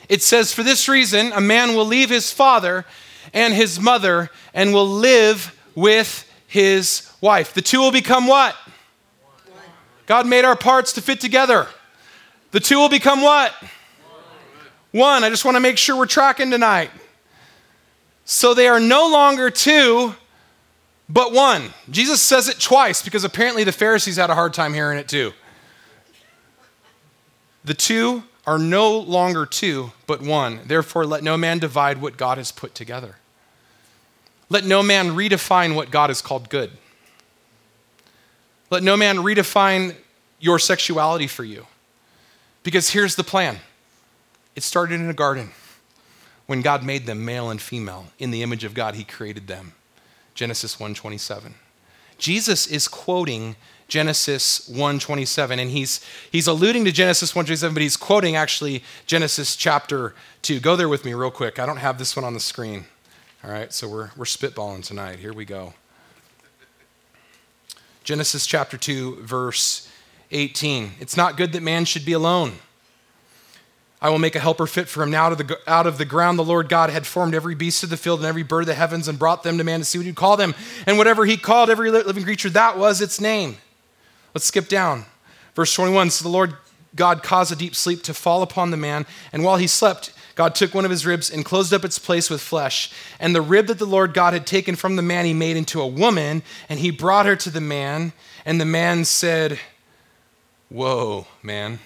It 0.08 0.22
says, 0.22 0.52
For 0.52 0.62
this 0.62 0.88
reason, 0.88 1.32
a 1.32 1.40
man 1.40 1.74
will 1.74 1.84
leave 1.84 2.10
his 2.10 2.32
father 2.32 2.84
and 3.32 3.52
his 3.52 3.80
mother 3.80 4.30
and 4.54 4.72
will 4.72 4.88
live 4.88 5.56
with 5.74 6.30
his 6.46 7.10
wife. 7.20 7.52
The 7.52 7.62
two 7.62 7.80
will 7.80 7.92
become 7.92 8.26
what? 8.26 8.56
God 10.06 10.26
made 10.26 10.44
our 10.44 10.56
parts 10.56 10.94
to 10.94 11.02
fit 11.02 11.20
together. 11.20 11.66
The 12.52 12.60
two 12.60 12.78
will 12.78 12.88
become 12.88 13.20
what? 13.20 13.52
One. 14.92 15.22
I 15.22 15.28
just 15.28 15.44
want 15.44 15.56
to 15.56 15.60
make 15.60 15.76
sure 15.76 15.96
we're 15.96 16.06
tracking 16.06 16.50
tonight. 16.50 16.90
So 18.30 18.52
they 18.52 18.68
are 18.68 18.78
no 18.78 19.08
longer 19.08 19.48
two, 19.48 20.14
but 21.08 21.32
one. 21.32 21.70
Jesus 21.88 22.20
says 22.20 22.46
it 22.46 22.60
twice 22.60 23.00
because 23.00 23.24
apparently 23.24 23.64
the 23.64 23.72
Pharisees 23.72 24.16
had 24.16 24.28
a 24.28 24.34
hard 24.34 24.52
time 24.52 24.74
hearing 24.74 24.98
it 24.98 25.08
too. 25.08 25.32
The 27.64 27.72
two 27.72 28.24
are 28.46 28.58
no 28.58 28.98
longer 28.98 29.46
two, 29.46 29.92
but 30.06 30.20
one. 30.20 30.60
Therefore, 30.66 31.06
let 31.06 31.22
no 31.22 31.38
man 31.38 31.58
divide 31.58 32.02
what 32.02 32.18
God 32.18 32.36
has 32.36 32.52
put 32.52 32.74
together. 32.74 33.16
Let 34.50 34.62
no 34.62 34.82
man 34.82 35.12
redefine 35.12 35.74
what 35.74 35.90
God 35.90 36.10
has 36.10 36.20
called 36.20 36.50
good. 36.50 36.72
Let 38.68 38.82
no 38.82 38.94
man 38.94 39.16
redefine 39.16 39.96
your 40.38 40.58
sexuality 40.58 41.28
for 41.28 41.44
you. 41.44 41.66
Because 42.62 42.90
here's 42.90 43.16
the 43.16 43.24
plan 43.24 43.58
it 44.54 44.62
started 44.62 45.00
in 45.00 45.08
a 45.08 45.14
garden 45.14 45.52
when 46.48 46.62
God 46.62 46.82
made 46.82 47.06
them 47.06 47.24
male 47.24 47.50
and 47.50 47.62
female. 47.62 48.06
In 48.18 48.32
the 48.32 48.42
image 48.42 48.64
of 48.64 48.74
God, 48.74 48.96
He 48.96 49.04
created 49.04 49.46
them. 49.46 49.74
Genesis 50.34 50.76
1:27. 50.76 51.54
Jesus 52.16 52.66
is 52.66 52.88
quoting 52.88 53.54
Genesis 53.86 54.68
1:27 54.68 55.58
and 55.58 55.70
he's 55.70 56.00
he's 56.30 56.46
alluding 56.46 56.84
to 56.84 56.92
Genesis 56.92 57.32
1:27 57.32 57.74
but 57.74 57.82
he's 57.82 57.96
quoting 57.96 58.36
actually 58.36 58.82
Genesis 59.06 59.56
chapter 59.56 60.14
2. 60.42 60.60
Go 60.60 60.76
there 60.76 60.88
with 60.88 61.04
me 61.04 61.14
real 61.14 61.30
quick. 61.30 61.58
I 61.58 61.66
don't 61.66 61.78
have 61.78 61.98
this 61.98 62.14
one 62.14 62.24
on 62.24 62.34
the 62.34 62.40
screen. 62.40 62.86
All 63.42 63.50
right, 63.50 63.72
so 63.72 63.88
we're 63.88 64.10
we're 64.16 64.24
spitballing 64.24 64.84
tonight. 64.84 65.18
Here 65.18 65.32
we 65.32 65.44
go. 65.44 65.74
Genesis 68.04 68.46
chapter 68.46 68.78
2 68.78 69.22
verse 69.22 69.88
18. 70.30 70.92
It's 71.00 71.16
not 71.16 71.36
good 71.36 71.52
that 71.52 71.62
man 71.62 71.84
should 71.84 72.04
be 72.04 72.12
alone. 72.12 72.54
I 74.00 74.10
will 74.10 74.18
make 74.18 74.36
a 74.36 74.40
helper 74.40 74.66
fit 74.66 74.88
for 74.88 75.02
him. 75.02 75.10
Now, 75.10 75.24
out 75.24 75.32
of, 75.32 75.38
the, 75.38 75.58
out 75.66 75.86
of 75.86 75.98
the 75.98 76.04
ground, 76.04 76.38
the 76.38 76.44
Lord 76.44 76.68
God 76.68 76.90
had 76.90 77.06
formed 77.06 77.34
every 77.34 77.56
beast 77.56 77.82
of 77.82 77.90
the 77.90 77.96
field 77.96 78.20
and 78.20 78.28
every 78.28 78.44
bird 78.44 78.60
of 78.60 78.66
the 78.66 78.74
heavens 78.74 79.08
and 79.08 79.18
brought 79.18 79.42
them 79.42 79.58
to 79.58 79.64
man 79.64 79.80
to 79.80 79.84
see 79.84 79.98
what 79.98 80.06
he'd 80.06 80.14
call 80.14 80.36
them. 80.36 80.54
And 80.86 80.98
whatever 80.98 81.24
he 81.24 81.36
called 81.36 81.68
every 81.68 81.90
living 81.90 82.22
creature, 82.22 82.50
that 82.50 82.78
was 82.78 83.00
its 83.00 83.20
name. 83.20 83.56
Let's 84.34 84.46
skip 84.46 84.68
down. 84.68 85.04
Verse 85.56 85.74
21 85.74 86.10
So 86.10 86.22
the 86.22 86.28
Lord 86.28 86.54
God 86.94 87.22
caused 87.24 87.52
a 87.52 87.56
deep 87.56 87.74
sleep 87.74 88.02
to 88.04 88.14
fall 88.14 88.42
upon 88.42 88.70
the 88.70 88.76
man, 88.76 89.04
and 89.32 89.42
while 89.42 89.56
he 89.56 89.66
slept, 89.66 90.12
God 90.36 90.54
took 90.54 90.72
one 90.72 90.84
of 90.84 90.90
his 90.92 91.04
ribs 91.04 91.30
and 91.30 91.44
closed 91.44 91.74
up 91.74 91.84
its 91.84 91.98
place 91.98 92.30
with 92.30 92.40
flesh. 92.40 92.92
And 93.18 93.34
the 93.34 93.42
rib 93.42 93.66
that 93.66 93.80
the 93.80 93.84
Lord 93.84 94.14
God 94.14 94.34
had 94.34 94.46
taken 94.46 94.76
from 94.76 94.94
the 94.94 95.02
man, 95.02 95.24
he 95.24 95.34
made 95.34 95.56
into 95.56 95.80
a 95.80 95.86
woman, 95.86 96.44
and 96.68 96.78
he 96.78 96.92
brought 96.92 97.26
her 97.26 97.34
to 97.34 97.50
the 97.50 97.60
man. 97.60 98.12
And 98.44 98.60
the 98.60 98.64
man 98.64 99.04
said, 99.04 99.58
Whoa, 100.68 101.26
man. 101.42 101.80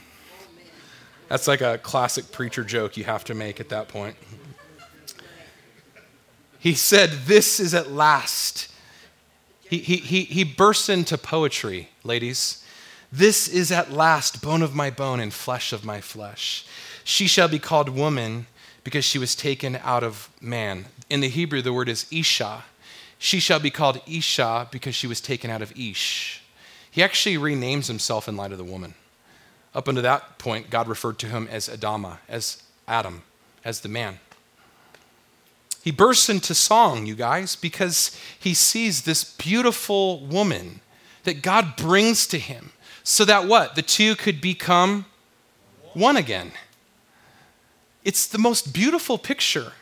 That's 1.33 1.49
like 1.49 1.62
a 1.62 1.78
classic 1.78 2.30
preacher 2.30 2.62
joke 2.62 2.99
you 2.99 3.05
have 3.05 3.24
to 3.24 3.35
make 3.35 3.59
at 3.59 3.70
that 3.70 3.89
point. 3.89 4.16
He 6.59 6.74
said, 6.74 7.09
This 7.24 7.59
is 7.59 7.72
at 7.72 7.91
last 7.91 8.70
he, 9.66 9.78
he, 9.78 9.97
he, 9.97 10.24
he 10.24 10.45
bursts 10.45 10.91
into 10.91 11.16
poetry, 11.16 11.89
ladies. 12.05 12.62
This 13.11 13.49
is 13.49 13.72
at 13.72 13.91
last 13.91 14.43
bone 14.43 14.61
of 14.61 14.74
my 14.74 14.91
bone 14.91 15.20
and 15.20 15.33
flesh 15.33 15.72
of 15.72 15.87
my 15.87 16.03
flesh. 16.03 16.66
She 17.03 17.26
shall 17.26 17.49
be 17.49 17.59
called 17.59 17.89
woman 17.89 18.45
because 18.85 19.07
she 19.07 19.18
was 19.18 19.35
taken 19.35 19.76
out 19.76 20.05
of 20.05 20.28
man. 20.39 20.85
In 21.09 21.20
the 21.20 21.30
Hebrew, 21.30 21.62
the 21.62 21.72
word 21.72 21.89
is 21.89 22.05
Isha. 22.12 22.64
She 23.16 23.41
shall 23.41 23.59
be 23.59 23.70
called 23.70 24.03
Isha 24.07 24.68
because 24.70 24.95
she 24.95 25.07
was 25.07 25.22
taken 25.22 25.51
out 25.51 25.62
of 25.62 25.72
Ish. 25.78 26.43
He 26.91 27.03
actually 27.03 27.37
renames 27.37 27.87
himself 27.87 28.28
in 28.28 28.37
light 28.37 28.53
of 28.53 28.59
the 28.59 28.64
woman. 28.64 28.93
Up 29.75 29.89
until 29.89 30.03
that 30.03 30.39
point, 30.39 30.70
God 30.70 30.89
referred 30.89 31.18
to 31.20 31.27
him 31.27 31.49
as 31.51 31.68
Adama, 31.68 32.18
as 32.29 32.62
Adam, 32.87 33.23
as 33.64 33.81
the 33.81 33.89
man. 33.89 34.18
He 35.83 35.91
bursts 35.91 36.29
into 36.29 36.55
song, 36.55 37.07
you 37.07 37.14
guys, 37.14 37.57
because 37.57 38.16
he 38.39 38.55
sees 38.55 39.03
this 39.03 39.25
beautiful 39.25 40.20
woman 40.20 40.81
that 41.25 41.43
God 41.43 41.77
brings 41.77 42.27
to 42.29 42.39
him 42.39 42.73
so 43.03 43.25
that 43.25 43.47
what? 43.47 43.75
The 43.75 43.83
two 43.83 44.14
could 44.14 44.41
become 44.41 45.07
one 45.95 46.16
again. 46.16 46.53
It's 48.05 48.27
the 48.27 48.39
most 48.39 48.73
beautiful 48.73 49.18
picture 49.18 49.73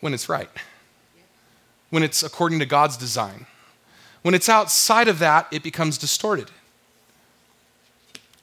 when 0.00 0.14
it's 0.14 0.28
right, 0.28 0.50
when 1.90 2.02
it's 2.02 2.22
according 2.22 2.58
to 2.58 2.66
God's 2.66 2.96
design. 2.96 3.46
When 4.22 4.34
it's 4.34 4.48
outside 4.48 5.08
of 5.08 5.18
that, 5.20 5.46
it 5.52 5.62
becomes 5.62 5.98
distorted, 5.98 6.50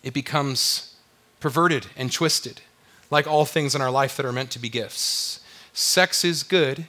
it 0.03 0.13
becomes 0.13 0.95
perverted 1.39 1.87
and 1.95 2.11
twisted, 2.11 2.61
like 3.09 3.27
all 3.27 3.45
things 3.45 3.75
in 3.75 3.81
our 3.81 3.91
life 3.91 4.17
that 4.17 4.25
are 4.25 4.31
meant 4.31 4.51
to 4.51 4.59
be 4.59 4.69
gifts. 4.69 5.39
Sex 5.73 6.23
is 6.23 6.43
good 6.43 6.85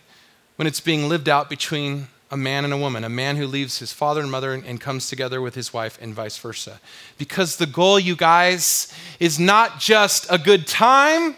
when 0.57 0.67
it's 0.67 0.81
being 0.81 1.09
lived 1.09 1.29
out 1.29 1.49
between 1.49 2.09
a 2.31 2.37
man 2.37 2.65
and 2.65 2.73
a 2.73 2.77
woman, 2.77 3.03
a 3.03 3.09
man 3.09 3.37
who 3.37 3.47
leaves 3.47 3.81
his 3.81 3.93
father 3.93 4.21
and 4.21 4.31
mother 4.31 4.53
and, 4.53 4.81
comes 4.81 5.09
together 5.09 5.41
with 5.41 5.55
his 5.55 5.73
wife, 5.73 5.99
and 6.01 6.15
vice 6.15 6.39
versa. 6.39 6.81
Because 7.19 7.57
the 7.57 7.67
goal, 7.67 7.99
you 7.99 8.15
guys, 8.15 8.93
is 9.19 9.41
not 9.41 9.81
just 9.81 10.27
a 10.31 10.39
good 10.39 10.67
time. 10.67 11.35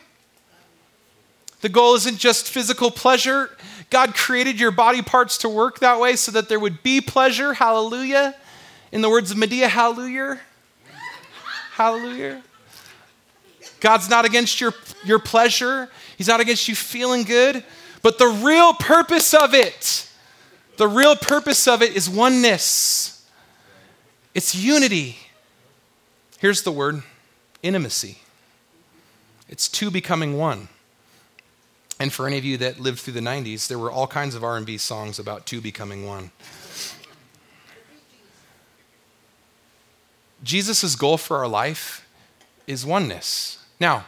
The 1.62 1.70
goal 1.70 1.94
isn't 1.94 2.18
just 2.18 2.50
physical 2.50 2.90
pleasure. 2.90 3.56
God 3.88 4.14
created 4.14 4.60
your 4.60 4.70
body 4.70 5.00
parts 5.00 5.38
to 5.38 5.48
work 5.48 5.78
that 5.78 5.98
way 5.98 6.16
so 6.16 6.32
that 6.32 6.48
there 6.48 6.60
would 6.60 6.82
be 6.82 7.00
pleasure. 7.00 7.54
Hallelujah. 7.54 8.34
In 8.90 9.00
the 9.00 9.08
words 9.08 9.30
of 9.30 9.38
Madea, 9.38 9.68
hallelujah. 9.68 10.40
Hallelujah. 11.82 12.40
God's 13.80 14.08
not 14.08 14.24
against 14.24 14.60
your, 14.60 14.72
your 15.04 15.18
pleasure, 15.18 15.88
He's 16.16 16.28
not 16.28 16.38
against 16.38 16.68
you 16.68 16.76
feeling 16.76 17.24
good. 17.24 17.64
But 18.02 18.18
the 18.18 18.28
real 18.28 18.72
purpose 18.72 19.34
of 19.34 19.52
it, 19.52 20.08
the 20.76 20.86
real 20.86 21.16
purpose 21.16 21.66
of 21.66 21.82
it 21.82 21.96
is 21.96 22.08
oneness, 22.08 23.26
it's 24.32 24.54
unity. 24.54 25.18
Here's 26.38 26.62
the 26.62 26.70
word 26.70 27.02
intimacy. 27.64 28.18
It's 29.48 29.68
two 29.68 29.90
becoming 29.90 30.38
one. 30.38 30.68
And 31.98 32.12
for 32.12 32.28
any 32.28 32.38
of 32.38 32.44
you 32.44 32.56
that 32.58 32.78
lived 32.78 33.00
through 33.00 33.14
the 33.14 33.20
90s, 33.20 33.66
there 33.66 33.78
were 33.78 33.90
all 33.90 34.06
kinds 34.06 34.36
of 34.36 34.44
R&B 34.44 34.78
songs 34.78 35.18
about 35.18 35.46
two 35.46 35.60
becoming 35.60 36.06
one. 36.06 36.30
Jesus' 40.42 40.96
goal 40.96 41.16
for 41.16 41.38
our 41.38 41.48
life 41.48 42.06
is 42.66 42.84
oneness. 42.86 43.64
Now, 43.80 44.04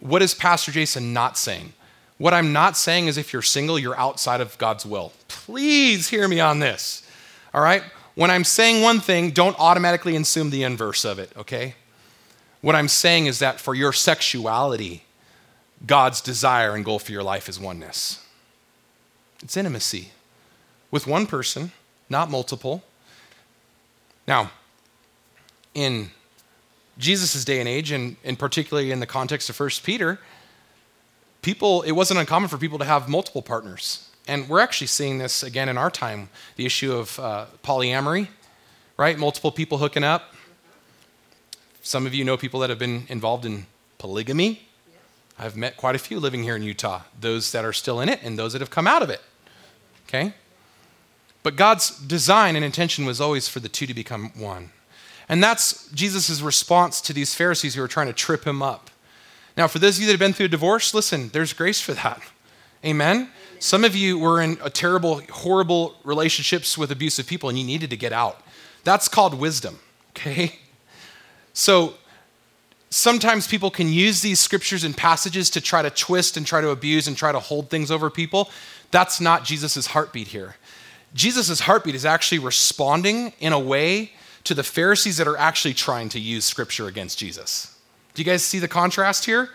what 0.00 0.22
is 0.22 0.34
Pastor 0.34 0.72
Jason 0.72 1.12
not 1.12 1.38
saying? 1.38 1.72
What 2.18 2.34
I'm 2.34 2.52
not 2.52 2.76
saying 2.76 3.06
is 3.06 3.18
if 3.18 3.32
you're 3.32 3.42
single, 3.42 3.78
you're 3.78 3.98
outside 3.98 4.40
of 4.40 4.56
God's 4.58 4.86
will. 4.86 5.12
Please 5.28 6.08
hear 6.08 6.28
me 6.28 6.40
on 6.40 6.58
this. 6.58 7.06
All 7.54 7.60
right? 7.60 7.82
When 8.14 8.30
I'm 8.30 8.44
saying 8.44 8.82
one 8.82 9.00
thing, 9.00 9.30
don't 9.30 9.58
automatically 9.58 10.14
assume 10.16 10.50
the 10.50 10.64
inverse 10.64 11.04
of 11.04 11.18
it, 11.18 11.32
okay? 11.36 11.74
What 12.60 12.76
I'm 12.76 12.88
saying 12.88 13.26
is 13.26 13.38
that 13.38 13.58
for 13.58 13.74
your 13.74 13.92
sexuality, 13.92 15.04
God's 15.86 16.20
desire 16.20 16.74
and 16.74 16.84
goal 16.84 16.98
for 16.98 17.10
your 17.12 17.22
life 17.22 17.48
is 17.48 17.58
oneness. 17.58 18.24
It's 19.42 19.56
intimacy 19.56 20.10
with 20.90 21.06
one 21.06 21.26
person, 21.26 21.72
not 22.08 22.30
multiple. 22.30 22.84
Now, 24.28 24.52
in 25.74 26.10
Jesus' 26.98 27.44
day 27.44 27.60
and 27.60 27.68
age, 27.68 27.90
and, 27.90 28.16
and 28.24 28.38
particularly 28.38 28.90
in 28.90 29.00
the 29.00 29.06
context 29.06 29.48
of 29.48 29.58
1 29.58 29.70
Peter, 29.82 30.18
people, 31.40 31.82
it 31.82 31.92
wasn't 31.92 32.20
uncommon 32.20 32.48
for 32.48 32.58
people 32.58 32.78
to 32.78 32.84
have 32.84 33.08
multiple 33.08 33.42
partners. 33.42 34.08
And 34.28 34.48
we're 34.48 34.60
actually 34.60 34.86
seeing 34.86 35.18
this 35.18 35.42
again 35.42 35.68
in 35.68 35.76
our 35.76 35.90
time 35.90 36.28
the 36.56 36.64
issue 36.64 36.92
of 36.92 37.18
uh, 37.18 37.46
polyamory, 37.64 38.28
right? 38.96 39.18
Multiple 39.18 39.50
people 39.50 39.78
hooking 39.78 40.04
up. 40.04 40.34
Some 41.82 42.06
of 42.06 42.14
you 42.14 42.24
know 42.24 42.36
people 42.36 42.60
that 42.60 42.70
have 42.70 42.78
been 42.78 43.04
involved 43.08 43.44
in 43.44 43.66
polygamy. 43.98 44.68
I've 45.38 45.56
met 45.56 45.76
quite 45.76 45.96
a 45.96 45.98
few 45.98 46.20
living 46.20 46.44
here 46.44 46.54
in 46.54 46.62
Utah, 46.62 47.02
those 47.20 47.50
that 47.50 47.64
are 47.64 47.72
still 47.72 48.00
in 48.00 48.08
it 48.08 48.20
and 48.22 48.38
those 48.38 48.52
that 48.52 48.60
have 48.60 48.70
come 48.70 48.86
out 48.86 49.02
of 49.02 49.10
it. 49.10 49.20
Okay? 50.06 50.34
But 51.42 51.56
God's 51.56 51.98
design 51.98 52.54
and 52.54 52.64
intention 52.64 53.04
was 53.04 53.20
always 53.20 53.48
for 53.48 53.58
the 53.58 53.68
two 53.68 53.86
to 53.86 53.94
become 53.94 54.30
one. 54.36 54.70
And 55.28 55.42
that's 55.42 55.88
Jesus' 55.90 56.40
response 56.40 57.00
to 57.02 57.12
these 57.12 57.34
Pharisees 57.34 57.74
who 57.74 57.82
are 57.82 57.88
trying 57.88 58.08
to 58.08 58.12
trip 58.12 58.46
him 58.46 58.62
up. 58.62 58.90
Now, 59.56 59.68
for 59.68 59.78
those 59.78 59.96
of 59.96 60.02
you 60.02 60.06
that 60.06 60.14
have 60.14 60.20
been 60.20 60.32
through 60.32 60.46
a 60.46 60.50
divorce, 60.50 60.94
listen, 60.94 61.28
there's 61.32 61.52
grace 61.52 61.80
for 61.80 61.92
that. 61.94 62.20
Amen? 62.84 63.30
Some 63.58 63.84
of 63.84 63.94
you 63.94 64.18
were 64.18 64.40
in 64.40 64.58
a 64.62 64.70
terrible, 64.70 65.20
horrible 65.30 65.94
relationships 66.04 66.76
with 66.76 66.90
abusive 66.90 67.26
people 67.26 67.48
and 67.48 67.58
you 67.58 67.64
needed 67.64 67.90
to 67.90 67.96
get 67.96 68.12
out. 68.12 68.40
That's 68.82 69.08
called 69.08 69.34
wisdom, 69.34 69.78
okay? 70.10 70.58
So 71.52 71.94
sometimes 72.90 73.46
people 73.46 73.70
can 73.70 73.88
use 73.88 74.20
these 74.20 74.40
scriptures 74.40 74.82
and 74.82 74.96
passages 74.96 75.48
to 75.50 75.60
try 75.60 75.82
to 75.82 75.90
twist 75.90 76.36
and 76.36 76.44
try 76.44 76.60
to 76.60 76.70
abuse 76.70 77.06
and 77.06 77.16
try 77.16 77.30
to 77.30 77.38
hold 77.38 77.70
things 77.70 77.90
over 77.90 78.10
people. 78.10 78.50
That's 78.90 79.20
not 79.20 79.44
Jesus' 79.44 79.86
heartbeat 79.86 80.28
here. 80.28 80.56
Jesus' 81.14 81.60
heartbeat 81.60 81.94
is 81.94 82.04
actually 82.04 82.38
responding 82.40 83.32
in 83.38 83.52
a 83.52 83.60
way 83.60 84.12
to 84.44 84.54
the 84.54 84.62
Pharisees 84.62 85.16
that 85.18 85.28
are 85.28 85.36
actually 85.36 85.74
trying 85.74 86.08
to 86.10 86.20
use 86.20 86.44
scripture 86.44 86.86
against 86.86 87.18
Jesus. 87.18 87.76
Do 88.14 88.22
you 88.22 88.26
guys 88.26 88.44
see 88.44 88.58
the 88.58 88.68
contrast 88.68 89.24
here? 89.24 89.50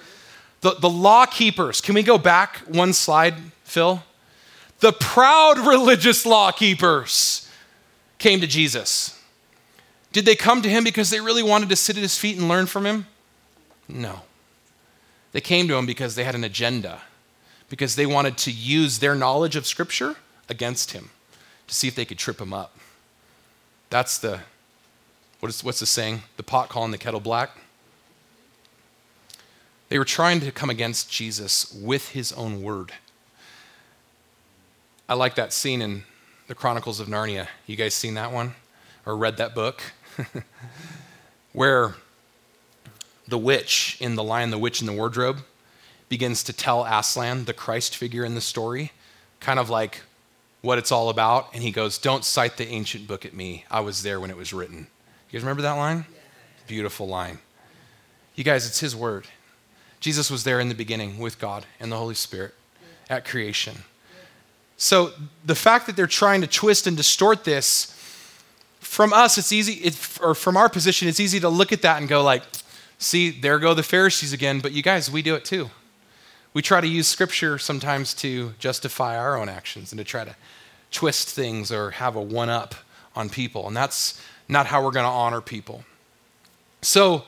The, 0.61 0.75
the 0.75 0.89
law 0.89 1.25
keepers, 1.25 1.81
can 1.81 1.93
we 1.93 2.03
go 2.03 2.17
back 2.17 2.57
one 2.67 2.93
slide, 2.93 3.35
Phil? 3.63 4.03
The 4.79 4.91
proud 4.93 5.59
religious 5.59 6.25
law 6.25 6.51
keepers 6.51 7.49
came 8.17 8.41
to 8.41 8.47
Jesus. 8.47 9.21
Did 10.11 10.25
they 10.25 10.35
come 10.35 10.61
to 10.61 10.69
him 10.69 10.83
because 10.83 11.09
they 11.09 11.19
really 11.19 11.43
wanted 11.43 11.69
to 11.69 11.75
sit 11.75 11.97
at 11.97 12.01
his 12.01 12.17
feet 12.17 12.37
and 12.37 12.47
learn 12.47 12.65
from 12.65 12.85
him? 12.85 13.05
No. 13.87 14.21
They 15.31 15.41
came 15.41 15.67
to 15.67 15.75
him 15.75 15.85
because 15.85 16.15
they 16.15 16.23
had 16.23 16.35
an 16.35 16.43
agenda, 16.43 17.01
because 17.69 17.95
they 17.95 18.05
wanted 18.05 18.37
to 18.39 18.51
use 18.51 18.99
their 18.99 19.13
knowledge 19.13 19.55
of 19.55 19.67
Scripture 19.67 20.15
against 20.49 20.91
him 20.93 21.09
to 21.67 21.75
see 21.75 21.87
if 21.87 21.95
they 21.95 22.05
could 22.05 22.17
trip 22.17 22.41
him 22.41 22.53
up. 22.53 22.77
That's 23.89 24.17
the, 24.17 24.39
what 25.39 25.49
is, 25.49 25.63
what's 25.63 25.79
the 25.79 25.85
saying? 25.85 26.23
The 26.37 26.43
pot 26.43 26.69
calling 26.69 26.91
the 26.91 26.97
kettle 26.97 27.19
black? 27.19 27.51
They 29.89 29.97
were 29.97 30.05
trying 30.05 30.39
to 30.41 30.51
come 30.51 30.69
against 30.69 31.11
Jesus 31.11 31.71
with 31.73 32.09
his 32.09 32.33
own 32.33 32.61
word. 32.61 32.91
I 35.07 35.13
like 35.13 35.35
that 35.35 35.53
scene 35.53 35.81
in 35.81 36.03
the 36.47 36.55
Chronicles 36.55 36.99
of 36.99 37.07
Narnia. 37.07 37.47
You 37.65 37.75
guys 37.75 37.93
seen 37.93 38.15
that 38.15 38.31
one 38.31 38.55
or 39.05 39.15
read 39.15 39.37
that 39.37 39.55
book? 39.55 39.81
Where 41.53 41.95
the 43.27 43.37
witch 43.37 43.97
in 43.99 44.15
The 44.15 44.23
Lion, 44.23 44.51
the 44.51 44.57
Witch, 44.57 44.81
in 44.81 44.87
the 44.87 44.93
Wardrobe 44.93 45.39
begins 46.09 46.43
to 46.43 46.53
tell 46.53 46.85
Aslan, 46.85 47.45
the 47.45 47.53
Christ 47.53 47.95
figure 47.95 48.23
in 48.23 48.35
the 48.35 48.41
story, 48.41 48.91
kind 49.39 49.59
of 49.59 49.69
like 49.69 50.01
what 50.61 50.77
it's 50.77 50.91
all 50.91 51.09
about. 51.09 51.49
And 51.53 51.63
he 51.63 51.71
goes, 51.71 51.97
Don't 51.97 52.23
cite 52.23 52.57
the 52.57 52.67
ancient 52.67 53.07
book 53.07 53.25
at 53.25 53.33
me. 53.33 53.65
I 53.69 53.81
was 53.81 54.03
there 54.03 54.19
when 54.19 54.31
it 54.31 54.37
was 54.37 54.53
written. 54.53 54.87
You 55.29 55.37
guys 55.37 55.43
remember 55.43 55.63
that 55.63 55.73
line? 55.73 56.05
Beautiful 56.67 57.07
line. 57.07 57.39
You 58.35 58.43
guys, 58.43 58.65
it's 58.65 58.79
his 58.79 58.95
word. 58.95 59.25
Jesus 59.99 60.31
was 60.31 60.43
there 60.43 60.59
in 60.59 60.69
the 60.69 60.75
beginning 60.75 61.17
with 61.17 61.39
God 61.39 61.65
and 61.79 61.91
the 61.91 61.97
Holy 61.97 62.15
Spirit 62.15 62.53
at 63.09 63.25
creation. 63.25 63.75
So 64.77 65.11
the 65.43 65.55
fact 65.55 65.87
that 65.87 65.95
they're 65.95 66.07
trying 66.07 66.41
to 66.41 66.47
twist 66.47 66.87
and 66.87 66.95
distort 66.95 67.43
this, 67.43 67.93
from 68.79 69.11
us, 69.11 69.37
it's 69.37 69.51
easy, 69.51 69.73
it, 69.73 70.17
or 70.21 70.33
from 70.33 70.55
our 70.55 70.69
position, 70.69 71.07
it's 71.07 71.19
easy 71.19 71.39
to 71.41 71.49
look 71.49 71.71
at 71.71 71.81
that 71.81 71.99
and 71.99 72.07
go 72.07 72.23
like, 72.23 72.43
see, 72.99 73.29
there 73.29 73.59
go 73.59 73.73
the 73.73 73.83
Pharisees 73.83 74.33
again. 74.33 74.59
But 74.59 74.71
you 74.71 74.81
guys, 74.81 75.11
we 75.11 75.21
do 75.21 75.35
it 75.35 75.43
too. 75.43 75.69
We 76.53 76.61
try 76.61 76.79
to 76.79 76.87
use 76.87 77.07
scripture 77.07 77.57
sometimes 77.57 78.13
to 78.15 78.53
justify 78.59 79.17
our 79.17 79.37
own 79.37 79.49
actions 79.49 79.91
and 79.91 79.99
to 79.99 80.05
try 80.05 80.23
to 80.23 80.35
twist 80.91 81.29
things 81.29 81.71
or 81.71 81.91
have 81.91 82.15
a 82.15 82.21
one 82.21 82.49
up 82.49 82.75
on 83.15 83.29
people. 83.29 83.67
And 83.67 83.75
that's 83.75 84.21
not 84.47 84.67
how 84.67 84.83
we're 84.83 84.91
going 84.91 85.05
to 85.05 85.11
honor 85.11 85.41
people. 85.41 85.83
So, 86.81 87.25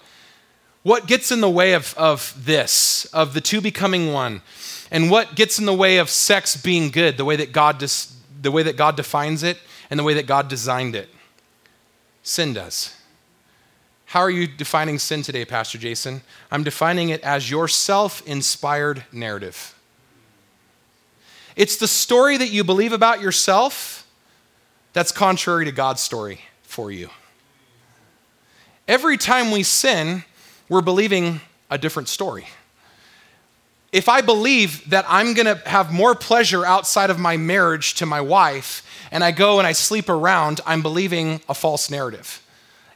what 0.83 1.07
gets 1.07 1.31
in 1.31 1.41
the 1.41 1.49
way 1.49 1.73
of, 1.73 1.93
of 1.97 2.33
this, 2.45 3.05
of 3.05 3.33
the 3.33 3.41
two 3.41 3.59
becoming 3.59 4.13
one? 4.13 4.41
And 4.91 5.11
what 5.11 5.35
gets 5.35 5.59
in 5.59 5.65
the 5.65 5.73
way 5.73 5.97
of 5.97 6.09
sex 6.09 6.55
being 6.55 6.89
good, 6.89 7.17
the 7.17 7.25
way 7.25 7.35
that 7.35 7.51
God, 7.51 7.77
dis, 7.77 8.15
the 8.41 8.51
way 8.51 8.63
that 8.63 8.77
God 8.77 8.95
defines 8.95 9.43
it 9.43 9.57
and 9.89 9.99
the 9.99 10.03
way 10.03 10.13
that 10.13 10.25
God 10.25 10.47
designed 10.47 10.95
it? 10.95 11.09
Sin 12.23 12.53
does. 12.53 12.95
How 14.05 14.21
are 14.21 14.31
you 14.31 14.47
defining 14.47 14.97
sin 14.97 15.21
today, 15.21 15.45
Pastor 15.45 15.77
Jason? 15.77 16.21
I'm 16.49 16.63
defining 16.63 17.09
it 17.09 17.21
as 17.21 17.51
your 17.51 17.67
self 17.67 18.25
inspired 18.25 19.03
narrative. 19.11 19.75
It's 21.55 21.77
the 21.77 21.87
story 21.87 22.37
that 22.37 22.49
you 22.49 22.63
believe 22.63 22.93
about 22.93 23.21
yourself 23.21 24.07
that's 24.93 25.11
contrary 25.11 25.65
to 25.65 25.71
God's 25.71 26.01
story 26.01 26.41
for 26.69 26.91
you. 26.91 27.09
Every 28.87 29.17
time 29.17 29.49
we 29.49 29.63
sin, 29.63 30.23
we're 30.69 30.81
believing 30.81 31.41
a 31.69 31.77
different 31.77 32.07
story. 32.07 32.47
if 33.91 34.07
I 34.07 34.21
believe 34.21 34.87
that 34.91 35.03
I'm 35.09 35.33
gonna 35.33 35.55
have 35.65 35.91
more 35.91 36.13
pleasure 36.13 36.63
outside 36.63 37.09
of 37.09 37.17
my 37.17 37.37
marriage 37.37 37.95
to 37.95 38.05
my 38.05 38.21
wife, 38.21 38.83
and 39.11 39.23
I 39.23 39.31
go 39.31 39.57
and 39.57 39.67
I 39.67 39.71
sleep 39.71 40.09
around, 40.09 40.61
I'm 40.63 40.83
believing 40.83 41.41
a 41.49 41.55
false 41.55 41.89
narrative. 41.89 42.39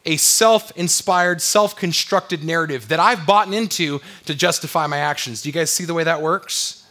A 0.06 0.18
self 0.18 0.72
inspired, 0.78 1.42
self 1.42 1.76
constructed 1.76 2.44
narrative 2.44 2.90
that 2.90 3.00
I've 3.00 3.26
bought 3.26 3.52
into 3.52 4.02
to 4.26 4.36
justify 4.36 4.86
my 4.86 5.00
actions. 5.00 5.42
Do 5.42 5.50
you 5.50 5.54
guys 5.54 5.72
see 5.72 5.86
the 5.86 5.96
way 5.96 6.04
that 6.04 6.22
works? 6.22 6.84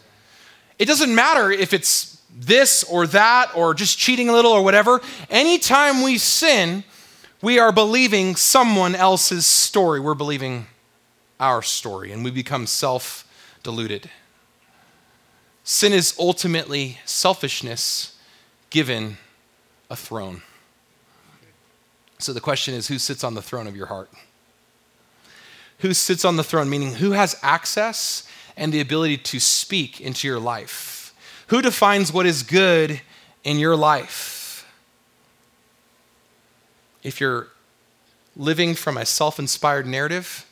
It 0.77 0.85
doesn't 0.85 1.15
matter 1.15 1.49
if 1.49 1.71
it's 1.71 2.12
this 2.35 2.83
or 2.83 3.05
that 3.07 3.51
or 3.55 3.73
just 3.73 3.97
cheating 3.97 4.29
a 4.29 4.33
little 4.33 4.51
or 4.51 4.63
whatever. 4.63 5.01
Anytime 5.29 6.01
we 6.01 6.17
sin, 6.17 6.83
we 7.41 7.59
are 7.59 7.71
believing 7.71 8.35
someone 8.35 8.95
else's 8.95 9.45
story. 9.45 9.99
We're 9.99 10.13
believing 10.13 10.67
our 11.39 11.61
story, 11.61 12.11
and 12.11 12.23
we 12.23 12.31
become 12.31 12.65
self 12.65 13.27
deluded. 13.63 14.09
Sin 15.63 15.93
is 15.93 16.15
ultimately 16.19 16.99
selfishness 17.05 18.17
given 18.69 19.17
a 19.89 19.95
throne. 19.95 20.41
So 22.17 22.33
the 22.33 22.41
question 22.41 22.73
is 22.73 22.87
who 22.87 22.97
sits 22.97 23.23
on 23.23 23.33
the 23.33 23.41
throne 23.41 23.67
of 23.67 23.75
your 23.75 23.87
heart? 23.87 24.09
Who 25.79 25.93
sits 25.93 26.23
on 26.23 26.37
the 26.37 26.43
throne, 26.43 26.69
meaning 26.69 26.95
who 26.95 27.11
has 27.11 27.37
access 27.41 28.27
and 28.55 28.71
the 28.71 28.79
ability 28.79 29.17
to 29.17 29.39
speak 29.39 29.99
into 29.99 30.27
your 30.27 30.39
life? 30.39 31.02
Who 31.53 31.61
defines 31.61 32.11
what 32.11 32.25
is 32.25 32.41
good 32.41 32.99
in 33.43 33.59
your 33.59 33.75
life? 33.75 34.67
If 37.03 37.21
you're 37.21 37.49
living 38.35 38.73
from 38.73 38.97
a 38.97 39.05
self 39.05 39.37
inspired 39.37 39.85
narrative 39.85 40.47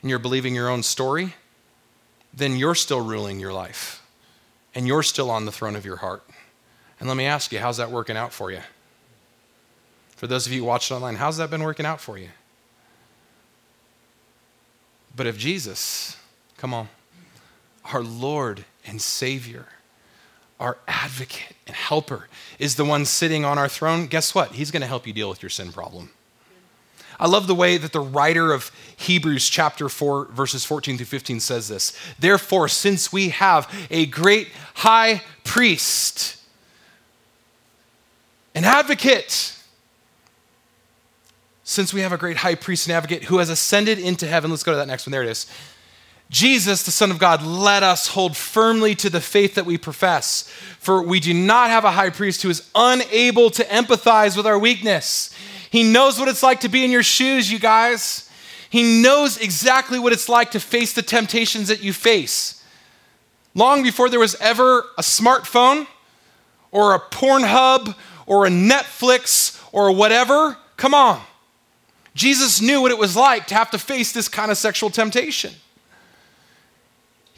and 0.00 0.08
you're 0.08 0.20
believing 0.20 0.54
your 0.54 0.68
own 0.68 0.84
story, 0.84 1.34
then 2.32 2.56
you're 2.56 2.76
still 2.76 3.00
ruling 3.00 3.40
your 3.40 3.52
life 3.52 4.00
and 4.76 4.86
you're 4.86 5.02
still 5.02 5.28
on 5.28 5.44
the 5.44 5.50
throne 5.50 5.74
of 5.74 5.84
your 5.84 5.96
heart. 5.96 6.22
And 7.00 7.08
let 7.08 7.16
me 7.16 7.24
ask 7.24 7.50
you, 7.50 7.58
how's 7.58 7.78
that 7.78 7.90
working 7.90 8.16
out 8.16 8.32
for 8.32 8.52
you? 8.52 8.60
For 10.14 10.28
those 10.28 10.46
of 10.46 10.52
you 10.52 10.62
watching 10.62 10.94
online, 10.94 11.16
how's 11.16 11.38
that 11.38 11.50
been 11.50 11.64
working 11.64 11.84
out 11.84 12.00
for 12.00 12.16
you? 12.16 12.28
But 15.16 15.26
if 15.26 15.36
Jesus, 15.36 16.16
come 16.58 16.72
on, 16.72 16.88
our 17.92 18.04
Lord 18.04 18.64
and 18.86 19.02
Savior, 19.02 19.66
our 20.60 20.78
advocate 20.86 21.54
and 21.66 21.76
helper, 21.76 22.28
is 22.58 22.76
the 22.76 22.84
one 22.84 23.04
sitting 23.04 23.44
on 23.44 23.58
our 23.58 23.68
throne, 23.68 24.06
guess 24.06 24.34
what? 24.34 24.52
He's 24.52 24.70
going 24.70 24.82
to 24.82 24.86
help 24.86 25.06
you 25.06 25.12
deal 25.12 25.28
with 25.28 25.42
your 25.42 25.50
sin 25.50 25.72
problem. 25.72 26.10
I 27.20 27.26
love 27.26 27.46
the 27.48 27.54
way 27.54 27.78
that 27.78 27.92
the 27.92 28.00
writer 28.00 28.52
of 28.52 28.70
Hebrews 28.96 29.48
chapter 29.48 29.88
4, 29.88 30.26
verses 30.26 30.64
14 30.64 30.96
through 30.96 31.06
15 31.06 31.40
says 31.40 31.68
this. 31.68 31.98
Therefore, 32.18 32.68
since 32.68 33.12
we 33.12 33.30
have 33.30 33.72
a 33.90 34.06
great 34.06 34.48
high 34.74 35.22
priest, 35.42 36.36
an 38.54 38.64
advocate, 38.64 39.56
since 41.64 41.92
we 41.92 42.00
have 42.00 42.12
a 42.12 42.16
great 42.16 42.38
high 42.38 42.54
priest 42.54 42.86
and 42.86 42.96
advocate 42.96 43.24
who 43.24 43.38
has 43.38 43.50
ascended 43.50 43.98
into 43.98 44.26
heaven, 44.26 44.50
let's 44.50 44.62
go 44.62 44.72
to 44.72 44.78
that 44.78 44.88
next 44.88 45.06
one. 45.06 45.10
There 45.10 45.22
it 45.22 45.28
is. 45.28 45.46
Jesus, 46.30 46.82
the 46.82 46.90
Son 46.90 47.10
of 47.10 47.18
God, 47.18 47.42
let 47.42 47.82
us 47.82 48.08
hold 48.08 48.36
firmly 48.36 48.94
to 48.96 49.08
the 49.08 49.20
faith 49.20 49.54
that 49.54 49.64
we 49.64 49.78
profess. 49.78 50.42
For 50.78 51.02
we 51.02 51.20
do 51.20 51.32
not 51.32 51.70
have 51.70 51.84
a 51.84 51.90
high 51.90 52.10
priest 52.10 52.42
who 52.42 52.50
is 52.50 52.68
unable 52.74 53.50
to 53.50 53.64
empathize 53.64 54.36
with 54.36 54.46
our 54.46 54.58
weakness 54.58 55.34
he 55.70 55.82
knows 55.82 56.18
what 56.18 56.28
it's 56.28 56.42
like 56.42 56.60
to 56.60 56.68
be 56.68 56.84
in 56.84 56.90
your 56.90 57.02
shoes, 57.02 57.50
you 57.50 57.58
guys. 57.58 58.28
He 58.70 59.02
knows 59.02 59.38
exactly 59.38 59.98
what 59.98 60.12
it's 60.12 60.28
like 60.28 60.52
to 60.52 60.60
face 60.60 60.92
the 60.92 61.02
temptations 61.02 61.68
that 61.68 61.82
you 61.82 61.92
face. 61.92 62.62
Long 63.54 63.82
before 63.82 64.08
there 64.08 64.20
was 64.20 64.34
ever 64.36 64.84
a 64.96 65.02
smartphone 65.02 65.86
or 66.70 66.94
a 66.94 67.00
Pornhub 67.00 67.94
or 68.26 68.46
a 68.46 68.50
Netflix 68.50 69.62
or 69.72 69.92
whatever, 69.92 70.56
come 70.76 70.94
on. 70.94 71.20
Jesus 72.14 72.60
knew 72.60 72.80
what 72.80 72.90
it 72.90 72.98
was 72.98 73.16
like 73.16 73.46
to 73.48 73.54
have 73.54 73.70
to 73.70 73.78
face 73.78 74.12
this 74.12 74.28
kind 74.28 74.50
of 74.50 74.58
sexual 74.58 74.90
temptation. 74.90 75.52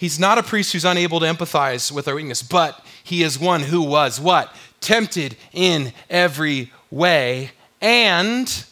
He's 0.00 0.18
not 0.18 0.38
a 0.38 0.42
priest 0.42 0.72
who's 0.72 0.86
unable 0.86 1.20
to 1.20 1.26
empathize 1.26 1.92
with 1.92 2.08
our 2.08 2.14
weakness, 2.14 2.42
but 2.42 2.82
he 3.04 3.22
is 3.22 3.38
one 3.38 3.60
who 3.60 3.82
was 3.82 4.18
what? 4.18 4.50
Tempted 4.80 5.36
in 5.52 5.92
every 6.08 6.72
way 6.90 7.50
and 7.82 8.64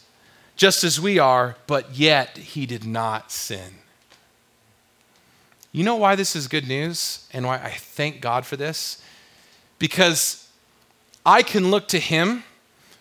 just 0.57 0.85
as 0.85 0.99
we 0.99 1.18
are, 1.18 1.57
but 1.66 1.95
yet 1.95 2.39
he 2.39 2.64
did 2.64 2.87
not 2.87 3.31
sin. 3.31 3.74
You 5.70 5.85
know 5.85 5.97
why 5.97 6.14
this 6.14 6.35
is 6.35 6.49
good 6.49 6.66
news 6.66 7.29
and 7.31 7.45
why 7.45 7.57
I 7.57 7.72
thank 7.72 8.22
God 8.22 8.47
for 8.47 8.57
this? 8.57 9.03
Because 9.79 10.49
I 11.26 11.43
can 11.43 11.70
look 11.70 11.89
to 11.89 11.99
him 11.99 12.43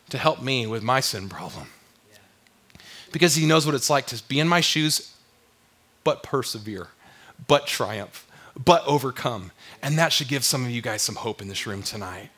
to 0.10 0.18
help 0.18 0.42
me 0.42 0.68
with 0.68 0.84
my 0.84 1.00
sin 1.00 1.30
problem. 1.30 1.70
Because 3.14 3.36
he 3.36 3.46
knows 3.46 3.66
what 3.66 3.74
it's 3.74 3.90
like 3.90 4.06
to 4.08 4.22
be 4.28 4.42
in 4.42 4.50
my 4.50 4.60
shoes, 4.60 5.14
but 6.04 6.24
persevere, 6.24 6.90
but 7.48 7.68
triumph, 7.68 8.28
but 8.64 8.86
overcome. 8.86 9.52
And 9.82 9.98
that 9.98 10.12
should 10.12 10.28
give 10.28 10.44
some 10.44 10.66
of 10.66 10.72
you 10.72 10.82
guys 10.82 11.02
some 11.02 11.16
hope 11.16 11.42
in 11.42 11.48
this 11.48 11.68
room 11.68 11.84
tonight. 11.84 12.30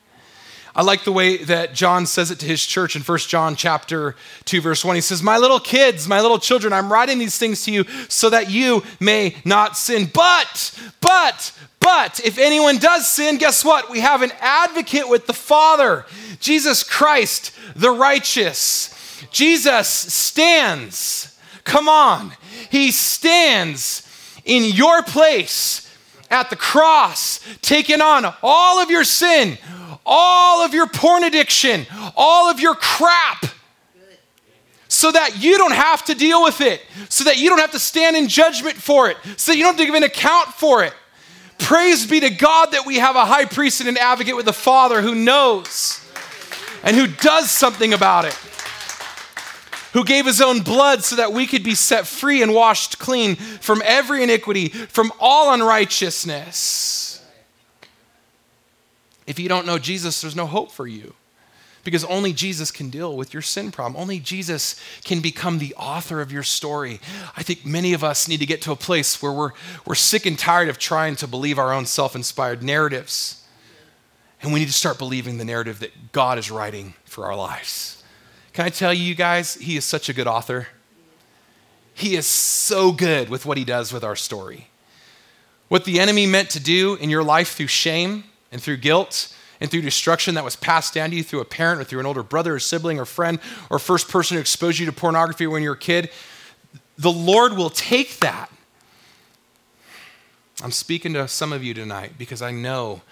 I 0.76 0.84
like 0.84 1.04
the 1.04 1.12
way 1.12 1.38
that 1.38 1.74
John 1.74 2.06
says 2.06 2.32
it 2.32 2.40
to 2.40 2.46
his 2.46 2.66
church 2.66 2.96
in 2.96 3.02
1 3.02 3.18
John 3.20 3.56
chapter 3.56 4.16
2 4.46 4.62
verse 4.62 4.86
1. 4.86 4.96
He 4.96 5.02
says, 5.02 5.24
"My 5.24 5.38
little 5.38 5.60
kids, 5.60 6.08
my 6.08 6.22
little 6.22 6.40
children, 6.40 6.74
I'm 6.74 6.92
writing 6.92 7.18
these 7.18 7.38
things 7.38 7.64
to 7.64 7.72
you 7.72 7.86
so 8.08 8.30
that 8.30 8.50
you 8.50 8.84
may 9.00 9.36
not 9.44 9.78
sin. 9.78 10.10
But 10.14 10.72
but 11.02 11.52
but 11.80 12.20
if 12.24 12.38
anyone 12.38 12.78
does 12.78 13.12
sin, 13.12 13.38
guess 13.38 13.66
what? 13.66 13.90
We 13.90 14.02
have 14.02 14.22
an 14.22 14.32
advocate 14.40 15.10
with 15.10 15.28
the 15.28 15.34
Father, 15.34 16.06
Jesus 16.40 16.84
Christ, 16.84 17.52
the 17.76 17.92
righteous. 17.92 18.96
Jesus 19.32 19.88
stands. 19.88 21.38
Come 21.64 21.90
on. 21.90 22.34
He 22.70 22.92
stands 22.92 24.04
in 24.50 24.64
your 24.64 25.04
place 25.04 25.86
at 26.32 26.50
the 26.50 26.56
cross, 26.56 27.40
taking 27.62 28.02
on 28.02 28.26
all 28.42 28.80
of 28.80 28.90
your 28.90 29.04
sin, 29.04 29.58
all 30.06 30.66
of 30.66 30.74
your 30.74 30.88
porn 30.88 31.24
addiction, 31.24 31.86
all 32.18 32.50
of 32.50 32.60
your 32.60 32.76
crap, 32.76 33.46
so 34.88 35.12
that 35.12 35.38
you 35.42 35.58
don't 35.58 35.74
have 35.74 36.04
to 36.06 36.16
deal 36.16 36.44
with 36.44 36.62
it, 36.62 36.82
so 37.10 37.24
that 37.26 37.38
you 37.38 37.50
don't 37.50 37.60
have 37.60 37.72
to 37.72 37.80
stand 37.80 38.16
in 38.16 38.28
judgment 38.28 38.76
for 38.76 39.10
it, 39.10 39.18
so 39.38 39.52
that 39.52 39.58
you 39.58 39.64
don't 39.64 39.74
have 39.74 39.80
to 39.80 39.86
give 39.86 39.96
an 39.96 40.04
account 40.04 40.48
for 40.50 40.84
it. 40.84 40.94
Praise 41.60 42.08
be 42.08 42.20
to 42.20 42.32
God 42.32 42.72
that 42.72 42.88
we 42.88 42.96
have 42.96 43.16
a 43.16 43.26
high 43.26 43.46
priest 43.46 43.82
and 43.82 43.90
an 43.90 43.98
advocate 43.98 44.36
with 44.36 44.46
the 44.46 44.54
Father 44.54 45.02
who 45.02 45.14
knows 45.14 46.04
and 46.84 46.96
who 46.96 47.06
does 47.06 47.52
something 47.52 47.94
about 47.94 48.26
it 48.26 48.38
who 49.94 50.04
gave 50.04 50.26
his 50.26 50.42
own 50.42 50.62
blood 50.62 51.04
so 51.04 51.16
that 51.16 51.34
we 51.34 51.48
could 51.48 51.64
be 51.64 51.76
set 51.76 52.08
free 52.08 52.42
and 52.42 52.54
washed 52.54 53.00
clean 53.00 53.36
from 53.36 53.82
every 53.86 54.24
iniquity, 54.24 54.70
from 54.70 55.12
all 55.20 55.54
unrighteousness. 55.54 57.26
If 59.26 59.40
you 59.40 59.48
don't 59.50 59.66
know 59.66 59.78
Jesus, 59.78 60.22
there's 60.22 60.36
no 60.36 60.48
hope 60.48 60.72
for 60.72 60.88
you 60.88 61.14
because 61.84 62.04
only 62.06 62.34
Jesus 62.34 62.72
can 62.72 62.90
deal 62.90 63.16
with 63.16 63.34
your 63.34 63.42
sin 63.42 63.72
problem. 63.72 64.00
Only 64.00 64.20
Jesus 64.20 64.80
can 65.04 65.22
become 65.22 65.60
the 65.60 65.74
author 65.76 66.22
of 66.22 66.32
your 66.32 66.44
story. 66.44 67.00
I 67.36 67.44
think 67.44 67.66
many 67.66 67.94
of 67.94 68.04
us 68.04 68.28
need 68.28 68.40
to 68.40 68.46
get 68.46 68.62
to 68.64 68.72
a 68.72 68.76
place 68.76 69.22
where 69.22 69.32
we're, 69.32 69.52
we're 69.86 69.96
sick 69.96 70.26
and 70.26 70.38
tired 70.38 70.70
of 70.70 70.78
trying 70.78 71.16
to 71.18 71.28
believe 71.28 71.58
our 71.58 71.74
own 71.74 71.86
self 71.86 72.16
inspired 72.16 72.62
narratives. 72.62 73.44
And 74.42 74.54
we 74.54 74.60
need 74.60 74.68
to 74.68 74.74
start 74.74 74.98
believing 74.98 75.38
the 75.38 75.46
narrative 75.46 75.80
that 75.80 76.12
God 76.12 76.38
is 76.38 76.50
writing 76.50 76.94
for 77.06 77.26
our 77.26 77.36
lives. 77.36 77.99
Can 78.60 78.66
I 78.66 78.72
tell 78.72 78.94
you 78.94 79.16
guys, 79.16 79.54
he 79.54 79.78
is 79.78 79.86
such 79.86 80.10
a 80.10 80.14
good 80.14 80.28
author. 80.28 80.68
He 81.94 82.18
is 82.18 82.26
so 82.28 82.92
good 82.92 83.30
with 83.30 83.46
what 83.46 83.58
he 83.58 83.64
does 83.64 83.94
with 83.94 84.04
our 84.04 84.18
story. 84.18 84.68
What 85.70 85.86
the 85.86 85.98
enemy 85.98 86.26
meant 86.26 86.50
to 86.50 86.60
do 86.60 86.96
in 86.96 87.10
your 87.10 87.24
life 87.24 87.54
through 87.54 87.68
shame 87.68 88.26
and 88.52 88.62
through 88.62 88.76
guilt 88.76 89.34
and 89.62 89.72
through 89.72 89.84
destruction 89.84 90.36
that 90.36 90.44
was 90.44 90.58
passed 90.58 90.94
down 90.94 91.12
to 91.12 91.16
you 91.16 91.24
through 91.24 91.40
a 91.40 91.46
parent 91.46 91.80
or 91.80 91.86
through 91.86 92.02
an 92.02 92.06
older 92.06 92.22
brother 92.22 92.56
or 92.56 92.60
sibling 92.60 93.00
or 93.00 93.06
friend 93.06 93.40
or 93.70 93.80
first 93.80 94.10
person 94.10 94.36
who 94.36 94.42
exposed 94.42 94.78
you 94.78 94.86
to 94.88 94.92
pornography 94.92 95.48
when 95.48 95.64
you 95.64 95.70
were 95.70 95.76
a 95.76 95.80
kid, 95.80 96.12
the 96.98 97.14
Lord 97.14 97.54
will 97.54 97.70
take 97.70 98.20
that. 98.20 98.52
I'm 100.62 100.72
speaking 100.72 101.14
to 101.14 101.30
some 101.30 101.54
of 101.54 101.64
you 101.64 101.74
tonight 101.74 102.16
because 102.18 102.42
I 102.42 102.52
know 102.52 103.04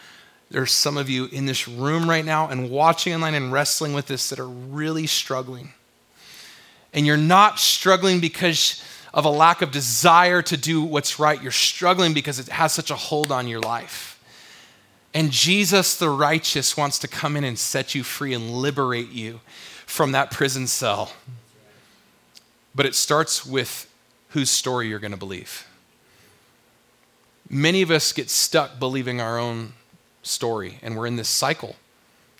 there's 0.50 0.72
some 0.72 0.98
of 0.98 1.10
you 1.10 1.26
in 1.26 1.45
this 1.45 1.68
room 1.68 2.10
right 2.10 2.24
now 2.24 2.48
and 2.48 2.70
watching 2.70 3.14
online 3.14 3.34
and 3.34 3.52
wrestling 3.52 3.93
with 3.93 4.08
this 4.08 4.30
that 4.30 4.39
are 4.39 4.48
really 4.48 5.06
struggling. 5.06 5.74
And 6.93 7.06
you're 7.06 7.18
not 7.18 7.60
struggling 7.60 8.20
because 8.20 8.82
of 9.14 9.26
a 9.26 9.30
lack 9.30 9.62
of 9.62 9.72
desire 9.72 10.41
to 10.43 10.56
do 10.56 10.82
what's 10.82 11.20
right. 11.20 11.41
You're 11.41 11.52
struggling 11.52 12.14
because 12.14 12.39
it 12.39 12.48
has 12.48 12.72
such 12.72 12.91
a 12.91 12.95
hold 12.95 13.32
on 13.32 13.48
your 13.48 13.60
life. 13.60 14.14
And 15.14 15.32
Jesus, 15.32 15.98
the 15.98 16.10
righteous, 16.10 16.78
wants 16.78 17.00
to 17.00 17.08
come 17.08 17.36
in 17.36 17.43
and 17.43 17.58
set 17.58 17.95
you 17.95 18.04
free 18.04 18.34
and 18.34 18.52
liberate 18.52 19.10
you 19.10 19.39
from 19.86 20.12
that 20.12 20.32
prison 20.32 20.68
cell. 20.68 21.12
But 22.76 22.86
it 22.86 22.95
starts 22.95 23.45
with 23.45 23.91
whose 24.30 24.50
story 24.50 24.88
you're 24.88 25.00
going 25.00 25.12
to 25.12 25.18
believe. 25.18 25.68
Many 27.50 27.82
of 27.82 27.91
us 27.91 28.14
get 28.14 28.30
stuck 28.30 28.78
believing 28.78 29.20
our 29.20 29.39
own 29.39 29.74
story, 30.22 30.80
and 30.82 30.97
we're 30.97 31.07
in 31.07 31.15
this 31.15 31.30
cycle 31.30 31.76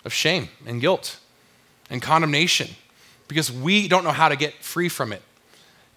of 0.04 0.12
shame 0.12 0.48
and 0.66 0.80
guilt 0.80 1.18
and 1.90 2.02
condemnation 2.02 2.68
because 3.26 3.52
we 3.52 3.88
don't 3.88 4.04
know 4.04 4.12
how 4.12 4.28
to 4.28 4.36
get 4.36 4.54
free 4.62 4.88
from 4.88 5.12
it. 5.12 5.22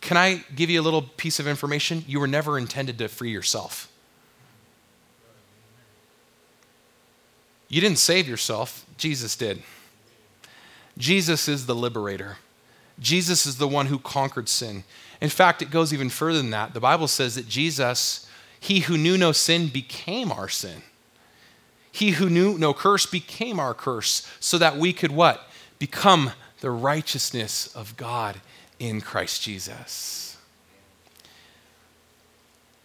Can 0.02 0.18
I 0.18 0.44
give 0.56 0.70
you 0.70 0.82
a 0.82 0.84
little 0.84 1.04
piece 1.04 1.40
of 1.40 1.48
information? 1.48 2.04
You 2.08 2.20
were 2.20 2.28
never 2.28 2.58
intended 2.58 2.98
to 2.98 3.08
free 3.08 3.32
yourself. 3.32 3.92
You 7.70 7.80
didn't 7.80 8.00
save 8.00 8.28
yourself, 8.28 8.86
Jesus 8.98 9.36
did. 9.36 9.64
Jesus 10.98 11.48
is 11.48 11.68
the 11.68 11.76
liberator. 11.76 12.38
Jesus 13.00 13.46
is 13.46 13.58
the 13.58 13.68
one 13.68 13.86
who 13.86 13.98
conquered 13.98 14.50
sin. 14.50 14.84
In 15.22 15.30
fact, 15.30 15.62
it 15.62 15.72
goes 15.72 15.94
even 15.94 16.10
further 16.10 16.40
than 16.40 16.50
that. 16.50 16.74
The 16.74 16.80
Bible 16.80 17.08
says 17.08 17.36
that 17.36 17.48
Jesus, 17.48 18.28
he 18.60 18.82
who 18.82 18.98
knew 18.98 19.18
no 19.18 19.32
sin, 19.32 19.68
became 19.68 20.32
our 20.32 20.50
sin. 20.50 20.82
He 21.92 22.12
who 22.12 22.30
knew 22.30 22.58
no 22.58 22.74
curse 22.74 23.06
became 23.06 23.60
our 23.60 23.74
curse 23.74 24.28
so 24.40 24.58
that 24.58 24.78
we 24.78 24.94
could 24.94 25.12
what? 25.12 25.48
Become 25.80 26.32
the 26.62 26.72
righteousness 26.72 27.68
of 27.76 27.98
God 27.98 28.40
in 28.80 29.02
Christ 29.02 29.42
Jesus. 29.42 30.38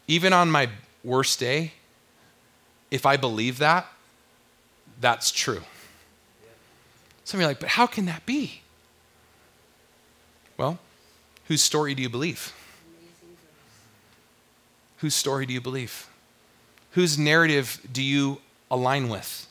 Even 0.09 0.33
on 0.33 0.51
my 0.51 0.69
worst 1.05 1.39
day, 1.39 1.73
if 2.91 3.07
I 3.07 3.17
believe 3.17 3.59
that, 3.59 3.87
that's 5.01 5.31
true. 5.31 5.63
Some 7.25 7.39
of 7.39 7.43
you 7.43 7.47
are 7.47 7.51
like, 7.51 7.61
but 7.61 7.71
how 7.71 7.87
can 7.87 8.07
that 8.07 8.25
be? 8.25 8.63
Well, 10.57 10.79
whose 11.47 11.63
story 11.63 11.95
do 11.95 12.03
you 12.03 12.09
believe? 12.09 12.53
Whose 14.99 15.15
story 15.15 15.45
do 15.45 15.53
you 15.53 15.61
believe? 15.61 16.09
Whose 16.93 17.19
narrative 17.19 17.81
do 17.93 18.03
you 18.03 18.41
align 18.71 19.09
with? 19.09 19.47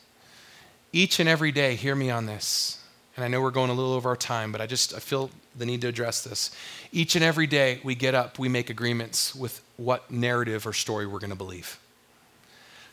Each 0.92 1.20
and 1.20 1.28
every 1.28 1.52
day, 1.52 1.74
hear 1.74 1.94
me 1.94 2.10
on 2.10 2.26
this. 2.26 2.82
And 3.16 3.24
I 3.24 3.28
know 3.28 3.40
we're 3.40 3.50
going 3.50 3.70
a 3.70 3.74
little 3.74 3.94
over 3.94 4.10
our 4.10 4.16
time, 4.16 4.52
but 4.52 4.60
I 4.60 4.66
just 4.66 4.94
I 4.94 4.98
feel 4.98 5.30
the 5.56 5.64
need 5.64 5.80
to 5.80 5.88
address 5.88 6.22
this. 6.22 6.50
Each 6.92 7.14
and 7.14 7.24
every 7.24 7.46
day 7.46 7.80
we 7.82 7.94
get 7.94 8.14
up, 8.14 8.38
we 8.38 8.48
make 8.48 8.68
agreements 8.68 9.34
with 9.34 9.62
what 9.78 10.10
narrative 10.10 10.66
or 10.66 10.74
story 10.74 11.06
we're 11.06 11.18
going 11.18 11.30
to 11.30 11.36
believe. 11.36 11.78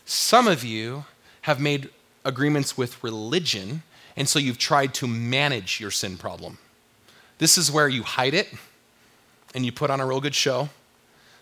Some 0.06 0.48
of 0.48 0.64
you 0.64 1.04
have 1.42 1.60
made 1.60 1.90
agreements 2.24 2.76
with 2.76 3.02
religion, 3.04 3.82
and 4.16 4.26
so 4.28 4.38
you've 4.38 4.58
tried 4.58 4.94
to 4.94 5.06
manage 5.06 5.78
your 5.78 5.90
sin 5.90 6.16
problem. 6.16 6.58
This 7.38 7.58
is 7.58 7.70
where 7.70 7.88
you 7.88 8.02
hide 8.02 8.34
it 8.34 8.48
and 9.54 9.64
you 9.64 9.72
put 9.72 9.90
on 9.90 10.00
a 10.00 10.06
real 10.06 10.20
good 10.20 10.34
show, 10.34 10.70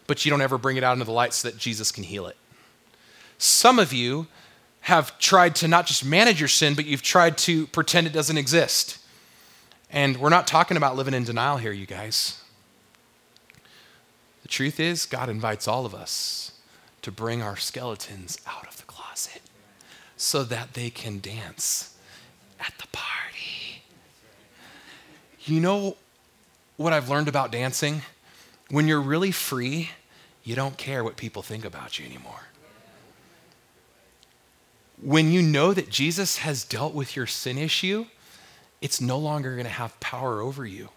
but 0.06 0.24
you 0.24 0.30
don't 0.30 0.40
ever 0.40 0.58
bring 0.58 0.76
it 0.76 0.84
out 0.84 0.94
into 0.94 1.04
the 1.04 1.12
light 1.12 1.32
so 1.34 1.48
that 1.48 1.56
Jesus 1.56 1.92
can 1.92 2.04
heal 2.04 2.26
it. 2.26 2.36
Some 3.38 3.78
of 3.78 3.92
you 3.92 4.26
have 4.82 5.16
tried 5.18 5.54
to 5.54 5.68
not 5.68 5.86
just 5.86 6.04
manage 6.04 6.40
your 6.40 6.48
sin, 6.48 6.74
but 6.74 6.84
you've 6.84 7.02
tried 7.02 7.38
to 7.38 7.66
pretend 7.68 8.06
it 8.06 8.12
doesn't 8.12 8.36
exist. 8.36 8.98
And 9.90 10.16
we're 10.16 10.28
not 10.28 10.46
talking 10.46 10.76
about 10.76 10.96
living 10.96 11.14
in 11.14 11.22
denial 11.24 11.56
here, 11.56 11.72
you 11.72 11.86
guys. 11.86 12.42
The 14.42 14.48
truth 14.48 14.80
is, 14.80 15.06
God 15.06 15.28
invites 15.28 15.68
all 15.68 15.86
of 15.86 15.94
us 15.94 16.52
to 17.02 17.12
bring 17.12 17.42
our 17.42 17.56
skeletons 17.56 18.38
out 18.46 18.66
of 18.66 18.76
the 18.76 18.82
closet 18.84 19.42
so 20.16 20.42
that 20.44 20.74
they 20.74 20.90
can 20.90 21.20
dance 21.20 21.96
at 22.58 22.72
the 22.78 22.88
party. 22.88 23.82
You 25.44 25.60
know 25.60 25.96
what 26.76 26.92
I've 26.92 27.08
learned 27.08 27.28
about 27.28 27.52
dancing? 27.52 28.02
When 28.68 28.88
you're 28.88 29.00
really 29.00 29.30
free, 29.30 29.90
you 30.42 30.56
don't 30.56 30.76
care 30.76 31.04
what 31.04 31.16
people 31.16 31.42
think 31.42 31.64
about 31.64 32.00
you 32.00 32.06
anymore 32.06 32.48
when 35.02 35.32
you 35.32 35.42
know 35.42 35.74
that 35.74 35.90
Jesus 35.90 36.38
has 36.38 36.64
dealt 36.64 36.94
with 36.94 37.16
your 37.16 37.26
sin 37.26 37.58
issue, 37.58 38.06
it's 38.80 39.00
no 39.00 39.18
longer 39.18 39.52
going 39.52 39.64
to 39.64 39.70
have 39.70 39.98
power 40.00 40.40
over 40.40 40.64
you. 40.64 40.90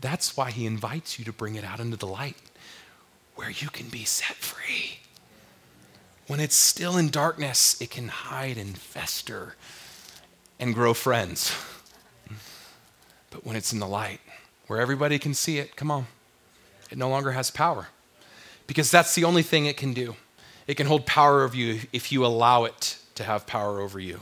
That's 0.00 0.36
why 0.36 0.50
he 0.50 0.66
invites 0.66 1.18
you 1.18 1.24
to 1.24 1.32
bring 1.32 1.56
it 1.56 1.64
out 1.64 1.80
into 1.80 1.96
the 1.96 2.06
light 2.06 2.36
where 3.34 3.50
you 3.50 3.68
can 3.68 3.88
be 3.88 4.04
set 4.04 4.36
free. 4.36 5.00
When 6.26 6.40
it's 6.40 6.54
still 6.54 6.96
in 6.96 7.10
darkness, 7.10 7.80
it 7.80 7.90
can 7.90 8.08
hide 8.08 8.58
and 8.58 8.76
fester 8.76 9.56
and 10.58 10.74
grow 10.74 10.94
friends. 10.94 11.52
But 13.30 13.44
when 13.44 13.56
it's 13.56 13.72
in 13.72 13.80
the 13.80 13.86
light, 13.86 14.20
where 14.66 14.80
everybody 14.80 15.18
can 15.18 15.34
see 15.34 15.58
it, 15.58 15.76
come 15.76 15.90
on, 15.90 16.06
it 16.90 16.98
no 16.98 17.08
longer 17.08 17.32
has 17.32 17.50
power. 17.50 17.88
Because 18.66 18.90
that's 18.90 19.14
the 19.14 19.24
only 19.24 19.42
thing 19.42 19.66
it 19.66 19.76
can 19.76 19.92
do. 19.92 20.16
It 20.66 20.76
can 20.76 20.86
hold 20.86 21.06
power 21.06 21.42
over 21.42 21.56
you 21.56 21.80
if 21.92 22.10
you 22.10 22.24
allow 22.24 22.64
it 22.64 22.95
to 23.16 23.24
have 23.24 23.46
power 23.46 23.80
over 23.80 23.98
you. 23.98 24.20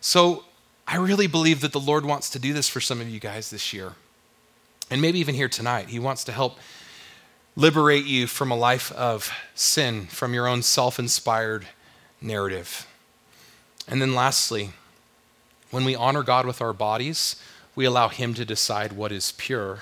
So 0.00 0.44
I 0.86 0.96
really 0.96 1.26
believe 1.26 1.60
that 1.60 1.72
the 1.72 1.80
Lord 1.80 2.04
wants 2.04 2.28
to 2.30 2.38
do 2.38 2.52
this 2.52 2.68
for 2.68 2.80
some 2.80 3.00
of 3.00 3.08
you 3.08 3.20
guys 3.20 3.50
this 3.50 3.72
year. 3.72 3.92
And 4.90 5.00
maybe 5.00 5.18
even 5.18 5.34
here 5.34 5.48
tonight. 5.48 5.88
He 5.88 5.98
wants 5.98 6.24
to 6.24 6.32
help 6.32 6.58
liberate 7.56 8.04
you 8.04 8.26
from 8.26 8.50
a 8.50 8.56
life 8.56 8.92
of 8.92 9.32
sin, 9.54 10.06
from 10.06 10.34
your 10.34 10.46
own 10.46 10.62
self 10.62 10.98
inspired 10.98 11.66
narrative. 12.20 12.86
And 13.88 14.00
then 14.00 14.14
lastly, 14.14 14.70
when 15.70 15.84
we 15.84 15.94
honor 15.94 16.22
God 16.22 16.46
with 16.46 16.60
our 16.60 16.72
bodies, 16.72 17.36
we 17.74 17.84
allow 17.84 18.08
Him 18.08 18.34
to 18.34 18.44
decide 18.44 18.92
what 18.92 19.12
is 19.12 19.32
pure 19.32 19.80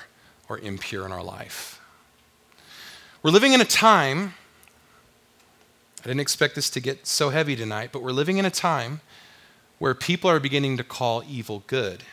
or 0.49 0.59
impure 0.59 1.05
in 1.05 1.11
our 1.11 1.23
life. 1.23 1.79
We're 3.21 3.31
living 3.31 3.53
in 3.53 3.61
a 3.61 3.65
time 3.65 4.33
I 6.03 6.07
didn't 6.07 6.19
expect 6.19 6.55
this 6.55 6.69
to 6.71 6.81
get 6.81 7.07
so 7.07 7.29
heavy 7.29 7.55
tonight, 7.55 7.91
but 7.93 8.03
we're 8.03 8.11
living 8.11 8.37
in 8.37 8.45
a 8.45 8.51
time 8.51 8.99
where 9.79 9.93
people 9.93 10.29
are 10.29 10.39
beginning 10.39 10.75
to 10.75 10.83
call 10.83 11.23
evil 11.27 11.63
good 11.65 12.03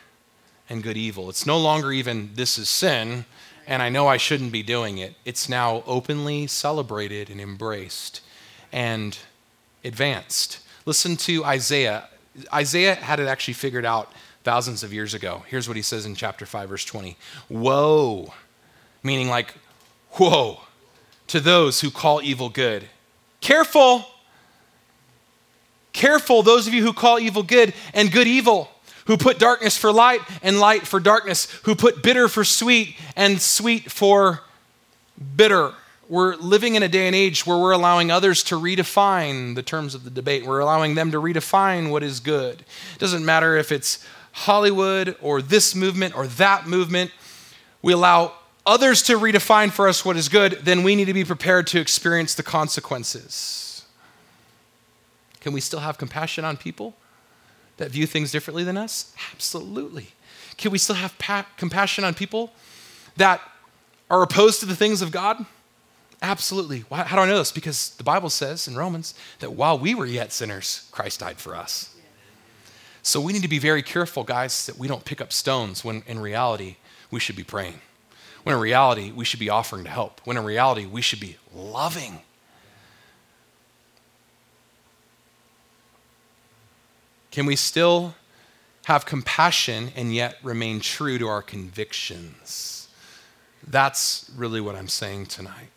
and 0.69 0.81
good 0.81 0.97
evil. 0.97 1.29
It's 1.29 1.45
no 1.45 1.59
longer 1.59 1.91
even 1.91 2.31
this 2.35 2.57
is 2.57 2.69
sin 2.69 3.25
and 3.67 3.83
I 3.83 3.89
know 3.89 4.09
I 4.09 4.17
shouldn't 4.17 4.53
be 4.53 4.63
doing 4.63 4.99
it. 4.99 5.15
It's 5.25 5.49
now 5.49 5.83
openly 5.87 6.47
celebrated 6.47 7.31
and 7.31 7.41
embraced 7.41 8.21
and 8.73 9.17
advanced. 9.85 10.61
Listen 10.87 11.17
to 11.19 11.45
Isaiah. 11.45 12.09
Isaiah 12.53 12.95
had 12.95 13.21
it 13.21 13.27
actually 13.27 13.55
figured 13.55 13.85
out 13.85 14.13
thousands 14.43 14.83
of 14.83 14.93
years 14.93 15.15
ago. 15.15 15.45
Here's 15.49 15.69
what 15.69 15.77
he 15.77 15.83
says 15.83 16.07
in 16.07 16.15
chapter 16.15 16.47
5, 16.47 16.69
verse 16.69 16.85
20 16.85 17.17
Woe, 17.49 18.33
meaning 19.03 19.29
like, 19.29 19.55
whoa, 20.13 20.63
to 21.27 21.41
those 21.41 21.81
who 21.81 21.91
call 21.91 22.23
evil 22.23 22.49
good 22.51 22.89
Careful. 23.41 24.05
Careful, 25.93 26.43
those 26.43 26.67
of 26.67 26.75
you 26.75 26.83
who 26.83 26.93
call 26.93 27.19
evil 27.19 27.43
good 27.43 27.75
and 27.93 28.13
good 28.13 28.27
evil, 28.27 28.71
who 29.07 29.17
put 29.17 29.39
darkness 29.39 29.77
for 29.77 29.93
light 29.93 30.21
and 30.43 30.61
light 30.61 30.87
for 30.87 31.01
darkness, 31.01 31.51
who 31.65 31.75
put 31.75 32.03
bitter 32.03 32.29
for 32.29 32.45
sweet 32.45 32.97
and 33.17 33.41
sweet 33.41 33.91
for 33.91 34.41
bitter. 35.37 35.75
We're 36.09 36.37
living 36.37 36.75
in 36.75 36.83
a 36.83 36.89
day 36.89 37.07
and 37.07 37.15
age 37.15 37.47
where 37.47 37.59
we're 37.59 37.73
allowing 37.73 38.11
others 38.11 38.43
to 38.45 38.57
redefine 38.57 39.55
the 39.55 39.63
terms 39.63 39.95
of 39.95 40.05
the 40.05 40.11
debate. 40.11 40.45
We're 40.45 40.59
allowing 40.59 40.95
them 40.95 41.13
to 41.13 41.21
redefine 41.21 41.91
what 41.91 42.03
is 42.03 42.21
good. 42.21 42.61
It 42.61 42.99
doesn't 42.99 43.25
matter 43.25 43.57
if 43.57 43.71
it's 43.71 44.05
Hollywood 44.33 45.17
or 45.21 45.43
this 45.43 45.75
movement 45.75 46.17
or 46.17 46.27
that 46.27 46.67
movement. 46.67 47.13
We 47.83 47.93
allow 47.93 48.33
others 48.67 49.03
to 49.03 49.19
redefine 49.19 49.71
for 49.71 49.89
us 49.89 50.05
what 50.05 50.17
is 50.17 50.29
good, 50.29 50.53
then 50.63 50.83
we 50.83 50.95
need 50.95 51.07
to 51.07 51.15
be 51.15 51.25
prepared 51.25 51.67
to 51.69 51.81
experience 51.81 52.35
the 52.35 52.43
consequences. 52.43 53.85
Can 55.41 55.53
we 55.53 55.61
still 55.61 55.81
have 55.81 55.99
compassion 55.99 56.45
on 56.45 56.57
people 56.57 56.95
that 57.79 57.91
view 57.91 58.07
things 58.07 58.31
differently 58.31 58.63
than 58.63 58.77
us? 58.77 59.15
Absolutely. 59.33 60.09
Can 60.57 60.71
we 60.71 60.79
still 60.79 60.97
have 60.97 61.17
pa- 61.19 61.47
compassion 61.57 62.05
on 62.05 62.13
people 62.15 62.53
that 63.17 63.41
are 64.11 64.23
opposed 64.23 64.61
to 64.61 64.67
the 64.67 64.77
things 64.77 65.01
of 65.01 65.11
God? 65.11 65.47
Absolutely. 66.21 66.81
Why, 66.91 67.05
how 67.05 67.17
do 67.17 67.23
I 67.23 67.27
know 67.27 67.39
this? 67.39 67.51
Because 67.51 67.91
the 67.97 68.05
Bible 68.05 68.29
says 68.29 68.69
in 68.69 68.77
Romans 68.77 69.15
that 69.39 69.53
while 69.53 69.79
we 69.79 69.95
were 69.95 70.05
yet 70.05 70.33
sinners, 70.33 70.89
Christ 70.93 71.21
died 71.21 71.39
for 71.39 71.57
us. 71.57 71.95
So 73.03 73.21
we 73.21 73.33
need 73.33 73.43
to 73.43 73.49
be 73.49 73.59
very 73.59 73.83
careful, 73.83 74.25
guys, 74.25 74.67
that 74.67 74.77
we 74.77 74.87
don't 74.87 75.07
pick 75.07 75.23
up 75.23 75.33
stones 75.33 75.83
when 75.83 76.03
in 76.07 76.19
reality 76.19 76.77
we 77.11 77.19
should 77.19 77.37
be 77.37 77.45
praying. 77.45 77.81
When 78.43 78.55
in 78.55 78.61
reality, 78.61 79.13
we 79.13 79.25
should 79.25 79.41
be 79.41 79.51
offering 79.51 79.85
to 79.85 79.91
help. 79.91 80.21
When 80.25 80.37
in 80.37 80.45
reality, 80.45 80.87
we 80.87 81.03
should 81.03 81.21
be 81.21 81.37
loving. 81.55 82.21
Can 87.31 87.47
we 87.47 87.55
still 87.57 88.15
have 88.87 89.07
compassion 89.07 89.91
and 89.95 90.15
yet 90.15 90.37
remain 90.43 90.81
true 90.81 91.19
to 91.19 91.29
our 91.29 91.43
convictions? 91.43 92.89
That's 93.67 94.31
really 94.35 94.61
what 94.61 94.75
I'm 94.75 94.89
saying 94.89 95.27
tonight. 95.27 95.71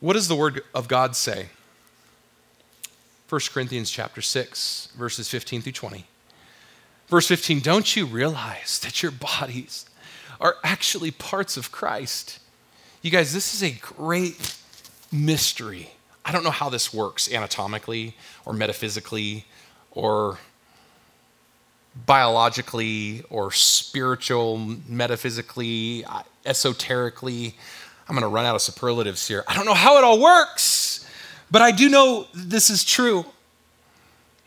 What 0.00 0.14
does 0.14 0.28
the 0.28 0.34
word 0.34 0.62
of 0.74 0.88
God 0.88 1.14
say? 1.14 1.46
1 3.28 3.40
Corinthians 3.54 3.90
chapter 3.90 4.20
6, 4.20 4.88
verses 4.94 5.28
15 5.28 5.62
through 5.62 5.72
20. 5.72 6.04
Verse 7.08 7.28
15, 7.28 7.60
don't 7.60 7.96
you 7.96 8.04
realize 8.04 8.78
that 8.80 9.02
your 9.02 9.12
bodies 9.12 9.86
are 10.42 10.56
actually 10.64 11.12
parts 11.12 11.56
of 11.56 11.72
Christ. 11.72 12.40
You 13.00 13.10
guys, 13.10 13.32
this 13.32 13.54
is 13.54 13.62
a 13.62 13.70
great 13.70 14.56
mystery. 15.10 15.90
I 16.24 16.32
don't 16.32 16.44
know 16.44 16.50
how 16.50 16.68
this 16.68 16.92
works 16.92 17.32
anatomically 17.32 18.16
or 18.44 18.52
metaphysically 18.52 19.46
or 19.92 20.38
biologically 22.06 23.22
or 23.30 23.52
spiritual, 23.52 24.58
metaphysically, 24.88 26.04
uh, 26.04 26.22
esoterically. 26.44 27.54
I'm 28.08 28.16
going 28.16 28.22
to 28.22 28.28
run 28.28 28.44
out 28.44 28.56
of 28.56 28.62
superlatives 28.62 29.26
here. 29.28 29.44
I 29.46 29.54
don't 29.54 29.64
know 29.64 29.74
how 29.74 29.96
it 29.98 30.04
all 30.04 30.20
works, 30.20 31.08
but 31.50 31.62
I 31.62 31.70
do 31.70 31.88
know 31.88 32.26
this 32.34 32.68
is 32.68 32.84
true. 32.84 33.24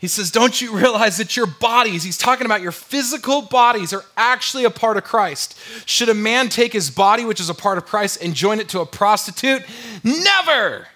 He 0.06 0.08
says, 0.08 0.30
Don't 0.30 0.60
you 0.60 0.70
realize 0.76 1.16
that 1.16 1.36
your 1.36 1.46
bodies, 1.46 2.04
he's 2.04 2.16
talking 2.16 2.46
about 2.46 2.62
your 2.62 2.70
physical 2.70 3.42
bodies, 3.42 3.92
are 3.92 4.04
actually 4.16 4.62
a 4.62 4.70
part 4.70 4.96
of 4.96 5.02
Christ? 5.02 5.58
Should 5.84 6.08
a 6.08 6.14
man 6.14 6.48
take 6.48 6.72
his 6.72 6.90
body, 6.90 7.24
which 7.24 7.40
is 7.40 7.50
a 7.50 7.54
part 7.54 7.76
of 7.76 7.86
Christ, 7.86 8.22
and 8.22 8.32
join 8.32 8.60
it 8.60 8.68
to 8.68 8.78
a 8.78 8.86
prostitute? 8.86 9.64
Never! 10.04 10.86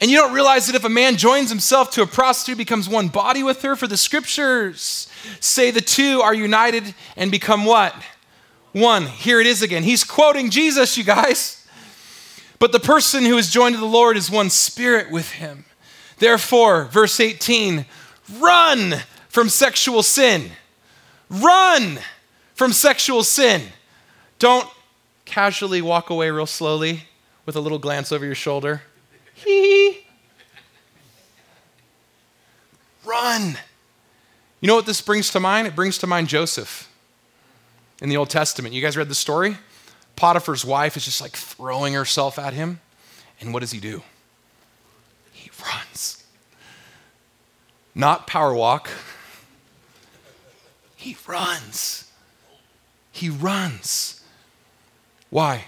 And 0.00 0.10
you 0.10 0.16
don't 0.16 0.32
realize 0.32 0.68
that 0.68 0.74
if 0.74 0.84
a 0.84 0.88
man 0.88 1.18
joins 1.18 1.50
himself 1.50 1.90
to 1.90 2.02
a 2.02 2.06
prostitute, 2.06 2.56
becomes 2.56 2.88
one 2.88 3.08
body 3.08 3.42
with 3.42 3.60
her, 3.60 3.76
for 3.76 3.86
the 3.86 3.98
scriptures 3.98 5.06
say 5.40 5.70
the 5.70 5.82
two 5.82 6.22
are 6.22 6.32
united 6.32 6.94
and 7.18 7.30
become 7.30 7.66
what? 7.66 7.94
One. 8.72 9.04
Here 9.04 9.42
it 9.42 9.46
is 9.46 9.60
again. 9.60 9.82
He's 9.82 10.02
quoting 10.02 10.48
Jesus, 10.48 10.96
you 10.96 11.04
guys. 11.04 11.62
But 12.58 12.72
the 12.72 12.80
person 12.80 13.26
who 13.26 13.36
is 13.36 13.50
joined 13.50 13.74
to 13.74 13.80
the 13.82 13.86
Lord 13.86 14.16
is 14.16 14.30
one 14.30 14.48
spirit 14.48 15.10
with 15.10 15.32
him. 15.32 15.66
Therefore, 16.16 16.86
verse 16.86 17.20
18, 17.20 17.84
run 18.38 18.94
from 19.28 19.48
sexual 19.48 20.02
sin. 20.02 20.50
Run 21.28 21.98
from 22.54 22.72
sexual 22.72 23.22
sin. 23.24 23.62
Don't 24.38 24.68
casually 25.24 25.80
walk 25.80 26.10
away 26.10 26.30
real 26.30 26.46
slowly 26.46 27.04
with 27.46 27.56
a 27.56 27.60
little 27.60 27.78
glance 27.78 28.12
over 28.12 28.24
your 28.24 28.34
shoulder. 28.34 28.82
Hee. 29.34 30.04
Run. 33.04 33.56
You 34.60 34.68
know 34.68 34.74
what 34.74 34.86
this 34.86 35.00
brings 35.00 35.30
to 35.30 35.40
mind? 35.40 35.66
It 35.66 35.74
brings 35.74 35.98
to 35.98 36.06
mind 36.06 36.28
Joseph 36.28 36.90
in 38.02 38.08
the 38.08 38.16
Old 38.16 38.30
Testament. 38.30 38.74
You 38.74 38.82
guys 38.82 38.96
read 38.96 39.08
the 39.08 39.14
story? 39.14 39.56
Potiphar's 40.16 40.64
wife 40.64 40.96
is 40.96 41.04
just 41.04 41.20
like 41.20 41.32
throwing 41.32 41.94
herself 41.94 42.38
at 42.38 42.52
him. 42.52 42.80
And 43.40 43.54
what 43.54 43.60
does 43.60 43.70
he 43.70 43.80
do? 43.80 44.02
He 45.32 45.50
runs. 45.64 46.19
Not 47.94 48.26
power 48.26 48.54
walk. 48.54 48.90
He 50.96 51.16
runs. 51.26 52.12
He 53.10 53.30
runs. 53.30 54.22
Why? 55.30 55.64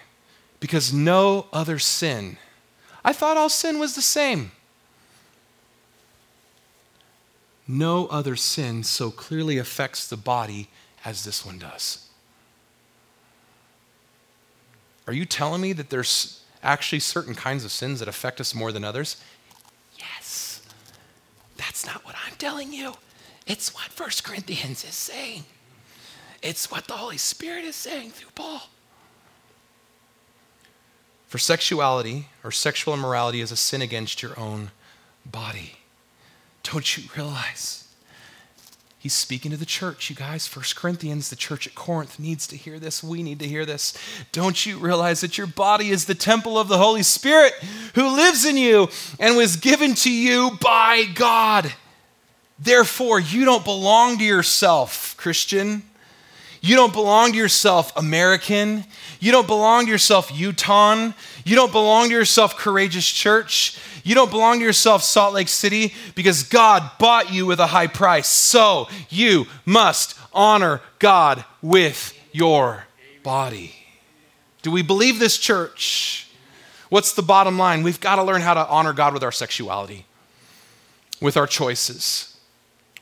Because 0.60 0.92
no 0.92 1.46
other 1.54 1.78
sin 1.78 2.36
I 3.04 3.12
thought 3.12 3.36
all 3.36 3.48
sin 3.48 3.78
was 3.78 3.94
the 3.94 4.02
same. 4.02 4.52
No 7.66 8.06
other 8.08 8.36
sin 8.36 8.82
so 8.82 9.10
clearly 9.10 9.58
affects 9.58 10.06
the 10.06 10.16
body 10.16 10.68
as 11.04 11.24
this 11.24 11.44
one 11.44 11.58
does. 11.58 12.08
Are 15.06 15.12
you 15.12 15.24
telling 15.24 15.60
me 15.60 15.72
that 15.72 15.90
there's 15.90 16.42
actually 16.62 17.00
certain 17.00 17.34
kinds 17.34 17.64
of 17.64 17.72
sins 17.72 17.98
that 17.98 18.08
affect 18.08 18.40
us 18.40 18.54
more 18.54 18.70
than 18.70 18.84
others? 18.84 19.16
That's 21.62 21.86
not 21.86 22.04
what 22.04 22.16
I'm 22.26 22.34
telling 22.38 22.72
you. 22.72 22.94
It's 23.46 23.72
what 23.72 23.96
1 23.96 24.10
Corinthians 24.24 24.84
is 24.84 24.96
saying. 24.96 25.44
It's 26.42 26.72
what 26.72 26.88
the 26.88 26.94
Holy 26.94 27.18
Spirit 27.18 27.64
is 27.64 27.76
saying 27.76 28.10
through 28.10 28.32
Paul. 28.34 28.62
For 31.28 31.38
sexuality 31.38 32.26
or 32.42 32.50
sexual 32.50 32.94
immorality 32.94 33.40
is 33.40 33.52
a 33.52 33.56
sin 33.56 33.80
against 33.80 34.22
your 34.22 34.38
own 34.38 34.72
body. 35.24 35.76
Don't 36.64 36.96
you 36.96 37.04
realize? 37.16 37.81
He's 39.02 39.14
speaking 39.14 39.50
to 39.50 39.56
the 39.56 39.66
church, 39.66 40.10
you 40.10 40.14
guys. 40.14 40.46
First 40.46 40.76
Corinthians, 40.76 41.28
the 41.28 41.34
church 41.34 41.66
at 41.66 41.74
Corinth 41.74 42.20
needs 42.20 42.46
to 42.46 42.56
hear 42.56 42.78
this. 42.78 43.02
We 43.02 43.24
need 43.24 43.40
to 43.40 43.48
hear 43.48 43.66
this. 43.66 43.94
Don't 44.30 44.64
you 44.64 44.78
realize 44.78 45.22
that 45.22 45.36
your 45.36 45.48
body 45.48 45.90
is 45.90 46.04
the 46.04 46.14
temple 46.14 46.56
of 46.56 46.68
the 46.68 46.78
Holy 46.78 47.02
Spirit 47.02 47.52
who 47.96 48.14
lives 48.14 48.44
in 48.44 48.56
you 48.56 48.88
and 49.18 49.36
was 49.36 49.56
given 49.56 49.94
to 49.94 50.12
you 50.12 50.52
by 50.60 51.06
God? 51.16 51.72
Therefore, 52.60 53.18
you 53.18 53.44
don't 53.44 53.64
belong 53.64 54.18
to 54.18 54.24
yourself, 54.24 55.16
Christian. 55.16 55.82
You 56.60 56.76
don't 56.76 56.92
belong 56.92 57.32
to 57.32 57.38
yourself, 57.38 57.92
American. 57.96 58.84
You 59.18 59.32
don't 59.32 59.48
belong 59.48 59.86
to 59.86 59.90
yourself, 59.90 60.30
Utah. 60.32 61.10
You 61.44 61.56
don't 61.56 61.72
belong 61.72 62.10
to 62.10 62.14
yourself, 62.14 62.56
Courageous 62.56 63.10
Church. 63.10 63.80
You 64.02 64.14
don't 64.14 64.30
belong 64.30 64.58
to 64.58 64.64
yourself, 64.64 65.02
Salt 65.02 65.34
Lake 65.34 65.48
City, 65.48 65.94
because 66.14 66.42
God 66.42 66.90
bought 66.98 67.32
you 67.32 67.46
with 67.46 67.60
a 67.60 67.68
high 67.68 67.86
price. 67.86 68.28
So 68.28 68.88
you 69.08 69.46
must 69.64 70.18
honor 70.32 70.80
God 70.98 71.44
with 71.60 72.14
your 72.32 72.84
body. 73.22 73.74
Do 74.62 74.70
we 74.70 74.82
believe 74.82 75.18
this, 75.18 75.38
church? 75.38 76.28
What's 76.88 77.12
the 77.12 77.22
bottom 77.22 77.58
line? 77.58 77.82
We've 77.82 78.00
got 78.00 78.16
to 78.16 78.22
learn 78.22 78.42
how 78.42 78.54
to 78.54 78.66
honor 78.66 78.92
God 78.92 79.14
with 79.14 79.22
our 79.22 79.32
sexuality, 79.32 80.06
with 81.20 81.36
our 81.36 81.46
choices, 81.46 82.36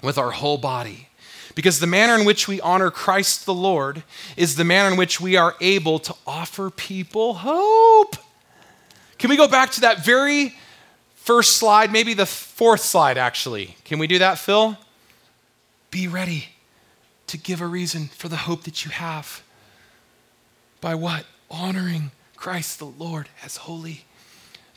with 0.03 0.18
our 0.18 0.30
whole 0.30 0.59
body. 0.59 1.09
Because 1.55 1.80
the 1.80 1.86
manner 1.86 2.14
in 2.14 2.24
which 2.24 2.46
we 2.46 2.61
honor 2.61 2.90
Christ 2.90 3.46
the 3.46 3.55
Lord 3.55 4.03
is 4.36 4.57
the 4.57 4.64
manner 4.64 4.92
in 4.92 4.96
which 4.96 5.20
we 5.20 5.36
are 5.36 5.57
able 5.61 5.98
to 5.98 6.14
offer 6.26 6.70
people 6.70 7.34
hope. 7.34 8.16
Can 9.18 9.28
we 9.28 9.36
go 9.36 9.48
back 9.48 9.70
to 9.72 9.80
that 9.82 10.05
very 10.05 10.55
first 11.31 11.59
slide, 11.59 11.93
maybe 11.93 12.12
the 12.12 12.26
fourth 12.26 12.81
slide, 12.81 13.16
actually? 13.16 13.76
Can 13.85 14.01
we 14.01 14.09
do 14.09 14.18
that, 14.18 14.37
Phil? 14.37 14.76
Be 15.93 16.09
ready 16.09 16.49
to 17.28 17.39
give 17.39 17.61
a 17.61 17.68
reason 17.68 18.09
for 18.09 18.26
the 18.28 18.35
hope 18.35 18.64
that 18.64 18.85
you 18.85 18.91
have. 18.91 19.41
By 20.81 20.97
what? 20.97 21.26
Honoring 21.49 22.11
Christ 22.35 22.81
the 22.81 22.87
Lord 22.87 23.28
as 23.45 23.59
holy. 23.59 24.07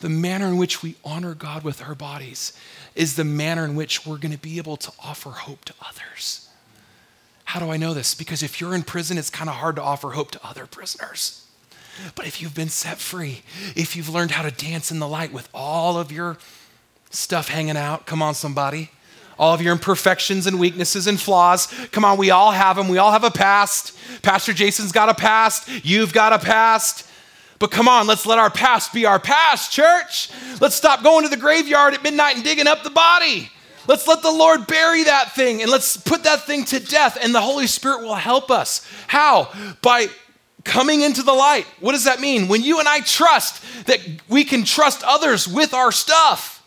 The 0.01 0.09
manner 0.09 0.45
in 0.45 0.57
which 0.57 0.83
we 0.83 0.95
honor 1.03 1.33
God 1.33 1.63
with 1.63 1.81
our 1.81 1.95
bodies 1.95 2.53
is 2.93 3.15
the 3.15 3.23
manner 3.23 3.65
in 3.65 3.75
which 3.75 4.05
we're 4.05 4.17
going 4.17 4.31
to 4.31 4.37
be 4.37 4.59
able 4.59 4.77
to 4.77 4.91
offer 5.03 5.31
hope 5.31 5.65
to 5.65 5.73
others. 5.81 6.49
How 7.45 7.59
do 7.59 7.71
I 7.71 7.77
know 7.77 7.95
this? 7.95 8.13
Because 8.13 8.43
if 8.43 8.61
you're 8.61 8.75
in 8.75 8.83
prison, 8.83 9.17
it's 9.17 9.31
kind 9.31 9.49
of 9.49 9.55
hard 9.55 9.77
to 9.77 9.81
offer 9.81 10.11
hope 10.11 10.29
to 10.31 10.47
other 10.47 10.67
prisoners. 10.67 11.42
But 12.15 12.27
if 12.27 12.41
you've 12.41 12.55
been 12.55 12.69
set 12.69 12.97
free, 12.97 13.41
if 13.75 13.95
you've 13.95 14.09
learned 14.09 14.31
how 14.31 14.43
to 14.43 14.51
dance 14.51 14.91
in 14.91 14.99
the 14.99 15.07
light 15.07 15.31
with 15.31 15.49
all 15.53 15.97
of 15.97 16.11
your 16.11 16.37
stuff 17.09 17.49
hanging 17.49 17.77
out, 17.77 18.05
come 18.05 18.21
on, 18.21 18.35
somebody. 18.35 18.91
All 19.39 19.53
of 19.53 19.61
your 19.61 19.71
imperfections 19.71 20.45
and 20.45 20.59
weaknesses 20.59 21.07
and 21.07 21.19
flaws. 21.19 21.67
Come 21.91 22.05
on, 22.05 22.17
we 22.17 22.29
all 22.29 22.51
have 22.51 22.75
them. 22.75 22.87
We 22.87 22.99
all 22.99 23.11
have 23.11 23.23
a 23.23 23.31
past. 23.31 23.97
Pastor 24.21 24.53
Jason's 24.53 24.91
got 24.91 25.09
a 25.09 25.13
past. 25.13 25.67
You've 25.83 26.13
got 26.13 26.33
a 26.33 26.39
past. 26.39 27.07
But 27.59 27.71
come 27.71 27.87
on, 27.87 28.07
let's 28.07 28.25
let 28.25 28.39
our 28.39 28.49
past 28.49 28.93
be 28.93 29.05
our 29.05 29.19
past, 29.19 29.71
church. 29.71 30.29
Let's 30.59 30.75
stop 30.75 31.01
going 31.01 31.23
to 31.23 31.29
the 31.29 31.37
graveyard 31.37 31.93
at 31.93 32.03
midnight 32.03 32.35
and 32.35 32.43
digging 32.43 32.67
up 32.67 32.83
the 32.83 32.89
body. 32.89 33.49
Let's 33.87 34.07
let 34.07 34.21
the 34.21 34.31
Lord 34.31 34.67
bury 34.67 35.03
that 35.03 35.33
thing 35.33 35.61
and 35.61 35.69
let's 35.71 35.97
put 35.97 36.23
that 36.23 36.45
thing 36.45 36.65
to 36.65 36.79
death, 36.79 37.17
and 37.21 37.33
the 37.33 37.41
Holy 37.41 37.67
Spirit 37.67 38.01
will 38.01 38.15
help 38.15 38.51
us. 38.51 38.87
How? 39.07 39.51
By 39.81 40.07
coming 40.63 41.01
into 41.01 41.23
the 41.23 41.33
light. 41.33 41.65
What 41.79 41.91
does 41.91 42.05
that 42.05 42.19
mean? 42.19 42.47
When 42.47 42.63
you 42.63 42.79
and 42.79 42.87
I 42.87 43.01
trust 43.01 43.63
that 43.85 43.99
we 44.29 44.43
can 44.43 44.63
trust 44.63 45.03
others 45.03 45.47
with 45.47 45.73
our 45.73 45.91
stuff, 45.91 46.63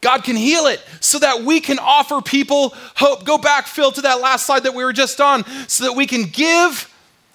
God 0.00 0.24
can 0.24 0.36
heal 0.36 0.66
it 0.66 0.80
so 1.00 1.18
that 1.18 1.42
we 1.42 1.58
can 1.58 1.78
offer 1.78 2.20
people 2.20 2.74
hope. 2.94 3.24
Go 3.24 3.38
back, 3.38 3.66
Phil, 3.66 3.90
to 3.92 4.02
that 4.02 4.20
last 4.20 4.46
slide 4.46 4.62
that 4.64 4.74
we 4.74 4.84
were 4.84 4.92
just 4.92 5.20
on, 5.20 5.44
so 5.68 5.84
that 5.84 5.94
we 5.94 6.06
can 6.06 6.24
give 6.24 6.92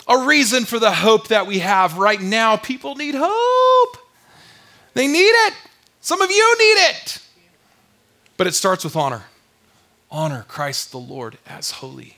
a 0.07 0.25
reason 0.25 0.65
for 0.65 0.79
the 0.79 0.91
hope 0.91 1.27
that 1.29 1.47
we 1.47 1.59
have. 1.59 1.97
Right 1.97 2.21
now, 2.21 2.55
people 2.55 2.95
need 2.95 3.15
hope. 3.17 3.97
They 4.93 5.07
need 5.07 5.19
it. 5.19 5.53
Some 5.99 6.21
of 6.21 6.31
you 6.31 6.55
need 6.57 6.89
it. 6.89 7.19
But 8.37 8.47
it 8.47 8.55
starts 8.55 8.83
with 8.83 8.95
honor. 8.95 9.23
Honor 10.09 10.45
Christ 10.47 10.91
the 10.91 10.97
Lord 10.97 11.37
as 11.45 11.71
holy. 11.71 12.17